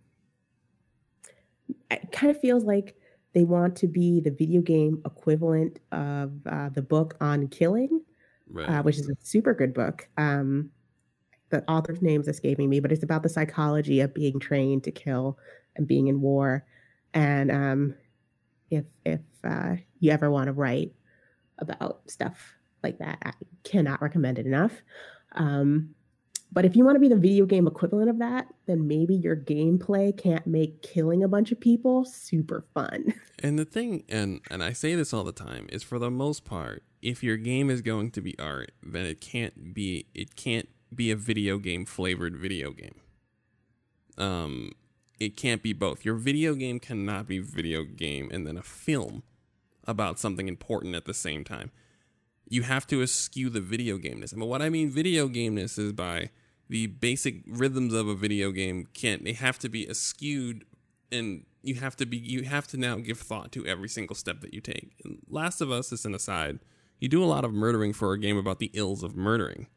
it 1.90 2.12
kind 2.12 2.30
of 2.30 2.40
feels 2.40 2.64
like 2.64 2.96
they 3.34 3.44
want 3.44 3.76
to 3.76 3.86
be 3.86 4.20
the 4.20 4.30
video 4.30 4.60
game 4.60 5.02
equivalent 5.04 5.80
of 5.92 6.32
uh, 6.46 6.68
the 6.70 6.82
book 6.82 7.16
on 7.20 7.48
killing 7.48 8.00
right. 8.50 8.68
uh, 8.68 8.82
which 8.82 8.98
is 8.98 9.08
a 9.08 9.14
super 9.22 9.54
good 9.54 9.74
book. 9.74 10.08
Um, 10.16 10.70
the 11.50 11.68
author's 11.70 12.02
name's 12.02 12.28
escaping 12.28 12.68
me, 12.68 12.80
but 12.80 12.92
it's 12.92 13.02
about 13.02 13.22
the 13.22 13.28
psychology 13.28 14.00
of 14.00 14.14
being 14.14 14.40
trained 14.40 14.84
to 14.84 14.90
kill 14.90 15.38
and 15.76 15.86
being 15.86 16.08
in 16.08 16.20
war. 16.20 16.64
And 17.12 17.50
um, 17.50 17.94
if 18.70 18.84
if 19.04 19.20
uh, 19.44 19.76
you 20.00 20.10
ever 20.10 20.30
want 20.30 20.46
to 20.46 20.52
write 20.52 20.92
about 21.58 22.02
stuff 22.06 22.54
like 22.82 22.98
that, 22.98 23.18
I 23.22 23.32
cannot 23.62 24.02
recommend 24.02 24.38
it 24.38 24.46
enough. 24.46 24.72
Um, 25.32 25.94
but 26.54 26.64
if 26.64 26.76
you 26.76 26.84
want 26.84 26.94
to 26.94 27.00
be 27.00 27.08
the 27.08 27.16
video 27.16 27.46
game 27.46 27.66
equivalent 27.66 28.08
of 28.08 28.20
that, 28.20 28.46
then 28.66 28.86
maybe 28.86 29.16
your 29.16 29.34
gameplay 29.34 30.16
can't 30.16 30.46
make 30.46 30.82
killing 30.82 31.24
a 31.24 31.28
bunch 31.28 31.50
of 31.50 31.58
people 31.58 32.04
super 32.04 32.64
fun. 32.72 33.12
And 33.42 33.58
the 33.58 33.66
thing, 33.66 34.04
and 34.08 34.40
and 34.50 34.64
I 34.64 34.72
say 34.72 34.94
this 34.94 35.12
all 35.12 35.22
the 35.22 35.30
time, 35.30 35.66
is 35.70 35.82
for 35.82 35.98
the 35.98 36.10
most 36.10 36.46
part, 36.46 36.82
if 37.02 37.22
your 37.22 37.36
game 37.36 37.68
is 37.68 37.82
going 37.82 38.10
to 38.12 38.22
be 38.22 38.38
art, 38.38 38.72
then 38.82 39.04
it 39.04 39.20
can't 39.20 39.74
be 39.74 40.06
it 40.14 40.34
can't 40.34 40.66
be 40.96 41.10
a 41.10 41.16
video 41.16 41.58
game 41.58 41.84
flavored 41.84 42.36
video 42.36 42.72
game. 42.72 43.00
Um, 44.16 44.72
it 45.18 45.36
can't 45.36 45.62
be 45.62 45.72
both. 45.72 46.04
Your 46.04 46.14
video 46.14 46.54
game 46.54 46.80
cannot 46.80 47.26
be 47.26 47.38
video 47.38 47.84
game 47.84 48.30
and 48.32 48.46
then 48.46 48.56
a 48.56 48.62
film 48.62 49.22
about 49.86 50.18
something 50.18 50.48
important 50.48 50.94
at 50.94 51.04
the 51.04 51.14
same 51.14 51.44
time. 51.44 51.70
You 52.48 52.62
have 52.62 52.86
to 52.88 53.02
eschew 53.02 53.50
the 53.50 53.60
video 53.60 53.96
gameness. 53.98 54.34
Mean, 54.34 54.48
what 54.48 54.62
I 54.62 54.68
mean 54.68 54.90
video 54.90 55.28
gameness 55.28 55.78
is 55.78 55.92
by 55.92 56.30
the 56.68 56.86
basic 56.86 57.42
rhythms 57.46 57.92
of 57.92 58.08
a 58.08 58.14
video 58.14 58.50
game 58.50 58.86
can't 58.94 59.24
they 59.24 59.32
have 59.32 59.58
to 59.58 59.68
be 59.68 59.88
eschewed 59.88 60.64
and 61.12 61.44
you 61.62 61.74
have 61.76 61.96
to 61.96 62.06
be 62.06 62.16
you 62.16 62.42
have 62.42 62.66
to 62.68 62.76
now 62.76 62.96
give 62.96 63.18
thought 63.18 63.52
to 63.52 63.66
every 63.66 63.88
single 63.88 64.16
step 64.16 64.40
that 64.40 64.54
you 64.54 64.60
take. 64.60 64.92
And 65.04 65.18
Last 65.28 65.60
of 65.60 65.70
Us 65.70 65.92
is 65.92 66.04
an 66.04 66.14
aside. 66.14 66.60
You 66.98 67.08
do 67.08 67.22
a 67.22 67.26
lot 67.26 67.44
of 67.44 67.52
murdering 67.52 67.92
for 67.92 68.12
a 68.12 68.18
game 68.18 68.36
about 68.36 68.58
the 68.58 68.70
ills 68.74 69.02
of 69.02 69.16
murdering. 69.16 69.68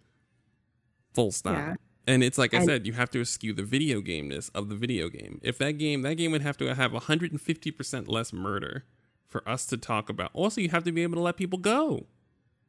Full 1.18 1.32
stop. 1.32 1.56
Yeah. 1.56 1.76
And 2.06 2.24
it's 2.24 2.38
like 2.38 2.54
I 2.54 2.58
And- 2.58 2.66
said, 2.68 2.86
you 2.88 2.94
have 2.94 3.10
to 3.10 3.20
eschew 3.22 3.54
the 3.54 3.64
video 3.64 4.02
gameness 4.02 4.50
of 4.54 4.70
the 4.70 4.76
video 4.76 5.10
game. 5.10 5.40
If 5.44 5.58
that 5.58 5.74
game 5.74 6.04
that 6.04 6.16
game 6.16 6.32
would 6.32 6.44
have 6.44 6.58
to 6.58 6.74
have 6.74 6.92
150% 6.94 8.08
less 8.08 8.32
murder 8.32 8.86
for 9.26 9.48
us 9.50 9.66
to 9.66 9.78
talk 9.78 10.08
about. 10.10 10.30
Also, 10.34 10.62
you 10.62 10.70
have 10.70 10.84
to 10.86 10.92
be 10.92 11.02
able 11.04 11.16
to 11.16 11.22
let 11.22 11.36
people 11.38 11.58
go. 11.60 12.06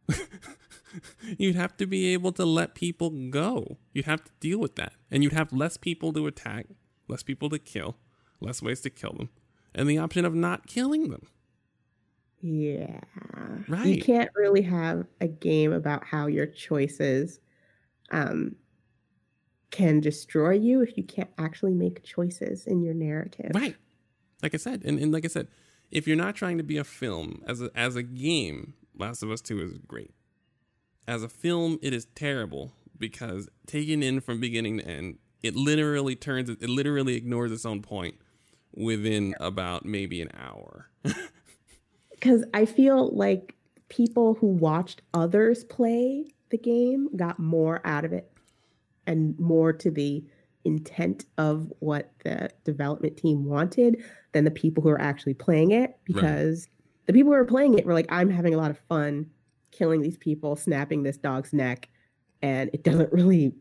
you'd 1.39 1.55
have 1.57 1.77
to 1.77 1.87
be 1.87 2.13
able 2.15 2.33
to 2.33 2.45
let 2.45 2.75
people 2.75 3.11
go. 3.11 3.77
You'd 3.93 4.07
have 4.07 4.25
to 4.25 4.31
deal 4.41 4.59
with 4.59 4.77
that. 4.77 4.95
And 5.11 5.23
you'd 5.23 5.35
have 5.35 5.53
less 5.53 5.77
people 5.77 6.13
to 6.15 6.27
attack, 6.27 6.67
less 7.07 7.23
people 7.23 7.51
to 7.51 7.59
kill, 7.59 7.97
less 8.41 8.63
ways 8.63 8.81
to 8.81 8.91
kill 8.91 9.13
them, 9.13 9.29
and 9.75 9.89
the 9.89 9.99
option 9.99 10.25
of 10.25 10.35
not 10.35 10.67
killing 10.67 11.11
them. 11.11 11.27
Yeah. 12.41 13.01
Right. 13.69 13.87
You 13.87 14.03
can't 14.03 14.31
really 14.35 14.63
have 14.63 15.07
a 15.21 15.27
game 15.29 15.73
about 15.73 16.05
how 16.05 16.27
your 16.27 16.47
choices 16.47 17.41
um, 18.11 18.57
can 19.71 20.01
destroy 20.01 20.53
you 20.53 20.83
if 20.83 20.97
you 20.97 21.05
can't 21.05 21.31
actually 21.39 21.75
make 21.75 22.03
choices 22.03 22.67
in 22.67 22.83
your 22.83 22.95
narrative. 22.95 23.51
Right. 23.55 23.77
Like 24.43 24.55
I 24.55 24.59
said, 24.59 24.83
and, 24.85 24.99
and 24.99 25.13
like 25.13 25.25
I 25.25 25.29
said, 25.29 25.49
if 25.91 26.07
you're 26.07 26.17
not 26.17 26.35
trying 26.35 26.59
to 26.59 26.65
be 26.65 26.79
a 26.79 26.85
film 26.85 27.43
as 27.47 27.61
a 27.61 27.71
as 27.75 27.97
a 27.97 28.03
game, 28.03 28.75
Last 28.97 29.23
of 29.23 29.31
Us 29.31 29.41
2 29.41 29.61
is 29.61 29.79
great. 29.87 30.13
As 31.07 31.23
a 31.23 31.29
film, 31.29 31.79
it 31.83 31.93
is 31.93 32.07
terrible 32.15 32.73
because 32.97 33.49
taken 33.67 34.03
in 34.03 34.21
from 34.21 34.41
beginning 34.41 34.79
to 34.79 34.87
end, 34.87 35.19
it 35.43 35.57
literally 35.57 36.15
turns 36.15 36.51
it 36.51 36.63
literally 36.63 37.17
ignores 37.17 37.51
its 37.51 37.67
own 37.67 37.83
point 37.83 38.17
within 38.75 39.35
about 39.41 39.85
maybe 39.85 40.21
an 40.23 40.31
hour. 40.39 40.91
Because 42.11 42.45
I 42.53 42.65
feel 42.65 43.11
like 43.15 43.55
people 43.89 44.35
who 44.35 44.49
watched 44.49 45.03
others 45.15 45.63
play 45.63 46.27
the 46.51 46.59
game 46.59 47.09
got 47.17 47.39
more 47.39 47.81
out 47.85 48.05
of 48.05 48.13
it 48.13 48.31
and 49.07 49.39
more 49.39 49.73
to 49.73 49.91
the 49.91 50.25
intent 50.65 51.25
of 51.39 51.73
what 51.81 52.13
the 52.25 52.51
development 52.65 53.17
team 53.17 53.45
wanted 53.45 54.03
than 54.33 54.45
the 54.45 54.51
people 54.51 54.83
who 54.83 54.89
are 54.89 55.01
actually 55.01 55.35
playing 55.35 55.71
it 55.71 55.97
because 56.05 56.69
the 57.07 57.13
people 57.13 57.33
who 57.33 57.39
are 57.39 57.45
playing 57.45 57.79
it 57.79 57.87
were 57.87 57.95
like 57.95 58.07
i'm 58.11 58.29
having 58.29 58.55
a 58.55 58.57
lot 58.57 58.71
of 58.71 58.79
fun 58.89 59.27
killing 59.71 60.03
these 60.03 60.19
people 60.19 60.57
snapping 60.57 61.03
this 61.03 61.17
dog's 61.17 61.53
neck 61.53 61.89
and 62.43 62.71
it 62.73 62.85
doesn't 62.85 63.13
really 63.13 63.55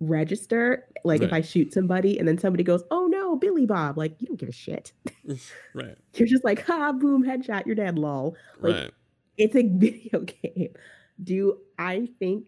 register 0.00 0.86
like 1.04 1.22
if 1.22 1.32
i 1.32 1.40
shoot 1.40 1.72
somebody 1.72 2.18
and 2.18 2.28
then 2.28 2.36
somebody 2.36 2.62
goes 2.62 2.82
oh 2.90 3.06
no 3.06 3.34
billy 3.34 3.64
bob 3.64 3.96
like 3.96 4.14
you 4.18 4.26
don't 4.26 4.38
give 4.38 4.48
a 4.48 4.52
shit 4.52 4.92
right. 5.74 5.96
you're 6.14 6.28
just 6.28 6.44
like 6.44 6.64
ha 6.66 6.92
boom 6.92 7.24
headshot 7.24 7.64
you're 7.64 7.74
dead 7.74 7.98
lol 7.98 8.36
like 8.60 8.74
right. 8.74 8.90
it's 9.38 9.56
a 9.56 9.62
video 9.62 10.20
game. 10.20 10.74
Do 11.22 11.58
I 11.78 12.08
think 12.18 12.44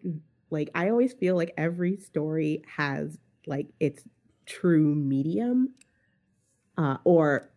like 0.49 0.69
I 0.75 0.89
always 0.89 1.13
feel 1.13 1.35
like 1.35 1.53
every 1.57 1.97
story 1.97 2.63
has 2.75 3.17
like 3.45 3.67
its 3.79 4.03
true 4.45 4.95
medium 4.95 5.73
uh 6.77 6.97
or 7.03 7.51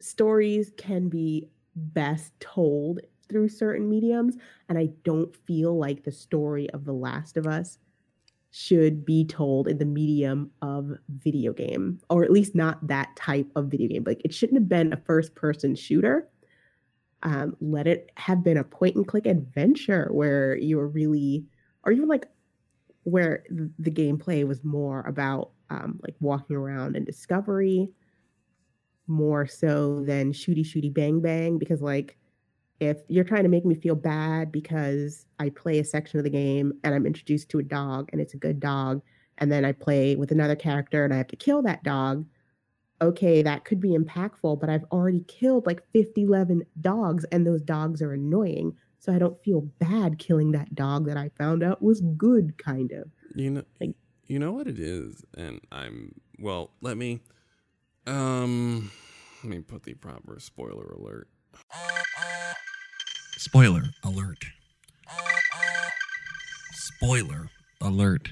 stories 0.00 0.72
can 0.76 1.08
be 1.08 1.48
best 1.76 2.32
told 2.40 3.00
through 3.28 3.48
certain 3.48 3.88
mediums 3.88 4.36
and 4.68 4.78
I 4.78 4.88
don't 5.04 5.34
feel 5.46 5.78
like 5.78 6.02
the 6.02 6.12
story 6.12 6.68
of 6.70 6.84
The 6.84 6.92
Last 6.92 7.36
of 7.36 7.46
Us 7.46 7.78
should 8.50 9.04
be 9.04 9.24
told 9.24 9.68
in 9.68 9.78
the 9.78 9.84
medium 9.84 10.50
of 10.60 10.92
video 11.08 11.52
game 11.52 12.00
or 12.10 12.24
at 12.24 12.32
least 12.32 12.54
not 12.54 12.84
that 12.88 13.14
type 13.14 13.46
of 13.54 13.66
video 13.66 13.88
game. 13.88 14.04
Like 14.04 14.22
it 14.24 14.34
shouldn't 14.34 14.58
have 14.58 14.68
been 14.68 14.92
a 14.92 14.96
first 14.96 15.34
person 15.36 15.76
shooter 15.76 16.28
um, 17.22 17.56
let 17.60 17.86
it 17.86 18.10
have 18.16 18.42
been 18.42 18.56
a 18.56 18.64
point 18.64 18.96
and 18.96 19.06
click 19.06 19.26
adventure 19.26 20.08
where 20.10 20.56
you 20.56 20.76
were 20.76 20.88
really, 20.88 21.44
or 21.84 21.92
even 21.92 22.08
like 22.08 22.26
where 23.02 23.44
the 23.78 23.90
gameplay 23.90 24.46
was 24.46 24.64
more 24.64 25.02
about 25.02 25.50
um, 25.70 26.00
like 26.02 26.14
walking 26.20 26.56
around 26.56 26.96
and 26.96 27.06
discovery, 27.06 27.90
more 29.06 29.46
so 29.46 30.02
than 30.04 30.32
shooty 30.32 30.64
shooty 30.64 30.92
bang 30.92 31.20
bang. 31.20 31.58
Because 31.58 31.82
like, 31.82 32.16
if 32.80 32.98
you're 33.08 33.24
trying 33.24 33.42
to 33.42 33.48
make 33.50 33.66
me 33.66 33.74
feel 33.74 33.94
bad 33.94 34.50
because 34.50 35.26
I 35.38 35.50
play 35.50 35.78
a 35.78 35.84
section 35.84 36.18
of 36.18 36.24
the 36.24 36.30
game 36.30 36.72
and 36.82 36.94
I'm 36.94 37.06
introduced 37.06 37.50
to 37.50 37.58
a 37.58 37.62
dog 37.62 38.08
and 38.12 38.20
it's 38.20 38.32
a 38.34 38.38
good 38.38 38.58
dog, 38.58 39.02
and 39.38 39.52
then 39.52 39.64
I 39.64 39.72
play 39.72 40.16
with 40.16 40.32
another 40.32 40.56
character 40.56 41.04
and 41.04 41.12
I 41.12 41.18
have 41.18 41.28
to 41.28 41.36
kill 41.36 41.60
that 41.62 41.82
dog, 41.82 42.24
okay, 43.00 43.42
that 43.42 43.64
could 43.64 43.80
be 43.80 43.96
impactful, 43.96 44.60
but 44.60 44.68
I've 44.70 44.84
already 44.92 45.20
killed 45.26 45.66
like 45.66 45.82
50, 45.92 46.22
11 46.22 46.62
dogs, 46.80 47.24
and 47.32 47.46
those 47.46 47.62
dogs 47.62 48.02
are 48.02 48.12
annoying. 48.12 48.76
So 48.98 49.12
I 49.12 49.18
don't 49.18 49.42
feel 49.42 49.62
bad 49.78 50.18
killing 50.18 50.52
that 50.52 50.74
dog 50.74 51.06
that 51.06 51.16
I 51.16 51.30
found 51.38 51.62
out 51.62 51.82
was 51.82 52.02
good, 52.16 52.58
kind 52.58 52.92
of. 52.92 53.10
You 53.34 53.50
know, 53.50 53.62
Like- 53.80 53.94
you 54.26 54.38
know 54.38 54.52
what 54.52 54.66
it 54.68 54.78
is, 54.78 55.24
and 55.36 55.60
I'm 55.72 56.20
well. 56.38 56.70
Let 56.80 56.96
me, 56.96 57.20
um, 58.06 58.90
let 59.42 59.50
me 59.50 59.60
put 59.60 59.82
the 59.84 59.94
proper 59.94 60.38
spoiler 60.38 60.86
alert. 60.92 61.28
Spoiler 63.38 63.84
alert. 64.04 64.44
Spoiler 66.72 67.50
alert. 67.80 68.28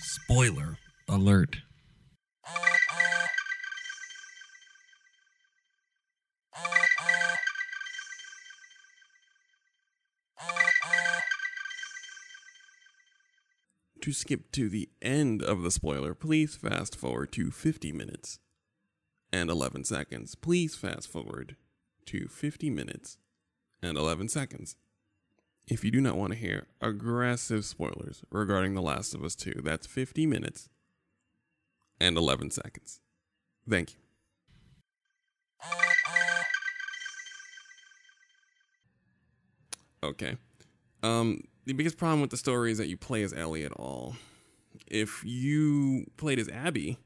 Spoiler 0.00 0.78
alert. 1.08 1.58
To 14.02 14.12
skip 14.12 14.50
to 14.50 14.68
the 14.68 14.88
end 15.00 15.44
of 15.44 15.62
the 15.62 15.70
spoiler, 15.70 16.12
please 16.12 16.56
fast 16.56 16.96
forward 16.96 17.30
to 17.32 17.52
50 17.52 17.92
minutes 17.92 18.40
and 19.32 19.48
11 19.48 19.84
seconds. 19.84 20.34
Please 20.34 20.74
fast 20.74 21.06
forward 21.08 21.54
to 22.06 22.26
50 22.26 22.68
minutes 22.68 23.18
and 23.80 23.96
11 23.96 24.28
seconds. 24.28 24.74
If 25.68 25.84
you 25.84 25.92
do 25.92 26.00
not 26.00 26.16
want 26.16 26.32
to 26.32 26.38
hear 26.38 26.66
aggressive 26.80 27.64
spoilers 27.64 28.24
regarding 28.32 28.74
The 28.74 28.82
Last 28.82 29.14
of 29.14 29.22
Us 29.22 29.36
2, 29.36 29.60
that's 29.62 29.86
50 29.86 30.26
minutes 30.26 30.68
and 32.00 32.16
11 32.16 32.50
seconds. 32.50 33.00
Thank 33.70 33.92
you. 33.92 33.98
Okay. 40.02 40.36
Um, 41.04 41.44
the 41.64 41.72
biggest 41.72 41.96
problem 41.96 42.20
with 42.20 42.30
the 42.30 42.36
story 42.36 42.72
is 42.72 42.78
that 42.78 42.88
you 42.88 42.96
play 42.96 43.22
as 43.22 43.32
Ellie 43.32 43.64
at 43.64 43.72
all. 43.72 44.16
if 44.86 45.22
you 45.24 46.06
played 46.16 46.38
as 46.38 46.48
Abby, 46.48 46.98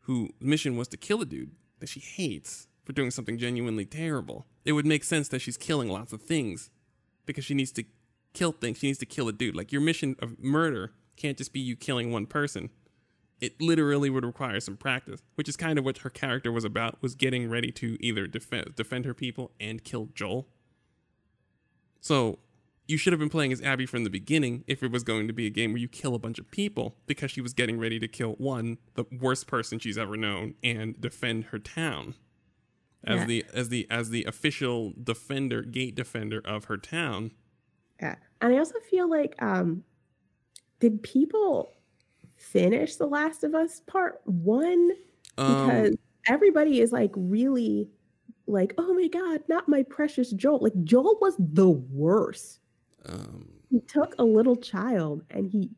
whose 0.00 0.30
mission 0.40 0.76
was 0.76 0.88
to 0.88 0.96
kill 0.96 1.20
a 1.20 1.24
dude 1.26 1.50
that 1.80 1.88
she 1.88 2.00
hates 2.00 2.68
for 2.84 2.92
doing 2.92 3.10
something 3.10 3.38
genuinely 3.38 3.84
terrible, 3.84 4.46
it 4.64 4.72
would 4.72 4.86
make 4.86 5.04
sense 5.04 5.28
that 5.28 5.40
she's 5.40 5.56
killing 5.56 5.88
lots 5.88 6.12
of 6.12 6.22
things 6.22 6.70
because 7.26 7.44
she 7.44 7.54
needs 7.54 7.72
to 7.72 7.84
kill 8.34 8.52
things. 8.52 8.78
She 8.78 8.86
needs 8.86 8.98
to 8.98 9.06
kill 9.06 9.28
a 9.28 9.32
dude. 9.32 9.56
Like 9.56 9.72
your 9.72 9.80
mission 9.80 10.16
of 10.20 10.38
murder 10.38 10.92
can't 11.16 11.36
just 11.36 11.52
be 11.52 11.60
you 11.60 11.76
killing 11.76 12.12
one 12.12 12.26
person. 12.26 12.70
It 13.40 13.60
literally 13.60 14.10
would 14.10 14.24
require 14.24 14.58
some 14.60 14.76
practice, 14.76 15.20
which 15.36 15.48
is 15.48 15.56
kind 15.56 15.78
of 15.78 15.84
what 15.84 15.98
her 15.98 16.10
character 16.10 16.50
was 16.50 16.64
about, 16.64 17.00
was 17.02 17.14
getting 17.14 17.48
ready 17.48 17.70
to 17.72 17.96
either 18.00 18.26
defend 18.26 18.74
defend 18.74 19.04
her 19.04 19.14
people 19.14 19.52
and 19.60 19.84
kill 19.84 20.08
Joel. 20.14 20.48
So 22.00 22.38
you 22.88 22.96
should 22.96 23.12
have 23.12 23.20
been 23.20 23.28
playing 23.28 23.52
as 23.52 23.60
Abby 23.62 23.86
from 23.86 24.02
the 24.04 24.10
beginning 24.10 24.64
if 24.66 24.82
it 24.82 24.90
was 24.90 25.04
going 25.04 25.26
to 25.28 25.32
be 25.32 25.46
a 25.46 25.50
game 25.50 25.72
where 25.72 25.78
you 25.80 25.88
kill 25.88 26.14
a 26.14 26.18
bunch 26.18 26.38
of 26.38 26.50
people 26.50 26.96
because 27.06 27.30
she 27.30 27.40
was 27.42 27.52
getting 27.52 27.78
ready 27.78 27.98
to 28.00 28.08
kill 28.08 28.32
one, 28.32 28.78
the 28.94 29.04
worst 29.20 29.46
person 29.46 29.78
she's 29.78 29.98
ever 29.98 30.16
known, 30.16 30.54
and 30.64 30.98
defend 31.00 31.44
her 31.46 31.58
town 31.58 32.14
as 33.04 33.20
Yeah. 33.20 33.26
the 33.26 33.44
as 33.52 33.68
the 33.68 33.86
as 33.90 34.10
the 34.10 34.24
official 34.24 34.94
defender, 35.04 35.62
gate 35.62 35.94
defender 35.94 36.40
of 36.44 36.64
her 36.64 36.76
town. 36.78 37.30
Yeah. 38.00 38.16
And 38.40 38.54
I 38.54 38.58
also 38.58 38.78
feel 38.90 39.08
like 39.08 39.34
um 39.42 39.84
did 40.80 41.02
people 41.02 41.74
finish 42.36 42.96
The 42.96 43.06
Last 43.06 43.44
of 43.44 43.54
Us 43.54 43.80
part 43.86 44.20
1 44.24 44.90
because 45.36 45.90
Um, 45.90 45.98
everybody 46.26 46.80
is 46.80 46.92
like 46.92 47.10
really 47.16 47.90
like 48.46 48.72
oh 48.78 48.94
my 48.94 49.08
god, 49.08 49.42
not 49.48 49.68
my 49.68 49.82
precious 49.82 50.30
Joel. 50.32 50.60
Like 50.60 50.84
Joel 50.84 51.18
was 51.20 51.34
the 51.38 51.68
worst. 51.68 52.57
Um, 53.06 53.48
He 53.70 53.80
took 53.80 54.14
a 54.18 54.24
little 54.24 54.56
child 54.56 55.22
and 55.30 55.50
he 55.50 55.70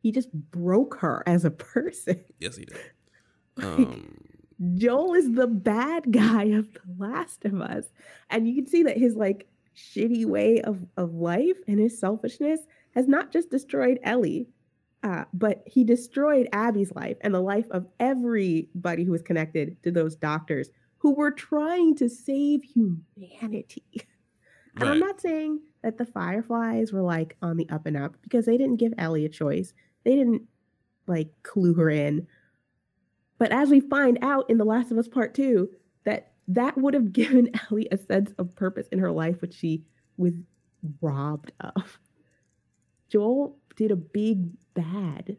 he 0.00 0.12
just 0.12 0.32
broke 0.32 0.96
her 1.00 1.22
as 1.26 1.44
a 1.44 1.50
person. 1.50 2.24
yes, 2.38 2.56
he 2.56 2.64
did. 2.64 2.76
Like, 3.56 3.66
Um, 3.66 4.24
Joel 4.74 5.14
is 5.14 5.32
the 5.32 5.46
bad 5.46 6.12
guy 6.12 6.44
of 6.44 6.72
The 6.72 6.80
Last 6.98 7.44
of 7.44 7.60
Us. 7.60 7.86
And 8.30 8.46
you 8.48 8.54
can 8.54 8.66
see 8.66 8.82
that 8.84 8.96
his 8.96 9.16
like 9.16 9.48
shitty 9.76 10.24
way 10.24 10.60
of, 10.62 10.78
of 10.96 11.14
life 11.14 11.56
and 11.66 11.78
his 11.78 11.98
selfishness 11.98 12.60
has 12.94 13.06
not 13.06 13.32
just 13.32 13.50
destroyed 13.50 13.98
Ellie, 14.02 14.48
uh, 15.02 15.24
but 15.32 15.62
he 15.66 15.84
destroyed 15.84 16.48
Abby's 16.52 16.92
life 16.94 17.16
and 17.20 17.34
the 17.34 17.40
life 17.40 17.66
of 17.70 17.86
everybody 18.00 19.04
who 19.04 19.12
was 19.12 19.22
connected 19.22 19.80
to 19.82 19.90
those 19.90 20.16
doctors 20.16 20.70
who 20.98 21.14
were 21.14 21.30
trying 21.30 21.94
to 21.96 22.08
save 22.08 22.62
humanity. 22.62 23.84
And 24.80 24.88
I'm 24.88 24.98
not 25.00 25.20
saying 25.20 25.60
that 25.82 25.98
the 25.98 26.06
Fireflies 26.06 26.92
were 26.92 27.02
like 27.02 27.36
on 27.42 27.56
the 27.56 27.68
up 27.70 27.86
and 27.86 27.96
up 27.96 28.16
because 28.22 28.46
they 28.46 28.56
didn't 28.56 28.76
give 28.76 28.92
Ellie 28.98 29.24
a 29.24 29.28
choice. 29.28 29.72
They 30.04 30.14
didn't 30.16 30.42
like 31.06 31.28
clue 31.42 31.74
her 31.74 31.90
in. 31.90 32.26
But 33.38 33.52
as 33.52 33.70
we 33.70 33.80
find 33.80 34.18
out 34.22 34.50
in 34.50 34.58
The 34.58 34.64
Last 34.64 34.90
of 34.90 34.98
Us 34.98 35.08
Part 35.08 35.34
2, 35.34 35.68
that 36.04 36.32
that 36.48 36.76
would 36.76 36.94
have 36.94 37.12
given 37.12 37.50
Ellie 37.70 37.88
a 37.90 37.98
sense 37.98 38.32
of 38.38 38.54
purpose 38.54 38.88
in 38.88 38.98
her 38.98 39.10
life, 39.12 39.40
which 39.40 39.54
she 39.54 39.84
was 40.16 40.34
robbed 41.00 41.52
of. 41.60 41.98
Joel 43.08 43.56
did 43.76 43.90
a 43.90 43.96
big 43.96 44.48
bad. 44.74 45.36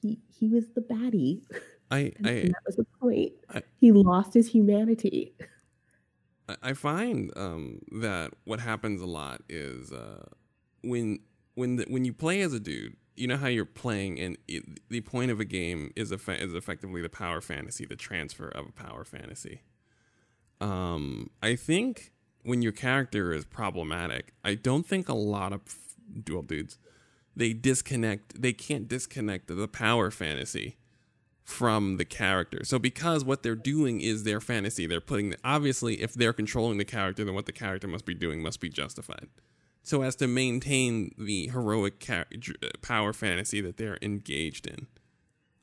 He 0.00 0.18
he 0.28 0.48
was 0.48 0.64
the 0.74 0.80
baddie. 0.80 1.42
I, 1.90 2.12
I 2.24 2.50
that 2.50 2.62
was 2.66 2.76
the 2.76 2.86
point. 3.00 3.32
I- 3.50 3.62
he 3.78 3.92
lost 3.92 4.34
his 4.34 4.48
humanity. 4.48 5.34
I- 6.62 6.72
find 6.74 7.32
um, 7.36 7.80
that 8.00 8.32
what 8.44 8.60
happens 8.60 9.00
a 9.00 9.06
lot 9.06 9.42
is 9.48 9.92
uh, 9.92 10.24
when 10.82 11.20
when 11.54 11.76
the, 11.76 11.84
when 11.84 12.04
you 12.04 12.12
play 12.12 12.40
as 12.40 12.52
a 12.52 12.60
dude, 12.60 12.96
you 13.16 13.26
know 13.26 13.36
how 13.36 13.48
you're 13.48 13.64
playing, 13.64 14.18
and 14.18 14.38
it, 14.48 14.88
the 14.88 15.00
point 15.02 15.30
of 15.30 15.40
a 15.40 15.44
game 15.44 15.92
is 15.96 16.10
effe- 16.10 16.40
is 16.40 16.54
effectively 16.54 17.02
the 17.02 17.08
power 17.08 17.40
fantasy, 17.40 17.84
the 17.84 17.96
transfer 17.96 18.48
of 18.48 18.66
a 18.68 18.72
power 18.72 19.04
fantasy. 19.04 19.62
Um, 20.60 21.30
I 21.42 21.56
think 21.56 22.12
when 22.42 22.62
your 22.62 22.72
character 22.72 23.32
is 23.32 23.44
problematic, 23.44 24.32
I 24.44 24.54
don't 24.54 24.86
think 24.86 25.08
a 25.08 25.14
lot 25.14 25.52
of 25.52 25.60
dual 26.24 26.42
dudes 26.42 26.78
they 27.34 27.52
disconnect. 27.52 28.40
They 28.40 28.52
can't 28.52 28.88
disconnect 28.88 29.48
the 29.48 29.68
power 29.68 30.10
fantasy 30.10 30.76
from 31.44 31.96
the 31.96 32.04
character. 32.04 32.64
So 32.64 32.78
because 32.78 33.24
what 33.24 33.42
they're 33.42 33.54
doing 33.54 34.00
is 34.00 34.24
their 34.24 34.40
fantasy, 34.40 34.86
they're 34.86 35.00
putting 35.00 35.34
obviously 35.44 36.00
if 36.00 36.14
they're 36.14 36.32
controlling 36.32 36.78
the 36.78 36.84
character, 36.84 37.24
then 37.24 37.34
what 37.34 37.46
the 37.46 37.52
character 37.52 37.88
must 37.88 38.04
be 38.04 38.14
doing 38.14 38.42
must 38.42 38.60
be 38.60 38.68
justified. 38.68 39.28
So 39.82 40.02
as 40.02 40.14
to 40.16 40.28
maintain 40.28 41.12
the 41.18 41.48
heroic 41.48 41.98
dr- 41.98 42.26
uh, 42.62 42.68
power 42.82 43.12
fantasy 43.12 43.60
that 43.60 43.76
they're 43.76 43.98
engaged 44.00 44.66
in, 44.66 44.86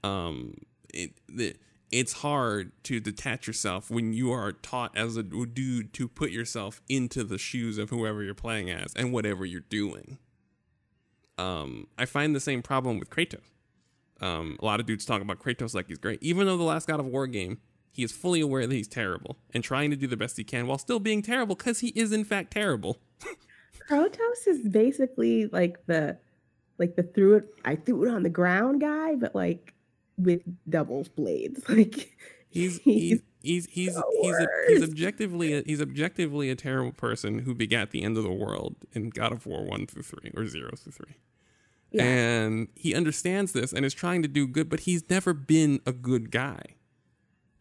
um, 0.03 0.55
it 0.93 1.13
the, 1.29 1.55
it's 1.91 2.13
hard 2.13 2.71
to 2.83 2.99
detach 2.99 3.47
yourself 3.47 3.89
when 3.89 4.13
you 4.13 4.31
are 4.31 4.51
taught 4.51 4.95
as 4.95 5.17
a 5.17 5.23
dude 5.23 5.93
to 5.93 6.07
put 6.07 6.31
yourself 6.31 6.81
into 6.87 7.23
the 7.23 7.37
shoes 7.37 7.77
of 7.77 7.89
whoever 7.89 8.21
you're 8.21 8.35
playing 8.35 8.69
as 8.69 8.93
and 8.95 9.11
whatever 9.11 9.45
you're 9.45 9.61
doing. 9.61 10.19
Um, 11.37 11.87
I 11.97 12.05
find 12.05 12.35
the 12.35 12.39
same 12.39 12.61
problem 12.61 12.99
with 12.99 13.09
Kratos. 13.09 13.39
Um, 14.21 14.57
a 14.59 14.65
lot 14.65 14.79
of 14.79 14.85
dudes 14.85 15.05
talk 15.05 15.21
about 15.21 15.39
Kratos 15.39 15.73
like 15.73 15.87
he's 15.87 15.97
great. 15.97 16.21
Even 16.21 16.47
though 16.47 16.57
the 16.57 16.63
last 16.63 16.87
God 16.87 16.99
of 16.99 17.05
War 17.05 17.27
game, 17.27 17.59
he 17.91 18.03
is 18.03 18.11
fully 18.11 18.41
aware 18.41 18.65
that 18.65 18.73
he's 18.73 18.87
terrible 18.87 19.37
and 19.53 19.63
trying 19.63 19.89
to 19.91 19.95
do 19.95 20.07
the 20.07 20.17
best 20.17 20.37
he 20.37 20.43
can 20.43 20.67
while 20.67 20.77
still 20.77 20.99
being 20.99 21.21
terrible 21.21 21.55
because 21.55 21.79
he 21.79 21.89
is 21.89 22.11
in 22.11 22.23
fact 22.23 22.51
terrible. 22.51 22.97
Kratos 23.89 24.47
is 24.47 24.67
basically 24.67 25.47
like 25.47 25.85
the 25.87 26.17
like 26.77 26.95
the 26.95 27.03
threw 27.03 27.35
it 27.35 27.53
I 27.65 27.75
threw 27.75 28.05
it 28.05 28.13
on 28.13 28.23
the 28.23 28.29
ground 28.29 28.81
guy, 28.81 29.15
but 29.15 29.33
like 29.35 29.73
with 30.17 30.41
doubles 30.69 31.07
blades. 31.07 31.63
Like 31.69 32.17
He's 32.51 32.79
he's 32.79 33.21
he's 33.43 33.67
he's 33.67 33.93
the 33.93 34.03
he's, 34.23 34.35
a, 34.35 34.47
he's 34.67 34.83
objectively 34.83 35.53
a, 35.53 35.63
he's 35.63 35.81
objectively 35.81 36.49
a 36.49 36.55
terrible 36.55 36.91
person 36.91 37.39
who 37.39 37.53
begat 37.53 37.91
the 37.91 38.01
end 38.01 38.17
of 38.17 38.23
the 38.23 38.31
world 38.31 38.75
in 38.93 39.09
God 39.09 39.31
of 39.31 39.45
War 39.45 39.63
one 39.63 39.85
through 39.85 40.01
three 40.01 40.31
or 40.35 40.47
zero 40.47 40.71
through 40.75 40.93
three. 40.93 41.17
Yeah. 41.91 42.03
And 42.03 42.67
he 42.75 42.93
understands 42.93 43.51
this 43.51 43.73
and 43.73 43.85
is 43.85 43.93
trying 43.93 44.21
to 44.21 44.27
do 44.27 44.47
good, 44.47 44.69
but 44.69 44.81
he's 44.81 45.09
never 45.09 45.33
been 45.33 45.79
a 45.85 45.91
good 45.91 46.31
guy. 46.31 46.61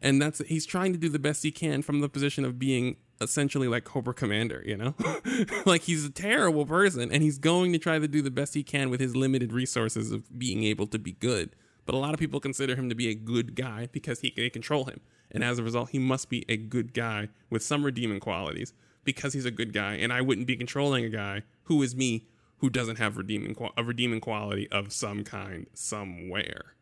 And 0.00 0.22
that's 0.22 0.38
he's 0.46 0.66
trying 0.66 0.92
to 0.92 0.98
do 0.98 1.08
the 1.08 1.18
best 1.18 1.42
he 1.42 1.50
can 1.50 1.82
from 1.82 2.00
the 2.00 2.08
position 2.08 2.44
of 2.44 2.58
being 2.58 2.96
essentially 3.20 3.66
like 3.66 3.84
Cobra 3.84 4.14
Commander, 4.14 4.62
you 4.64 4.76
know? 4.76 4.94
like 5.66 5.82
he's 5.82 6.04
a 6.04 6.10
terrible 6.10 6.66
person 6.66 7.10
and 7.10 7.22
he's 7.22 7.38
going 7.38 7.72
to 7.72 7.78
try 7.78 7.98
to 7.98 8.06
do 8.06 8.22
the 8.22 8.30
best 8.30 8.54
he 8.54 8.62
can 8.62 8.90
with 8.90 9.00
his 9.00 9.16
limited 9.16 9.52
resources 9.52 10.12
of 10.12 10.38
being 10.38 10.62
able 10.62 10.86
to 10.86 10.98
be 10.98 11.12
good. 11.12 11.56
But 11.84 11.94
a 11.94 11.98
lot 11.98 12.12
of 12.12 12.20
people 12.20 12.38
consider 12.38 12.76
him 12.76 12.88
to 12.90 12.94
be 12.94 13.08
a 13.08 13.14
good 13.14 13.54
guy 13.54 13.88
because 13.90 14.20
he 14.20 14.30
can 14.30 14.50
control 14.50 14.84
him. 14.84 15.00
And 15.30 15.42
as 15.42 15.58
a 15.58 15.62
result, 15.62 15.90
he 15.90 15.98
must 15.98 16.28
be 16.28 16.44
a 16.48 16.56
good 16.56 16.92
guy 16.92 17.28
with 17.50 17.62
some 17.62 17.84
redeeming 17.84 18.20
qualities 18.20 18.72
because 19.04 19.32
he's 19.32 19.46
a 19.46 19.50
good 19.50 19.72
guy. 19.72 19.94
And 19.94 20.12
I 20.12 20.20
wouldn't 20.20 20.46
be 20.46 20.56
controlling 20.56 21.04
a 21.04 21.08
guy 21.08 21.42
who 21.64 21.82
is 21.82 21.96
me 21.96 22.26
who 22.58 22.70
doesn't 22.70 22.96
have 22.96 23.16
redeeming 23.16 23.56
a 23.76 23.84
redeeming 23.84 24.20
quality 24.20 24.68
of 24.70 24.92
some 24.92 25.24
kind 25.24 25.66
somewhere. 25.74 26.74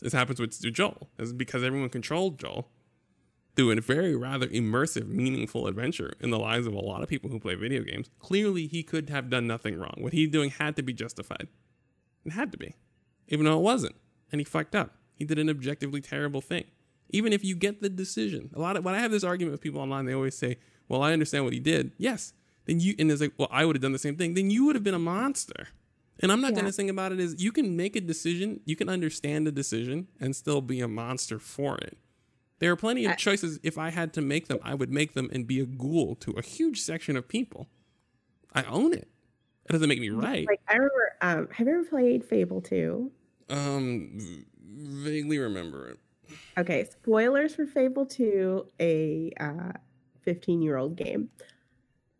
This 0.00 0.12
happens 0.12 0.40
with 0.40 0.60
Joel. 0.72 1.08
Is 1.18 1.32
because 1.32 1.64
everyone 1.64 1.88
controlled 1.88 2.38
Joel 2.38 2.68
through 3.56 3.72
a 3.72 3.80
very 3.80 4.14
rather 4.14 4.46
immersive, 4.46 5.08
meaningful 5.08 5.66
adventure 5.66 6.12
in 6.20 6.30
the 6.30 6.38
lives 6.38 6.68
of 6.68 6.72
a 6.72 6.78
lot 6.78 7.02
of 7.02 7.08
people 7.08 7.28
who 7.28 7.40
play 7.40 7.56
video 7.56 7.82
games. 7.82 8.08
Clearly, 8.20 8.68
he 8.68 8.84
could 8.84 9.10
have 9.10 9.28
done 9.28 9.48
nothing 9.48 9.76
wrong. 9.76 9.96
What 9.98 10.12
he's 10.12 10.30
doing 10.30 10.50
had 10.50 10.76
to 10.76 10.82
be 10.82 10.92
justified. 10.92 11.48
It 12.24 12.32
had 12.32 12.52
to 12.52 12.58
be, 12.58 12.76
even 13.26 13.44
though 13.44 13.58
it 13.58 13.62
wasn't. 13.62 13.96
And 14.30 14.40
he 14.40 14.44
fucked 14.44 14.76
up. 14.76 14.94
He 15.16 15.24
did 15.24 15.40
an 15.40 15.50
objectively 15.50 16.00
terrible 16.00 16.40
thing. 16.40 16.66
Even 17.10 17.32
if 17.32 17.44
you 17.44 17.56
get 17.56 17.82
the 17.82 17.88
decision, 17.88 18.50
a 18.54 18.60
lot 18.60 18.76
of 18.76 18.84
when 18.84 18.94
I 18.94 19.00
have 19.00 19.10
this 19.10 19.24
argument 19.24 19.52
with 19.52 19.60
people 19.60 19.80
online, 19.80 20.04
they 20.04 20.14
always 20.14 20.36
say, 20.36 20.58
"Well, 20.86 21.02
I 21.02 21.12
understand 21.12 21.42
what 21.42 21.54
he 21.54 21.58
did." 21.58 21.90
Yes, 21.98 22.34
then 22.68 22.78
you 22.78 22.94
and 22.98 23.10
it's 23.10 23.20
like, 23.20 23.32
"Well, 23.38 23.48
I 23.50 23.64
would 23.64 23.74
have 23.74 23.82
done 23.82 23.92
the 23.92 23.98
same 23.98 24.14
thing." 24.16 24.34
Then 24.34 24.50
you 24.50 24.66
would 24.66 24.76
have 24.76 24.84
been 24.84 24.94
a 24.94 24.98
monster. 25.00 25.68
And 26.20 26.30
I'm 26.32 26.40
not 26.40 26.52
Yeah. 26.52 26.60
gonna 26.60 26.72
think 26.72 26.90
about 26.90 27.12
it 27.12 27.20
as 27.20 27.42
you 27.42 27.50
can 27.52 27.76
make 27.76 27.96
a 27.96 28.00
decision, 28.00 28.60
you 28.64 28.76
can 28.76 28.88
understand 28.88 29.48
a 29.48 29.52
decision, 29.52 30.08
and 30.20 30.34
still 30.36 30.60
be 30.60 30.80
a 30.80 30.88
monster 30.88 31.38
for 31.38 31.76
it. 31.78 31.96
There 32.60 32.70
are 32.72 32.76
plenty 32.76 33.04
of 33.06 33.16
choices. 33.16 33.58
If 33.62 33.78
I 33.78 33.90
had 33.90 34.12
to 34.14 34.20
make 34.20 34.48
them, 34.48 34.58
I 34.62 34.74
would 34.74 34.92
make 34.92 35.14
them 35.14 35.28
and 35.32 35.46
be 35.46 35.60
a 35.60 35.66
ghoul 35.66 36.16
to 36.16 36.32
a 36.32 36.42
huge 36.42 36.80
section 36.80 37.16
of 37.16 37.28
people. 37.28 37.68
I 38.52 38.64
own 38.64 38.92
it. 38.94 39.08
It 39.68 39.72
doesn't 39.72 39.88
make 39.88 40.00
me 40.00 40.10
right. 40.10 40.46
like 40.46 40.60
I 40.68 40.74
remember 40.74 41.12
um 41.22 41.48
have 41.52 41.66
you 41.68 41.74
ever 41.74 41.84
played 41.84 42.24
Fable 42.24 42.60
2? 42.62 43.12
Um, 43.50 44.12
v- 44.18 44.44
vaguely 44.60 45.38
remember 45.38 45.88
it. 45.88 45.98
Okay, 46.58 46.84
spoilers 46.84 47.54
for 47.54 47.64
Fable 47.66 48.06
2, 48.06 48.66
a 48.80 49.32
uh 49.40 49.72
15 50.22 50.62
year 50.62 50.76
old 50.76 50.96
game. 50.96 51.30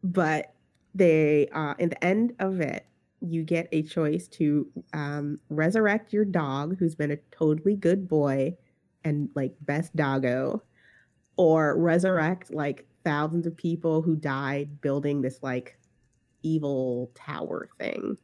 But 0.03 0.55
they 0.95 1.49
uh 1.53 1.75
in 1.79 1.91
the 1.91 2.05
end 2.05 2.35
of 2.39 2.61
it, 2.61 2.87
you 3.21 3.43
get 3.43 3.69
a 3.73 3.83
choice 3.83 4.29
to 4.29 4.67
um 4.93 5.39
resurrect 5.51 6.13
your 6.13 6.25
dog 6.25 6.77
who's 6.79 6.95
been 6.95 7.11
a 7.11 7.19
totally 7.31 7.77
good 7.77 8.09
boy 8.09 8.57
and 9.05 9.29
like 9.35 9.55
best 9.63 9.95
doggo, 9.97 10.63
or 11.37 11.79
resurrect 11.79 12.53
like 12.53 12.87
thousands 13.05 13.47
of 13.47 13.57
people 13.57 14.03
who 14.03 14.17
died 14.17 14.81
building 14.81 15.23
this 15.23 15.39
like 15.43 15.79
evil 16.43 17.11
tower 17.15 17.69
thing. 17.79 18.17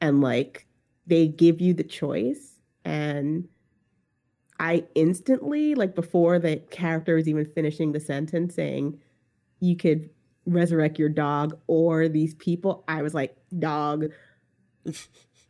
And 0.00 0.20
like 0.20 0.66
they 1.06 1.28
give 1.28 1.60
you 1.60 1.74
the 1.74 1.84
choice 1.84 2.60
and 2.84 3.48
I 4.60 4.84
instantly, 4.94 5.74
like 5.74 5.94
before 5.94 6.38
the 6.38 6.56
character 6.70 7.14
was 7.14 7.28
even 7.28 7.46
finishing 7.46 7.92
the 7.92 8.00
sentence 8.00 8.54
saying 8.54 9.00
you 9.60 9.76
could 9.76 10.10
resurrect 10.48 10.98
your 10.98 11.08
dog 11.08 11.58
or 11.66 12.08
these 12.08 12.34
people, 12.34 12.84
I 12.88 13.02
was 13.02 13.14
like, 13.14 13.36
dog. 13.58 14.06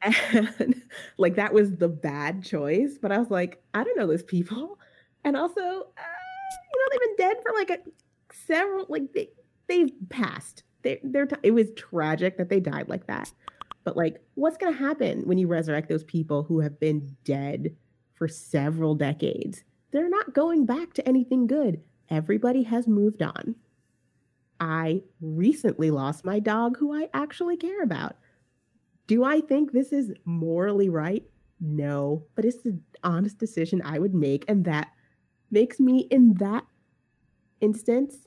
and 0.02 0.82
like 1.16 1.36
that 1.36 1.52
was 1.52 1.76
the 1.76 1.88
bad 1.88 2.44
choice. 2.44 2.98
But 3.00 3.12
I 3.12 3.18
was 3.18 3.30
like, 3.30 3.62
I 3.74 3.84
don't 3.84 3.98
know 3.98 4.06
those 4.06 4.22
people. 4.22 4.78
And 5.24 5.36
also, 5.36 5.60
uh, 5.60 5.64
you 5.64 6.80
know, 6.80 6.88
they've 6.90 7.00
been 7.00 7.28
dead 7.28 7.36
for 7.42 7.52
like 7.54 7.70
a 7.70 7.78
several, 8.32 8.86
like 8.88 9.12
they, 9.12 9.30
they've 9.66 9.92
passed. 10.08 10.62
They, 10.82 11.00
they're, 11.02 11.26
t- 11.26 11.36
it 11.42 11.50
was 11.52 11.72
tragic 11.76 12.38
that 12.38 12.48
they 12.48 12.60
died 12.60 12.88
like 12.88 13.06
that. 13.06 13.32
But 13.84 13.96
like, 13.96 14.20
what's 14.34 14.56
going 14.56 14.72
to 14.72 14.78
happen 14.78 15.22
when 15.22 15.38
you 15.38 15.46
resurrect 15.46 15.88
those 15.88 16.04
people 16.04 16.42
who 16.42 16.60
have 16.60 16.78
been 16.78 17.16
dead 17.24 17.74
for 18.14 18.28
several 18.28 18.94
decades? 18.94 19.64
They're 19.90 20.10
not 20.10 20.34
going 20.34 20.66
back 20.66 20.92
to 20.94 21.08
anything 21.08 21.46
good. 21.46 21.80
Everybody 22.10 22.62
has 22.64 22.86
moved 22.86 23.22
on. 23.22 23.54
I 24.60 25.02
recently 25.20 25.90
lost 25.90 26.24
my 26.24 26.38
dog 26.38 26.78
who 26.78 26.92
I 26.92 27.08
actually 27.14 27.56
care 27.56 27.82
about. 27.82 28.16
Do 29.06 29.24
I 29.24 29.40
think 29.40 29.72
this 29.72 29.92
is 29.92 30.12
morally 30.24 30.88
right? 30.88 31.24
No, 31.60 32.24
but 32.34 32.44
it's 32.44 32.64
an 32.64 32.82
honest 33.02 33.38
decision 33.38 33.82
I 33.84 33.98
would 33.98 34.14
make. 34.14 34.44
And 34.48 34.64
that 34.64 34.88
makes 35.50 35.80
me, 35.80 36.00
in 36.10 36.34
that 36.34 36.64
instance, 37.60 38.26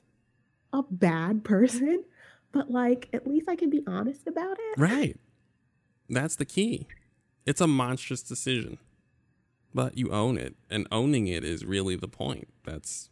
a 0.72 0.82
bad 0.90 1.44
person. 1.44 2.04
But 2.52 2.70
like, 2.70 3.08
at 3.12 3.26
least 3.26 3.48
I 3.48 3.56
can 3.56 3.70
be 3.70 3.82
honest 3.86 4.26
about 4.26 4.56
it. 4.58 4.78
Right. 4.78 5.18
That's 6.08 6.36
the 6.36 6.44
key. 6.44 6.86
It's 7.46 7.60
a 7.60 7.66
monstrous 7.66 8.22
decision, 8.22 8.78
but 9.74 9.96
you 9.96 10.12
own 10.12 10.36
it, 10.36 10.54
and 10.70 10.86
owning 10.92 11.26
it 11.26 11.42
is 11.42 11.64
really 11.64 11.96
the 11.96 12.08
point. 12.08 12.48
That's 12.64 13.10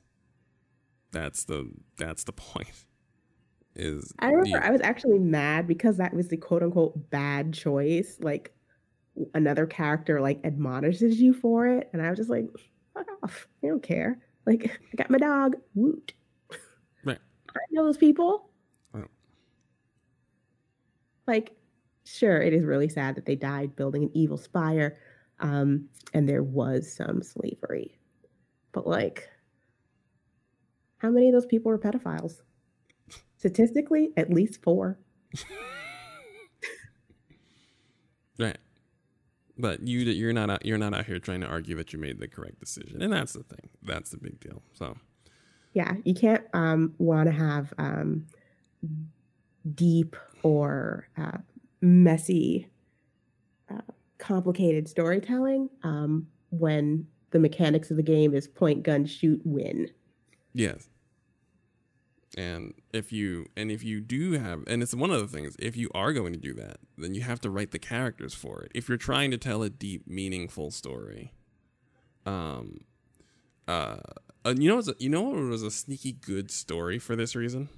that's 1.11 1.45
the 1.45 1.71
that's 1.97 2.25
the 2.25 2.33
point. 2.33 2.85
Is 3.77 4.12
I 4.18 4.31
remember 4.31 4.62
I 4.62 4.71
was 4.71 4.81
actually 4.81 5.18
mad 5.18 5.66
because 5.66 5.97
that 5.99 6.12
was 6.12 6.29
the 6.29 6.37
quote 6.37 6.62
unquote 6.62 7.11
bad 7.11 7.55
choice. 7.55 8.18
Like 8.21 8.53
another 9.35 9.66
character 9.66 10.21
like 10.21 10.41
admonishes 10.45 11.21
you 11.21 11.33
for 11.33 11.66
it, 11.66 11.89
and 11.93 12.03
I 12.03 12.11
was 12.11 12.18
just 12.18 12.31
like, 12.31 12.47
fuck 12.95 13.07
off. 13.23 13.47
I 13.62 13.68
don't 13.68 13.83
care. 13.83 14.18
Like 14.47 14.81
I 14.93 14.97
got 14.97 15.11
my 15.11 15.18
dog. 15.18 15.57
Woot. 15.75 16.12
Right. 17.05 17.18
I 17.51 17.61
know 17.71 17.85
those 17.85 17.97
people. 17.97 18.51
Like, 21.27 21.53
sure, 22.03 22.43
it 22.43 22.53
is 22.53 22.64
really 22.64 22.89
sad 22.89 23.14
that 23.14 23.25
they 23.25 23.37
died 23.37 23.77
building 23.77 24.03
an 24.03 24.11
evil 24.14 24.37
spire, 24.37 24.99
um, 25.39 25.89
and 26.12 26.29
there 26.29 26.43
was 26.43 26.93
some 26.93 27.23
slavery. 27.23 28.01
But 28.73 28.85
like, 28.85 29.29
how 30.99 31.11
many 31.11 31.29
of 31.29 31.35
those 31.35 31.47
people 31.47 31.71
were 31.71 31.79
pedophiles? 31.79 32.41
Statistically, 33.41 34.11
at 34.16 34.30
least 34.30 34.62
four. 34.62 34.99
Right. 38.38 38.57
But 39.59 39.86
you 39.86 40.07
that 40.07 40.14
you're 40.14 40.32
not 40.32 40.49
out, 40.49 40.64
you're 40.64 40.78
not 40.78 40.95
out 40.95 41.05
here 41.05 41.18
trying 41.18 41.43
to 41.43 41.47
argue 41.47 41.76
that 41.76 41.93
you 41.93 41.99
made 41.99 42.18
the 42.18 42.26
correct 42.26 42.59
decision, 42.59 43.03
and 43.03 43.12
that's 43.12 43.34
the 43.34 43.43
thing. 43.43 43.68
That's 43.82 44.11
the 44.11 44.16
big 44.16 44.41
deal. 44.41 44.62
So 44.72 44.97
Yeah, 45.74 45.97
you 46.05 46.14
can't 46.14 46.43
um, 46.55 46.95
want 46.97 47.26
to 47.26 47.32
have 47.32 47.74
um, 47.76 48.24
deep 49.74 50.16
or 50.43 51.07
uh, 51.18 51.36
messy, 51.82 52.68
uh, 53.70 53.82
complicated 54.16 54.88
storytelling 54.88 55.68
um, 55.82 56.26
when 56.49 57.07
the 57.32 57.38
mechanics 57.38 57.91
of 57.91 57.99
the 57.99 58.03
game 58.03 58.34
is 58.34 58.49
point, 58.49 58.82
gun, 58.82 59.05
shoot, 59.05 59.43
win. 59.45 59.91
yes. 60.55 60.88
And 62.37 62.74
if 62.93 63.12
you 63.12 63.47
and 63.57 63.72
if 63.72 63.83
you 63.83 64.01
do 64.01 64.33
have 64.33 64.62
and 64.68 64.83
it's 64.83 64.95
one 64.95 65.11
of 65.11 65.20
the 65.20 65.26
things 65.26 65.57
if 65.59 65.76
you 65.76 65.91
are 65.95 66.12
going 66.12 66.33
to 66.33 66.39
do 66.39 66.55
that, 66.55 66.78
then 66.97 67.14
you 67.14 67.22
have 67.22 67.41
to 67.41 67.51
write 67.51 67.72
the 67.72 67.78
characters 67.78 68.35
for 68.35 68.62
it. 68.62 68.70
If 68.74 68.89
you're 68.89 68.99
trying 68.99 69.33
to 69.33 69.39
tell 69.39 69.62
a 69.62 69.70
deep, 69.70 70.07
meaningful 70.07 70.70
story, 70.70 71.33
um, 72.24 72.83
uh, 73.66 73.97
you 74.47 74.68
know, 74.68 74.83
you 74.99 75.09
know 75.09 75.22
what 75.22 75.41
was 75.41 75.62
a 75.62 75.70
sneaky 75.70 76.12
good 76.12 76.51
story 76.51 76.99
for 76.99 77.16
this 77.16 77.35
reason. 77.35 77.68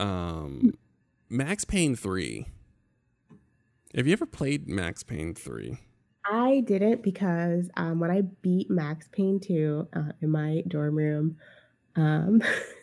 Um, 0.00 0.78
Max 1.28 1.64
Payne 1.64 1.96
three. 1.96 2.46
Have 3.94 4.06
you 4.06 4.14
ever 4.14 4.26
played 4.26 4.68
Max 4.68 5.02
Payne 5.02 5.34
three? 5.34 5.78
I 6.24 6.60
didn't 6.60 7.02
because 7.02 7.68
um, 7.76 8.00
when 8.00 8.10
I 8.10 8.22
beat 8.22 8.70
Max 8.70 9.08
Payne 9.10 9.40
2 9.40 9.88
uh, 9.92 10.00
in 10.20 10.30
my 10.30 10.62
dorm 10.68 10.96
room, 10.96 11.36
um, 11.96 12.42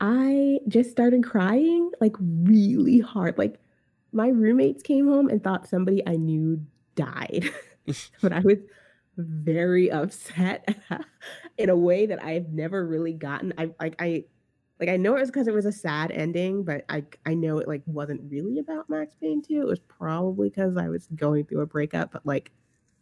I 0.00 0.58
just 0.68 0.90
started 0.90 1.22
crying 1.24 1.90
like 2.00 2.16
really 2.18 3.00
hard. 3.00 3.36
Like 3.38 3.58
my 4.12 4.28
roommates 4.28 4.82
came 4.82 5.06
home 5.06 5.28
and 5.28 5.42
thought 5.42 5.68
somebody 5.68 6.02
I 6.06 6.16
knew 6.16 6.64
died, 6.94 7.50
but 8.22 8.32
I 8.32 8.40
was 8.40 8.58
very 9.16 9.90
upset 9.90 10.76
in 11.58 11.68
a 11.68 11.76
way 11.76 12.06
that 12.06 12.22
I've 12.22 12.52
never 12.52 12.86
really 12.86 13.12
gotten. 13.12 13.52
I 13.58 13.70
like 13.80 13.96
I 14.00 14.24
like 14.78 14.88
I 14.88 14.96
know 14.96 15.16
it 15.16 15.20
was 15.20 15.30
because 15.30 15.46
it 15.46 15.54
was 15.54 15.66
a 15.66 15.72
sad 15.72 16.10
ending, 16.10 16.64
but 16.64 16.84
I 16.88 17.04
I 17.26 17.34
know 17.34 17.58
it 17.58 17.68
like 17.68 17.82
wasn't 17.86 18.22
really 18.30 18.58
about 18.58 18.88
Max 18.88 19.14
Payne 19.20 19.42
2. 19.42 19.60
It 19.60 19.66
was 19.66 19.80
probably 19.80 20.48
because 20.48 20.76
I 20.76 20.88
was 20.88 21.06
going 21.14 21.44
through 21.44 21.60
a 21.60 21.66
breakup, 21.66 22.12
but 22.12 22.24
like 22.24 22.50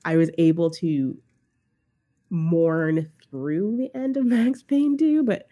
I 0.04 0.16
was 0.16 0.30
able 0.38 0.70
to 0.70 1.16
mourn 2.30 3.10
through 3.30 3.76
the 3.76 3.96
end 3.96 4.16
of 4.16 4.26
Max 4.26 4.62
Payne 4.62 4.96
2, 4.96 5.22
but 5.22 5.46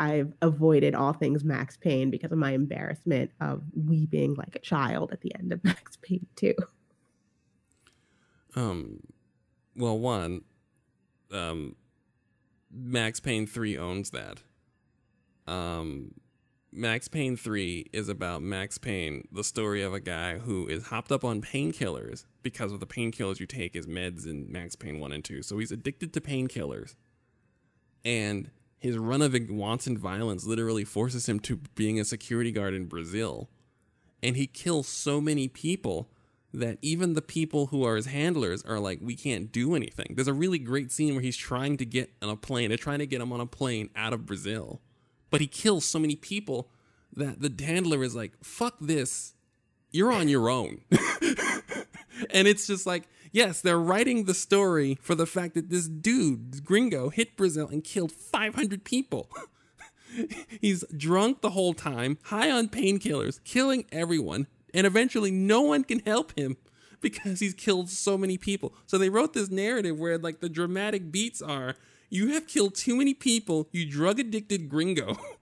I've 0.00 0.32
avoided 0.40 0.94
all 0.94 1.12
things 1.12 1.44
Max 1.44 1.76
Payne 1.76 2.10
because 2.10 2.32
of 2.32 2.38
my 2.38 2.52
embarrassment 2.52 3.30
of 3.38 3.62
weeping 3.74 4.34
like 4.34 4.56
a 4.56 4.58
child 4.58 5.12
at 5.12 5.20
the 5.20 5.34
end 5.34 5.52
of 5.52 5.62
Max 5.64 5.98
Payne 6.00 6.26
2. 6.36 6.54
Um, 8.56 9.00
well, 9.76 9.98
one, 9.98 10.40
um, 11.30 11.76
Max 12.72 13.20
Payne 13.20 13.46
3 13.46 13.76
owns 13.76 14.10
that. 14.10 14.38
Um, 15.46 16.14
Max 16.72 17.08
Payne 17.08 17.36
3 17.36 17.90
is 17.92 18.08
about 18.08 18.42
Max 18.42 18.78
Payne, 18.78 19.28
the 19.30 19.44
story 19.44 19.82
of 19.82 19.92
a 19.92 20.00
guy 20.00 20.38
who 20.38 20.66
is 20.66 20.86
hopped 20.86 21.12
up 21.12 21.24
on 21.24 21.42
painkillers 21.42 22.24
because 22.42 22.72
of 22.72 22.80
the 22.80 22.86
painkillers 22.86 23.38
you 23.38 23.46
take 23.46 23.76
as 23.76 23.86
meds 23.86 24.26
in 24.26 24.50
Max 24.50 24.76
Payne 24.76 24.98
1 24.98 25.12
and 25.12 25.24
2. 25.24 25.42
So 25.42 25.58
he's 25.58 25.72
addicted 25.72 26.14
to 26.14 26.22
painkillers. 26.22 26.94
And 28.02 28.50
his 28.80 28.96
run 28.96 29.22
of 29.22 29.36
wanton 29.50 29.96
violence 29.96 30.46
literally 30.46 30.84
forces 30.84 31.28
him 31.28 31.38
to 31.40 31.56
being 31.74 32.00
a 32.00 32.04
security 32.04 32.50
guard 32.50 32.74
in 32.74 32.86
Brazil. 32.86 33.50
And 34.22 34.36
he 34.36 34.46
kills 34.46 34.88
so 34.88 35.20
many 35.20 35.48
people 35.48 36.08
that 36.52 36.78
even 36.82 37.14
the 37.14 37.22
people 37.22 37.66
who 37.66 37.84
are 37.84 37.96
his 37.96 38.06
handlers 38.06 38.62
are 38.64 38.80
like, 38.80 38.98
we 39.02 39.14
can't 39.14 39.52
do 39.52 39.74
anything. 39.74 40.14
There's 40.14 40.28
a 40.28 40.32
really 40.32 40.58
great 40.58 40.90
scene 40.90 41.14
where 41.14 41.22
he's 41.22 41.36
trying 41.36 41.76
to 41.76 41.84
get 41.84 42.10
on 42.20 42.28
a 42.28 42.36
plane. 42.36 42.68
They're 42.68 42.78
trying 42.78 42.98
to 42.98 43.06
get 43.06 43.20
him 43.20 43.32
on 43.32 43.40
a 43.40 43.46
plane 43.46 43.90
out 43.94 44.12
of 44.12 44.26
Brazil. 44.26 44.80
But 45.30 45.40
he 45.40 45.46
kills 45.46 45.84
so 45.84 45.98
many 45.98 46.16
people 46.16 46.70
that 47.14 47.40
the 47.40 47.64
handler 47.64 48.02
is 48.02 48.14
like, 48.14 48.32
fuck 48.42 48.76
this. 48.80 49.34
You're 49.92 50.12
on 50.12 50.28
your 50.28 50.48
own. 50.48 50.80
and 52.30 52.48
it's 52.48 52.66
just 52.66 52.86
like, 52.86 53.04
yes, 53.32 53.60
they're 53.60 53.78
writing 53.78 54.24
the 54.24 54.34
story 54.34 54.98
for 55.00 55.14
the 55.14 55.26
fact 55.26 55.54
that 55.54 55.70
this 55.70 55.88
dude, 55.88 56.64
Gringo, 56.64 57.10
hit 57.10 57.36
Brazil 57.36 57.68
and 57.68 57.84
killed 57.84 58.12
500 58.12 58.84
people. 58.84 59.28
He's 60.60 60.84
drunk 60.96 61.40
the 61.40 61.50
whole 61.50 61.74
time, 61.74 62.18
high 62.24 62.50
on 62.50 62.68
painkillers, 62.68 63.42
killing 63.44 63.84
everyone, 63.92 64.46
and 64.74 64.86
eventually 64.86 65.30
no 65.30 65.60
one 65.62 65.84
can 65.84 66.00
help 66.00 66.36
him 66.36 66.56
because 67.00 67.40
he's 67.40 67.54
killed 67.54 67.88
so 67.88 68.18
many 68.18 68.36
people. 68.36 68.74
So 68.86 68.98
they 68.98 69.08
wrote 69.08 69.32
this 69.32 69.50
narrative 69.50 69.98
where 69.98 70.18
like 70.18 70.40
the 70.40 70.48
dramatic 70.48 71.10
beats 71.10 71.40
are 71.40 71.76
you 72.10 72.34
have 72.34 72.48
killed 72.48 72.74
too 72.74 72.96
many 72.96 73.14
people, 73.14 73.68
you 73.70 73.88
drug 73.88 74.18
addicted 74.18 74.68
gringo. 74.68 75.16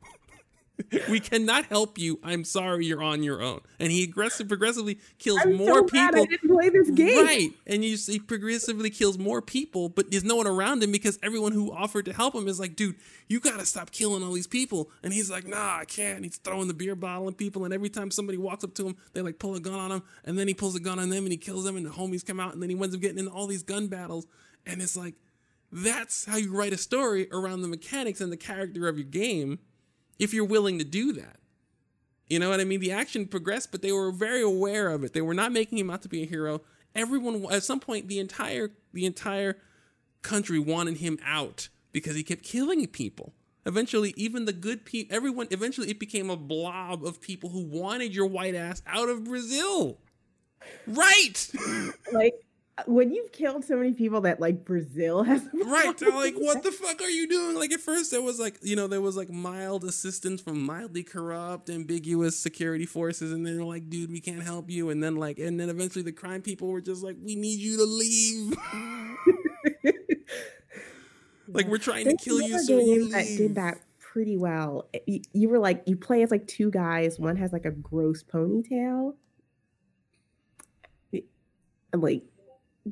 we 1.08 1.20
cannot 1.20 1.66
help 1.66 1.98
you. 1.98 2.18
I'm 2.22 2.44
sorry, 2.44 2.86
you're 2.86 3.02
on 3.02 3.22
your 3.22 3.42
own. 3.42 3.60
And 3.78 3.90
he 3.90 4.04
aggressive 4.04 4.48
progressively 4.48 4.98
kills 5.18 5.40
I'm 5.42 5.54
more 5.54 5.78
so 5.78 5.84
people. 5.84 6.20
I 6.20 6.24
didn't 6.24 6.48
play 6.48 6.68
this 6.68 6.90
game. 6.90 7.24
Right. 7.24 7.50
And 7.66 7.84
you 7.84 7.96
see, 7.96 8.14
he 8.14 8.18
progressively 8.18 8.90
kills 8.90 9.18
more 9.18 9.42
people, 9.42 9.88
but 9.88 10.10
there's 10.10 10.24
no 10.24 10.36
one 10.36 10.46
around 10.46 10.82
him 10.82 10.92
because 10.92 11.18
everyone 11.22 11.52
who 11.52 11.72
offered 11.72 12.04
to 12.06 12.12
help 12.12 12.34
him 12.34 12.48
is 12.48 12.60
like, 12.60 12.76
dude, 12.76 12.96
you 13.28 13.40
gotta 13.40 13.66
stop 13.66 13.90
killing 13.90 14.22
all 14.22 14.32
these 14.32 14.46
people. 14.46 14.90
And 15.02 15.12
he's 15.12 15.30
like, 15.30 15.46
nah, 15.46 15.78
I 15.78 15.84
can't. 15.84 16.16
And 16.16 16.24
he's 16.24 16.36
throwing 16.36 16.68
the 16.68 16.74
beer 16.74 16.94
bottle 16.94 17.28
at 17.28 17.36
people, 17.36 17.64
and 17.64 17.74
every 17.74 17.90
time 17.90 18.10
somebody 18.10 18.38
walks 18.38 18.64
up 18.64 18.74
to 18.74 18.86
him, 18.88 18.96
they 19.12 19.20
like 19.20 19.38
pull 19.38 19.54
a 19.54 19.60
gun 19.60 19.74
on 19.74 19.92
him, 19.92 20.02
and 20.24 20.38
then 20.38 20.48
he 20.48 20.54
pulls 20.54 20.76
a 20.76 20.80
gun 20.80 20.98
on 20.98 21.10
them 21.10 21.24
and 21.24 21.32
he 21.32 21.38
kills 21.38 21.64
them, 21.64 21.76
and 21.76 21.84
the 21.84 21.90
homies 21.90 22.24
come 22.24 22.40
out, 22.40 22.54
and 22.54 22.62
then 22.62 22.70
he 22.70 22.76
winds 22.76 22.94
up 22.94 23.00
getting 23.00 23.18
in 23.18 23.28
all 23.28 23.46
these 23.46 23.62
gun 23.62 23.88
battles. 23.88 24.26
And 24.66 24.80
it's 24.80 24.96
like, 24.96 25.14
that's 25.70 26.24
how 26.24 26.36
you 26.36 26.54
write 26.54 26.72
a 26.72 26.78
story 26.78 27.28
around 27.32 27.62
the 27.62 27.68
mechanics 27.68 28.20
and 28.20 28.32
the 28.32 28.36
character 28.36 28.88
of 28.88 28.96
your 28.96 29.06
game 29.06 29.58
if 30.18 30.34
you're 30.34 30.44
willing 30.44 30.78
to 30.78 30.84
do 30.84 31.12
that. 31.14 31.36
You 32.28 32.38
know 32.38 32.50
what 32.50 32.60
I 32.60 32.64
mean? 32.64 32.80
The 32.80 32.92
action 32.92 33.26
progressed, 33.26 33.72
but 33.72 33.80
they 33.80 33.92
were 33.92 34.12
very 34.12 34.42
aware 34.42 34.90
of 34.90 35.02
it. 35.02 35.14
They 35.14 35.22
were 35.22 35.34
not 35.34 35.52
making 35.52 35.78
him 35.78 35.90
out 35.90 36.02
to 36.02 36.08
be 36.08 36.22
a 36.22 36.26
hero. 36.26 36.60
Everyone 36.94 37.46
at 37.50 37.62
some 37.62 37.80
point 37.80 38.08
the 38.08 38.18
entire 38.18 38.70
the 38.92 39.06
entire 39.06 39.56
country 40.22 40.58
wanted 40.58 40.98
him 40.98 41.18
out 41.24 41.68
because 41.92 42.16
he 42.16 42.22
kept 42.22 42.42
killing 42.42 42.86
people. 42.86 43.32
Eventually, 43.64 44.14
even 44.16 44.46
the 44.46 44.52
good 44.52 44.84
people, 44.84 45.14
everyone, 45.14 45.46
eventually 45.50 45.90
it 45.90 45.98
became 46.00 46.30
a 46.30 46.36
blob 46.36 47.04
of 47.04 47.20
people 47.20 47.50
who 47.50 47.62
wanted 47.62 48.14
your 48.14 48.26
white 48.26 48.54
ass 48.54 48.82
out 48.86 49.08
of 49.08 49.24
Brazil. 49.24 49.98
Right. 50.86 51.50
like 52.12 52.34
Uh, 52.78 52.82
when 52.86 53.12
you've 53.12 53.32
killed 53.32 53.64
so 53.64 53.76
many 53.76 53.92
people 53.92 54.20
that 54.20 54.40
like 54.40 54.64
Brazil 54.64 55.22
has 55.24 55.42
right. 55.52 56.00
Like, 56.00 56.34
what 56.34 56.62
the 56.62 56.70
fuck 56.70 57.00
are 57.00 57.10
you 57.10 57.26
doing? 57.28 57.56
Like 57.56 57.72
at 57.72 57.80
first 57.80 58.10
there 58.10 58.22
was 58.22 58.38
like, 58.38 58.58
you 58.62 58.76
know, 58.76 58.86
there 58.86 59.00
was 59.00 59.16
like 59.16 59.30
mild 59.30 59.84
assistance 59.84 60.40
from 60.40 60.62
mildly 60.62 61.02
corrupt, 61.02 61.70
ambiguous 61.70 62.38
security 62.38 62.86
forces, 62.86 63.32
and 63.32 63.44
then 63.44 63.56
they're 63.56 63.64
like, 63.64 63.90
dude, 63.90 64.10
we 64.10 64.20
can't 64.20 64.42
help 64.42 64.70
you. 64.70 64.90
And 64.90 65.02
then 65.02 65.16
like, 65.16 65.38
and 65.38 65.58
then 65.58 65.68
eventually 65.68 66.04
the 66.04 66.12
crime 66.12 66.42
people 66.42 66.68
were 66.68 66.80
just 66.80 67.02
like, 67.02 67.16
we 67.22 67.34
need 67.34 67.58
you 67.58 67.76
to 67.78 67.84
leave. 67.84 68.56
like 71.48 71.66
we're 71.66 71.78
trying 71.78 72.04
There's 72.04 72.18
to 72.18 72.24
kill 72.24 72.40
you. 72.40 72.58
So 72.60 72.78
you 72.78 73.08
that 73.10 73.26
did 73.26 73.56
that 73.56 73.80
pretty 73.98 74.36
well. 74.36 74.88
Eh, 74.94 74.98
you, 75.06 75.20
you 75.32 75.48
were 75.48 75.58
like 75.58 75.82
you 75.86 75.96
play 75.96 76.22
as 76.22 76.30
like 76.30 76.46
two 76.46 76.70
guys. 76.70 77.18
One 77.18 77.36
has 77.36 77.52
like 77.52 77.64
a 77.64 77.70
gross 77.70 78.22
ponytail. 78.22 79.14
And 81.90 82.02
like 82.02 82.22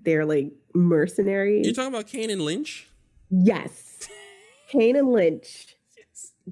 they're 0.05 0.25
like 0.27 0.53
mercenaries. 0.75 1.67
You're 1.67 1.75
talking 1.75 1.93
about 1.95 2.07
Kane 2.07 2.31
and 2.31 2.43
Lynch? 2.43 2.89
yes. 3.31 4.09
Kane 4.69 4.97
and 4.97 5.13
Lynch. 5.13 5.77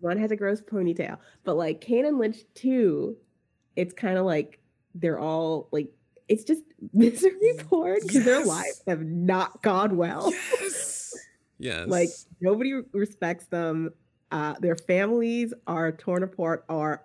One 0.01 0.19
has 0.19 0.31
a 0.31 0.37
gross 0.37 0.61
ponytail. 0.61 1.19
But 1.45 1.55
like 1.57 1.81
Kane 1.81 2.05
and 2.05 2.19
Lynch 2.19 2.39
2, 2.55 3.17
it's 3.77 3.93
kind 3.93 4.19
of 4.19 4.25
like 4.25 4.61
they're 4.95 5.19
all 5.19 5.69
like 5.73 5.91
it's 6.29 6.45
just 6.45 6.63
misery 6.93 7.33
porn 7.59 7.99
because 8.03 8.25
their 8.25 8.39
Yes. 8.39 8.47
lives 8.47 8.83
have 8.87 9.03
not 9.05 9.63
gone 9.63 9.97
well. 9.97 10.31
Yes. 10.61 11.01
Yes. 11.57 11.87
like 11.89 12.09
nobody 12.41 12.73
respects 12.93 13.47
them 13.47 13.91
uh 14.33 14.55
their 14.61 14.75
families 14.75 15.55
are 15.69 15.93
torn 15.93 16.25
apart 16.25 16.65
are 16.69 17.01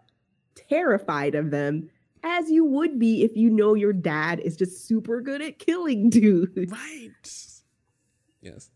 terrified 0.55 1.35
of 1.35 1.51
them 1.51 1.89
as 2.23 2.49
you 2.49 2.65
would 2.65 2.99
be 2.99 3.23
if 3.23 3.35
you 3.35 3.49
know 3.49 3.73
your 3.73 3.93
dad 3.93 4.39
is 4.39 4.57
just 4.57 4.87
super 4.87 5.21
good 5.21 5.41
at 5.41 5.59
killing 5.59 6.09
dudes 6.09 6.71
Right. 6.71 7.33
Yes. 8.41 8.69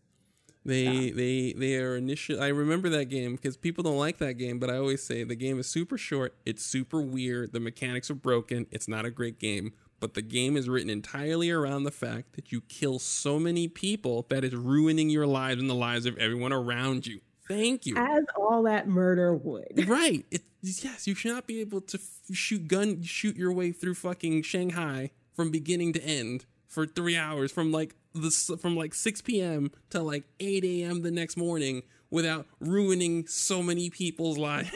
They 0.66 1.10
they 1.10 1.52
they 1.52 1.76
are 1.76 1.96
initial. 1.96 2.42
I 2.42 2.48
remember 2.48 2.88
that 2.88 3.06
game 3.06 3.36
because 3.36 3.56
people 3.56 3.84
don't 3.84 3.98
like 3.98 4.16
that 4.18 4.34
game, 4.34 4.58
but 4.58 4.70
I 4.70 4.78
always 4.78 5.02
say 5.02 5.22
the 5.22 5.34
game 5.34 5.58
is 5.58 5.66
super 5.66 5.98
short. 5.98 6.34
It's 6.46 6.64
super 6.64 7.02
weird. 7.02 7.52
The 7.52 7.60
mechanics 7.60 8.10
are 8.10 8.14
broken. 8.14 8.66
It's 8.70 8.88
not 8.88 9.04
a 9.04 9.10
great 9.10 9.38
game, 9.38 9.74
but 10.00 10.14
the 10.14 10.22
game 10.22 10.56
is 10.56 10.66
written 10.66 10.88
entirely 10.88 11.50
around 11.50 11.84
the 11.84 11.90
fact 11.90 12.32
that 12.36 12.50
you 12.50 12.62
kill 12.62 12.98
so 12.98 13.38
many 13.38 13.68
people 13.68 14.24
that 14.30 14.42
it's 14.42 14.54
ruining 14.54 15.10
your 15.10 15.26
lives 15.26 15.60
and 15.60 15.68
the 15.68 15.74
lives 15.74 16.06
of 16.06 16.16
everyone 16.16 16.52
around 16.52 17.06
you. 17.06 17.20
Thank 17.48 17.86
you. 17.86 17.96
as 17.96 18.24
all 18.36 18.62
that 18.64 18.88
murder 18.88 19.34
would 19.34 19.84
Right. 19.88 20.24
It, 20.30 20.42
yes, 20.62 21.06
you 21.06 21.14
should 21.14 21.32
not 21.32 21.46
be 21.46 21.60
able 21.60 21.80
to 21.82 21.98
f- 21.98 22.34
shoot 22.36 22.66
gun 22.68 23.02
shoot 23.02 23.36
your 23.36 23.52
way 23.52 23.72
through 23.72 23.94
fucking 23.94 24.42
Shanghai 24.42 25.10
from 25.34 25.50
beginning 25.50 25.92
to 25.94 26.02
end 26.02 26.46
for 26.66 26.86
three 26.86 27.16
hours 27.16 27.52
from 27.52 27.70
like 27.70 27.94
the 28.14 28.30
from 28.60 28.76
like 28.76 28.94
six 28.94 29.20
p.m. 29.20 29.70
to 29.90 30.00
like 30.02 30.24
eight 30.40 30.64
a.m. 30.64 31.02
the 31.02 31.10
next 31.10 31.36
morning 31.36 31.82
without 32.10 32.46
ruining 32.60 33.26
so 33.26 33.62
many 33.62 33.90
people's 33.90 34.38
lives. 34.48 34.70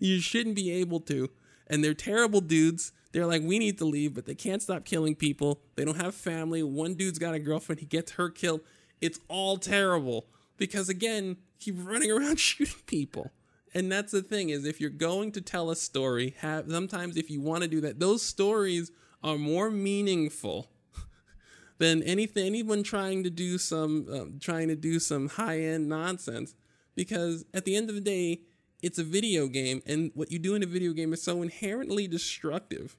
you 0.00 0.20
shouldn't 0.20 0.56
be 0.56 0.70
able 0.70 1.00
to. 1.00 1.28
And 1.66 1.84
they're 1.84 1.94
terrible 1.94 2.40
dudes. 2.40 2.92
They're 3.12 3.26
like, 3.26 3.42
we 3.42 3.58
need 3.58 3.78
to 3.78 3.84
leave, 3.84 4.14
but 4.14 4.24
they 4.26 4.34
can't 4.34 4.62
stop 4.62 4.84
killing 4.84 5.14
people. 5.14 5.60
They 5.76 5.84
don't 5.84 6.00
have 6.00 6.14
family. 6.14 6.62
One 6.62 6.94
dude's 6.94 7.18
got 7.18 7.34
a 7.34 7.38
girlfriend. 7.38 7.80
He 7.80 7.86
gets 7.86 8.12
her 8.12 8.30
killed. 8.30 8.60
It's 9.00 9.20
all 9.28 9.58
terrible 9.58 10.26
because 10.58 10.88
again, 10.88 11.36
keep 11.58 11.76
running 11.78 12.10
around 12.12 12.38
shooting 12.38 12.82
people. 12.86 13.30
And 13.74 13.90
that's 13.90 14.12
the 14.12 14.22
thing 14.22 14.50
is 14.50 14.64
if 14.64 14.80
you're 14.80 14.90
going 14.90 15.32
to 15.32 15.40
tell 15.40 15.70
a 15.70 15.76
story, 15.76 16.34
have 16.38 16.70
sometimes 16.70 17.16
if 17.16 17.30
you 17.30 17.40
want 17.40 17.62
to 17.62 17.68
do 17.68 17.80
that, 17.82 18.00
those 18.00 18.22
stories 18.22 18.90
are 19.22 19.36
more 19.36 19.70
meaningful 19.70 20.70
than 21.78 22.02
anything 22.02 22.46
anyone 22.46 22.82
trying 22.82 23.24
to 23.24 23.30
do 23.30 23.58
some 23.58 24.06
um, 24.10 24.38
trying 24.40 24.68
to 24.68 24.76
do 24.76 24.98
some 24.98 25.28
high 25.28 25.60
end 25.60 25.88
nonsense. 25.88 26.54
Because 26.94 27.44
at 27.54 27.64
the 27.64 27.76
end 27.76 27.88
of 27.88 27.94
the 27.94 28.00
day 28.00 28.40
it's 28.82 28.98
a 28.98 29.04
video 29.04 29.48
game 29.48 29.82
and 29.86 30.12
what 30.14 30.30
you 30.30 30.38
do 30.38 30.54
in 30.54 30.62
a 30.62 30.66
video 30.66 30.92
game 30.92 31.12
is 31.12 31.22
so 31.22 31.42
inherently 31.42 32.06
destructive 32.06 32.96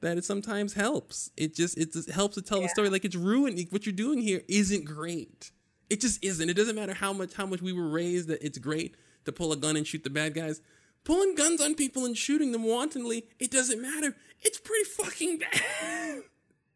that 0.00 0.18
it 0.18 0.24
sometimes 0.24 0.74
helps. 0.74 1.30
It 1.36 1.54
just 1.54 1.78
it 1.78 1.92
just 1.92 2.10
helps 2.10 2.34
to 2.34 2.42
tell 2.42 2.60
the 2.60 2.68
story 2.68 2.90
like 2.90 3.04
it's 3.04 3.16
ruined 3.16 3.66
what 3.70 3.86
you're 3.86 3.94
doing 3.94 4.20
here 4.20 4.42
isn't 4.48 4.84
great 4.84 5.52
it 5.92 6.00
just 6.00 6.24
isn't 6.24 6.48
it 6.48 6.54
doesn't 6.54 6.74
matter 6.74 6.94
how 6.94 7.12
much 7.12 7.34
how 7.34 7.44
much 7.44 7.60
we 7.60 7.72
were 7.72 7.88
raised 7.88 8.28
that 8.28 8.42
it's 8.44 8.58
great 8.58 8.96
to 9.24 9.32
pull 9.32 9.52
a 9.52 9.56
gun 9.56 9.76
and 9.76 9.86
shoot 9.86 10.02
the 10.02 10.10
bad 10.10 10.34
guys 10.34 10.60
pulling 11.04 11.34
guns 11.34 11.60
on 11.60 11.74
people 11.74 12.04
and 12.04 12.16
shooting 12.16 12.52
them 12.52 12.64
wantonly 12.64 13.26
it 13.38 13.50
doesn't 13.50 13.80
matter 13.80 14.16
it's 14.40 14.58
pretty 14.58 14.84
fucking 14.84 15.38
bad 15.38 16.22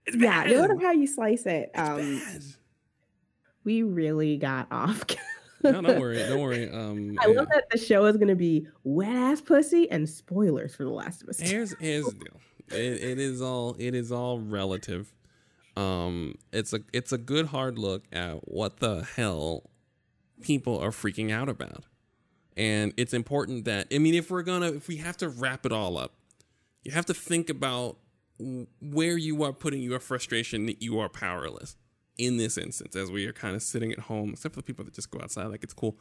it's 0.04 0.16
yeah 0.16 0.44
bad. 0.44 0.50
no 0.50 0.60
matter 0.62 0.78
how 0.86 0.92
you 0.92 1.06
slice 1.06 1.46
it 1.46 1.70
um 1.74 2.18
bad. 2.18 2.42
we 3.64 3.82
really 3.82 4.36
got 4.36 4.66
off 4.70 5.02
no, 5.64 5.80
don't 5.80 5.98
worry, 5.98 6.18
don't 6.18 6.40
worry. 6.40 6.70
Um, 6.70 7.18
i 7.22 7.26
love 7.26 7.48
that 7.48 7.64
the 7.72 7.78
show 7.78 8.04
is 8.04 8.16
going 8.18 8.28
to 8.28 8.36
be 8.36 8.68
wet 8.84 9.16
ass 9.16 9.40
pussy 9.40 9.90
and 9.90 10.08
spoilers 10.08 10.76
for 10.76 10.84
the 10.84 10.90
last 10.90 11.22
of 11.22 11.30
us 11.30 11.40
here's 11.40 11.74
here's 11.80 12.04
the 12.04 12.12
deal. 12.12 12.40
It, 12.68 13.02
it 13.02 13.18
is 13.18 13.40
all 13.40 13.76
it 13.78 13.94
is 13.94 14.10
all 14.12 14.40
relative. 14.40 15.12
Um, 15.76 16.36
it's 16.52 16.72
a 16.72 16.80
it's 16.92 17.12
a 17.12 17.18
good 17.18 17.46
hard 17.46 17.78
look 17.78 18.04
at 18.12 18.48
what 18.48 18.78
the 18.78 19.06
hell 19.16 19.70
people 20.40 20.78
are 20.78 20.90
freaking 20.90 21.30
out 21.30 21.48
about, 21.48 21.84
and 22.56 22.94
it's 22.96 23.12
important 23.12 23.66
that 23.66 23.88
I 23.92 23.98
mean, 23.98 24.14
if 24.14 24.30
we're 24.30 24.42
gonna 24.42 24.72
if 24.72 24.88
we 24.88 24.96
have 24.96 25.16
to 25.18 25.28
wrap 25.28 25.66
it 25.66 25.72
all 25.72 25.98
up, 25.98 26.14
you 26.82 26.92
have 26.92 27.06
to 27.06 27.14
think 27.14 27.50
about 27.50 27.98
where 28.80 29.16
you 29.16 29.42
are 29.42 29.52
putting 29.52 29.82
your 29.82 29.98
frustration 29.98 30.66
that 30.66 30.82
you 30.82 30.98
are 30.98 31.08
powerless 31.08 31.76
in 32.18 32.36
this 32.36 32.56
instance 32.56 32.96
as 32.96 33.10
we 33.10 33.26
are 33.26 33.32
kind 33.32 33.54
of 33.54 33.62
sitting 33.62 33.92
at 33.92 33.98
home 34.00 34.30
except 34.30 34.54
for 34.54 34.60
the 34.60 34.64
people 34.64 34.84
that 34.84 34.94
just 34.94 35.10
go 35.10 35.20
outside 35.20 35.46
like 35.46 35.62
it's 35.62 35.74
cool. 35.74 35.98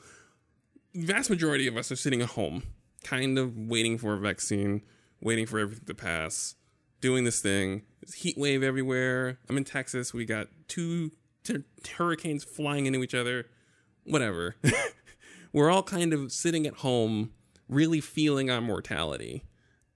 Vast 0.93 1.30
majority 1.30 1.67
of 1.67 1.76
us 1.76 1.91
are 1.91 1.95
sitting 1.95 2.21
at 2.21 2.30
home 2.30 2.63
kind 3.03 3.38
of 3.38 3.57
waiting 3.57 3.97
for 3.97 4.13
a 4.13 4.17
vaccine 4.17 4.82
waiting 5.21 5.45
for 5.45 5.59
everything 5.59 5.86
to 5.86 5.93
pass 5.93 6.55
doing 7.02 7.24
this 7.24 7.41
thing 7.41 7.84
there's 8.02 8.16
heat 8.16 8.38
wave 8.38 8.64
everywhere 8.64 9.39
i'm 9.50 9.58
in 9.58 9.64
texas 9.64 10.14
we 10.14 10.26
got 10.26 10.48
two 10.68 11.12
hurricanes 11.98 12.43
flying 12.43 12.86
into 12.86 13.04
each 13.04 13.14
other 13.14 13.46
whatever 14.04 14.56
we're 15.54 15.70
all 15.70 15.84
kind 15.84 16.14
of 16.14 16.32
sitting 16.32 16.66
at 16.66 16.76
home 16.76 17.32
really 17.70 18.02
feeling 18.02 18.50
our 18.50 18.62
mortality 18.62 19.43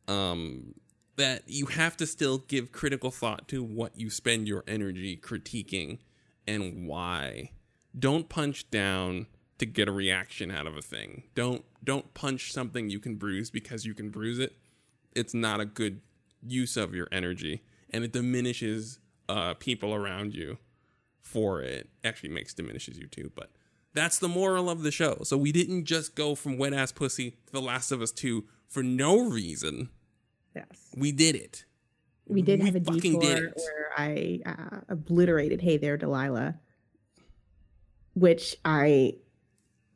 um, 0.07 0.73
that 1.17 1.43
you 1.47 1.67
have 1.67 1.95
to 1.97 2.07
still 2.07 2.39
give 2.39 2.71
critical 2.71 3.11
thought 3.11 3.47
to 3.49 3.63
what 3.63 3.97
you 3.97 4.09
spend 4.09 4.47
your 4.47 4.63
energy 4.67 5.17
critiquing 5.17 5.99
and 6.47 6.87
why. 6.87 7.51
Don't 7.97 8.29
punch 8.29 8.69
down 8.71 9.27
to 9.57 9.65
get 9.65 9.87
a 9.87 9.91
reaction 9.91 10.49
out 10.49 10.65
of 10.65 10.77
a 10.77 10.81
thing. 10.81 11.23
Don't 11.35 11.63
don't 11.83 12.13
punch 12.13 12.51
something 12.51 12.89
you 12.89 12.99
can 12.99 13.15
bruise 13.15 13.49
because 13.49 13.85
you 13.85 13.93
can 13.93 14.09
bruise 14.09 14.39
it. 14.39 14.53
It's 15.15 15.33
not 15.33 15.59
a 15.59 15.65
good 15.65 16.01
use 16.45 16.77
of 16.77 16.93
your 16.95 17.07
energy, 17.11 17.63
and 17.89 18.03
it 18.03 18.11
diminishes 18.13 18.99
uh, 19.27 19.53
people 19.55 19.93
around 19.93 20.33
you 20.33 20.57
for 21.21 21.61
it. 21.61 21.89
Actually, 22.03 22.29
makes 22.29 22.53
diminishes 22.53 22.97
you 22.97 23.07
too, 23.07 23.31
but 23.35 23.51
that's 23.93 24.19
the 24.19 24.27
moral 24.29 24.69
of 24.69 24.83
the 24.83 24.91
show. 24.91 25.19
So 25.23 25.37
we 25.37 25.51
didn't 25.51 25.85
just 25.85 26.15
go 26.15 26.35
from 26.35 26.57
wet 26.57 26.73
ass 26.73 26.91
pussy 26.91 27.31
to 27.47 27.51
The 27.51 27.61
Last 27.61 27.91
of 27.91 28.01
Us 28.01 28.11
Two 28.11 28.45
for 28.67 28.83
no 28.83 29.19
reason. 29.29 29.89
yes 30.55 30.65
We 30.95 31.11
did 31.11 31.35
it. 31.35 31.65
we 32.27 32.41
did 32.41 32.59
We 32.59 32.65
have 32.67 32.75
a 32.75 32.79
did 32.79 33.01
detour 33.01 33.21
it. 33.47 33.53
where 33.55 33.89
I 33.97 34.39
uh, 34.45 34.79
obliterated 34.89 35.61
"Hey 35.61 35.77
There, 35.77 35.97
Delilah," 35.97 36.59
which 38.13 38.55
I 38.65 39.15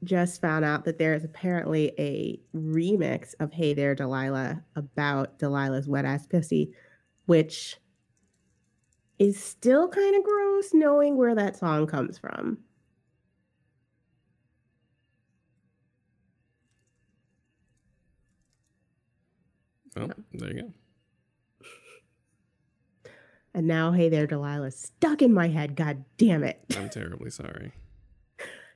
just 0.04 0.42
found 0.42 0.66
out 0.66 0.86
that 0.86 0.98
there 0.98 1.14
is 1.14 1.24
apparently 1.24 1.94
a 1.98 2.40
remix 2.56 3.34
of 3.40 3.52
"Hey 3.52 3.74
There, 3.74 3.96
Delilah" 3.96 4.64
about 4.76 5.40
Delilah's 5.40 5.88
wet 5.88 6.06
ass 6.06 6.28
pussy, 6.28 6.74
which 7.26 7.78
is 9.20 9.42
still 9.42 9.88
kind 9.90 10.16
of 10.16 10.24
gross 10.24 10.74
knowing 10.74 11.18
where 11.18 11.36
that 11.36 11.56
song 11.58 11.88
comes 11.88 12.18
from. 12.18 12.58
Well, 19.96 20.10
there 20.34 20.52
you 20.52 20.62
go. 20.64 20.74
And 23.54 23.68
now 23.68 23.92
"Hey 23.92 24.10
There, 24.10 24.26
Delilah" 24.26 24.72
stuck 24.72 25.22
in 25.22 25.34
my 25.34 25.48
head. 25.48 25.76
God 25.76 26.06
damn 26.18 26.44
it! 26.44 26.64
I'm 26.76 26.90
terribly 26.90 27.30
sorry. 27.30 27.72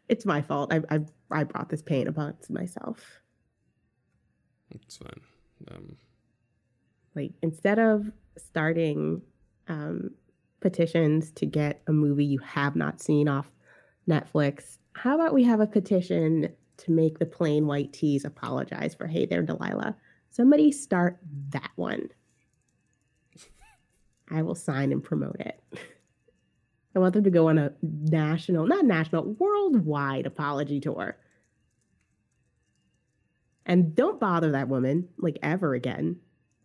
It's 0.09 0.25
my 0.25 0.41
fault. 0.41 0.73
I 0.73 0.81
I, 0.89 0.99
I 1.31 1.43
brought 1.43 1.69
this 1.69 1.81
pain 1.81 2.07
upon 2.07 2.35
myself. 2.49 3.21
It's 4.71 4.97
fine. 4.97 5.21
Um, 5.71 5.97
like 7.15 7.31
instead 7.41 7.79
of 7.79 8.11
starting 8.37 9.21
um, 9.67 10.11
petitions 10.59 11.31
to 11.31 11.45
get 11.45 11.81
a 11.87 11.91
movie 11.91 12.25
you 12.25 12.39
have 12.39 12.75
not 12.75 13.01
seen 13.01 13.27
off 13.27 13.51
Netflix, 14.07 14.77
how 14.93 15.15
about 15.15 15.33
we 15.33 15.43
have 15.43 15.59
a 15.59 15.67
petition 15.67 16.49
to 16.77 16.91
make 16.91 17.19
the 17.19 17.25
Plain 17.25 17.65
White 17.65 17.91
T's 17.93 18.23
apologize 18.23 18.93
for 18.95 19.07
Hey 19.07 19.25
There 19.25 19.41
Delilah? 19.41 19.95
Somebody 20.29 20.71
start 20.71 21.19
that 21.49 21.71
one. 21.75 22.09
I 24.29 24.41
will 24.41 24.55
sign 24.55 24.91
and 24.91 25.03
promote 25.03 25.37
it. 25.39 25.61
I 26.97 26.99
want 26.99 27.13
them 27.13 27.25
to 27.25 27.29
go 27.29 27.49
on 27.49 27.59
a 27.59 27.71
national, 27.83 28.65
not 28.65 28.83
national, 28.83 29.35
worldwide 29.37 30.25
apology 30.25 30.79
tour. 30.79 31.15
And 33.67 33.93
don't 33.93 34.19
bother 34.19 34.53
that 34.53 34.67
woman 34.67 35.07
like 35.19 35.37
ever 35.43 35.75
again. 35.75 36.15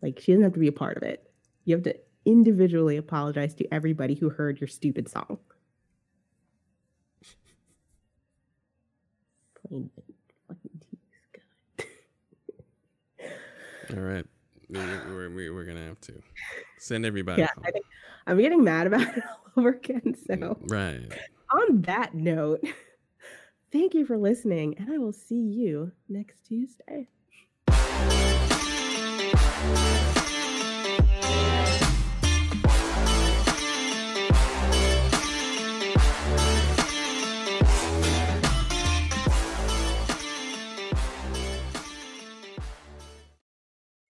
Like 0.01 0.21
she 0.21 0.33
doesn't 0.33 0.45
have 0.45 0.55
to 0.55 0.59
be 0.59 0.69
a 0.69 0.73
part 0.73 0.97
of 0.97 1.03
it. 1.03 1.31
You 1.67 1.75
have 1.75 1.85
to 1.85 1.95
individually 2.25 2.97
apologize 2.97 3.55
to 3.57 3.75
everybody 3.75 4.15
who 4.15 4.31
heard 4.31 4.59
your 4.59 4.69
stupid 4.69 5.07
song. 5.07 5.37
Plain 9.69 9.91
fucking 10.49 10.81
tease, 11.79 11.87
all 13.95 14.03
right, 14.03 14.25
we, 14.71 14.79
we're 14.79 15.29
we, 15.29 15.51
we're 15.51 15.67
gonna 15.67 15.85
have 15.85 16.01
to 16.01 16.15
send 16.79 17.05
everybody. 17.05 17.43
Yeah, 17.43 17.49
home. 17.55 17.65
I 17.67 17.71
think 17.71 17.85
I'm 18.27 18.39
getting 18.39 18.65
mad 18.65 18.87
about 18.87 19.17
it 19.17 19.25
all 19.57 19.63
over 19.63 19.71
again. 19.71 20.15
So 20.27 20.35
mm, 20.35 20.71
right. 20.71 21.21
on 21.51 21.83
that 21.83 22.15
note, 22.15 22.63
thank 23.73 23.95
you 23.95 24.07
for 24.07 24.17
listening, 24.17 24.77
and 24.79 24.93
I 24.93 24.99
will 24.99 25.13
see 25.13 25.41
you 25.41 25.93
next 26.09 26.45
Tuesday. 26.45 27.09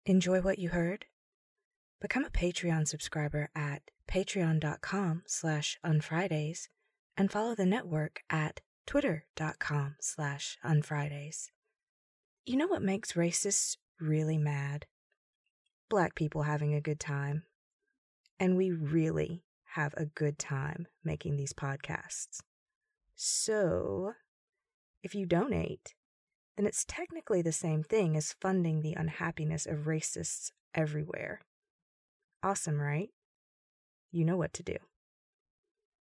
Enjoy 0.05 0.41
what 0.41 0.59
you 0.59 0.69
heard? 0.69 1.05
Become 2.03 2.25
a 2.25 2.29
Patreon 2.29 2.85
subscriber 2.85 3.49
at 3.55 3.83
patreon.com 4.09 5.23
slash 5.25 5.79
unfridays 5.85 6.67
and 7.15 7.31
follow 7.31 7.55
the 7.55 7.65
network 7.65 8.19
at 8.29 8.59
twitter.com 8.85 9.95
slash 10.01 10.57
unfridays. 10.63 11.53
You 12.45 12.57
know 12.57 12.67
what 12.67 12.81
makes 12.81 13.13
racists 13.13 13.77
really 14.01 14.37
mad? 14.37 14.85
Black 15.89 16.13
people 16.13 16.43
having 16.43 16.73
a 16.73 16.81
good 16.81 16.99
time. 16.99 17.43
And 18.37 18.57
we 18.57 18.69
really 18.69 19.45
have 19.75 19.93
a 19.95 20.03
good 20.03 20.37
time 20.37 20.87
making 21.05 21.37
these 21.37 21.53
podcasts. 21.53 22.41
So, 23.15 24.11
if 25.01 25.15
you 25.15 25.25
donate, 25.25 25.95
then 26.57 26.65
it's 26.65 26.83
technically 26.85 27.41
the 27.41 27.53
same 27.53 27.81
thing 27.81 28.17
as 28.17 28.35
funding 28.41 28.81
the 28.81 28.93
unhappiness 28.93 29.65
of 29.65 29.85
racists 29.85 30.51
everywhere. 30.75 31.39
Awesome, 32.43 32.81
right? 32.81 33.09
You 34.11 34.25
know 34.25 34.35
what 34.35 34.53
to 34.53 34.63
do. 34.63 34.75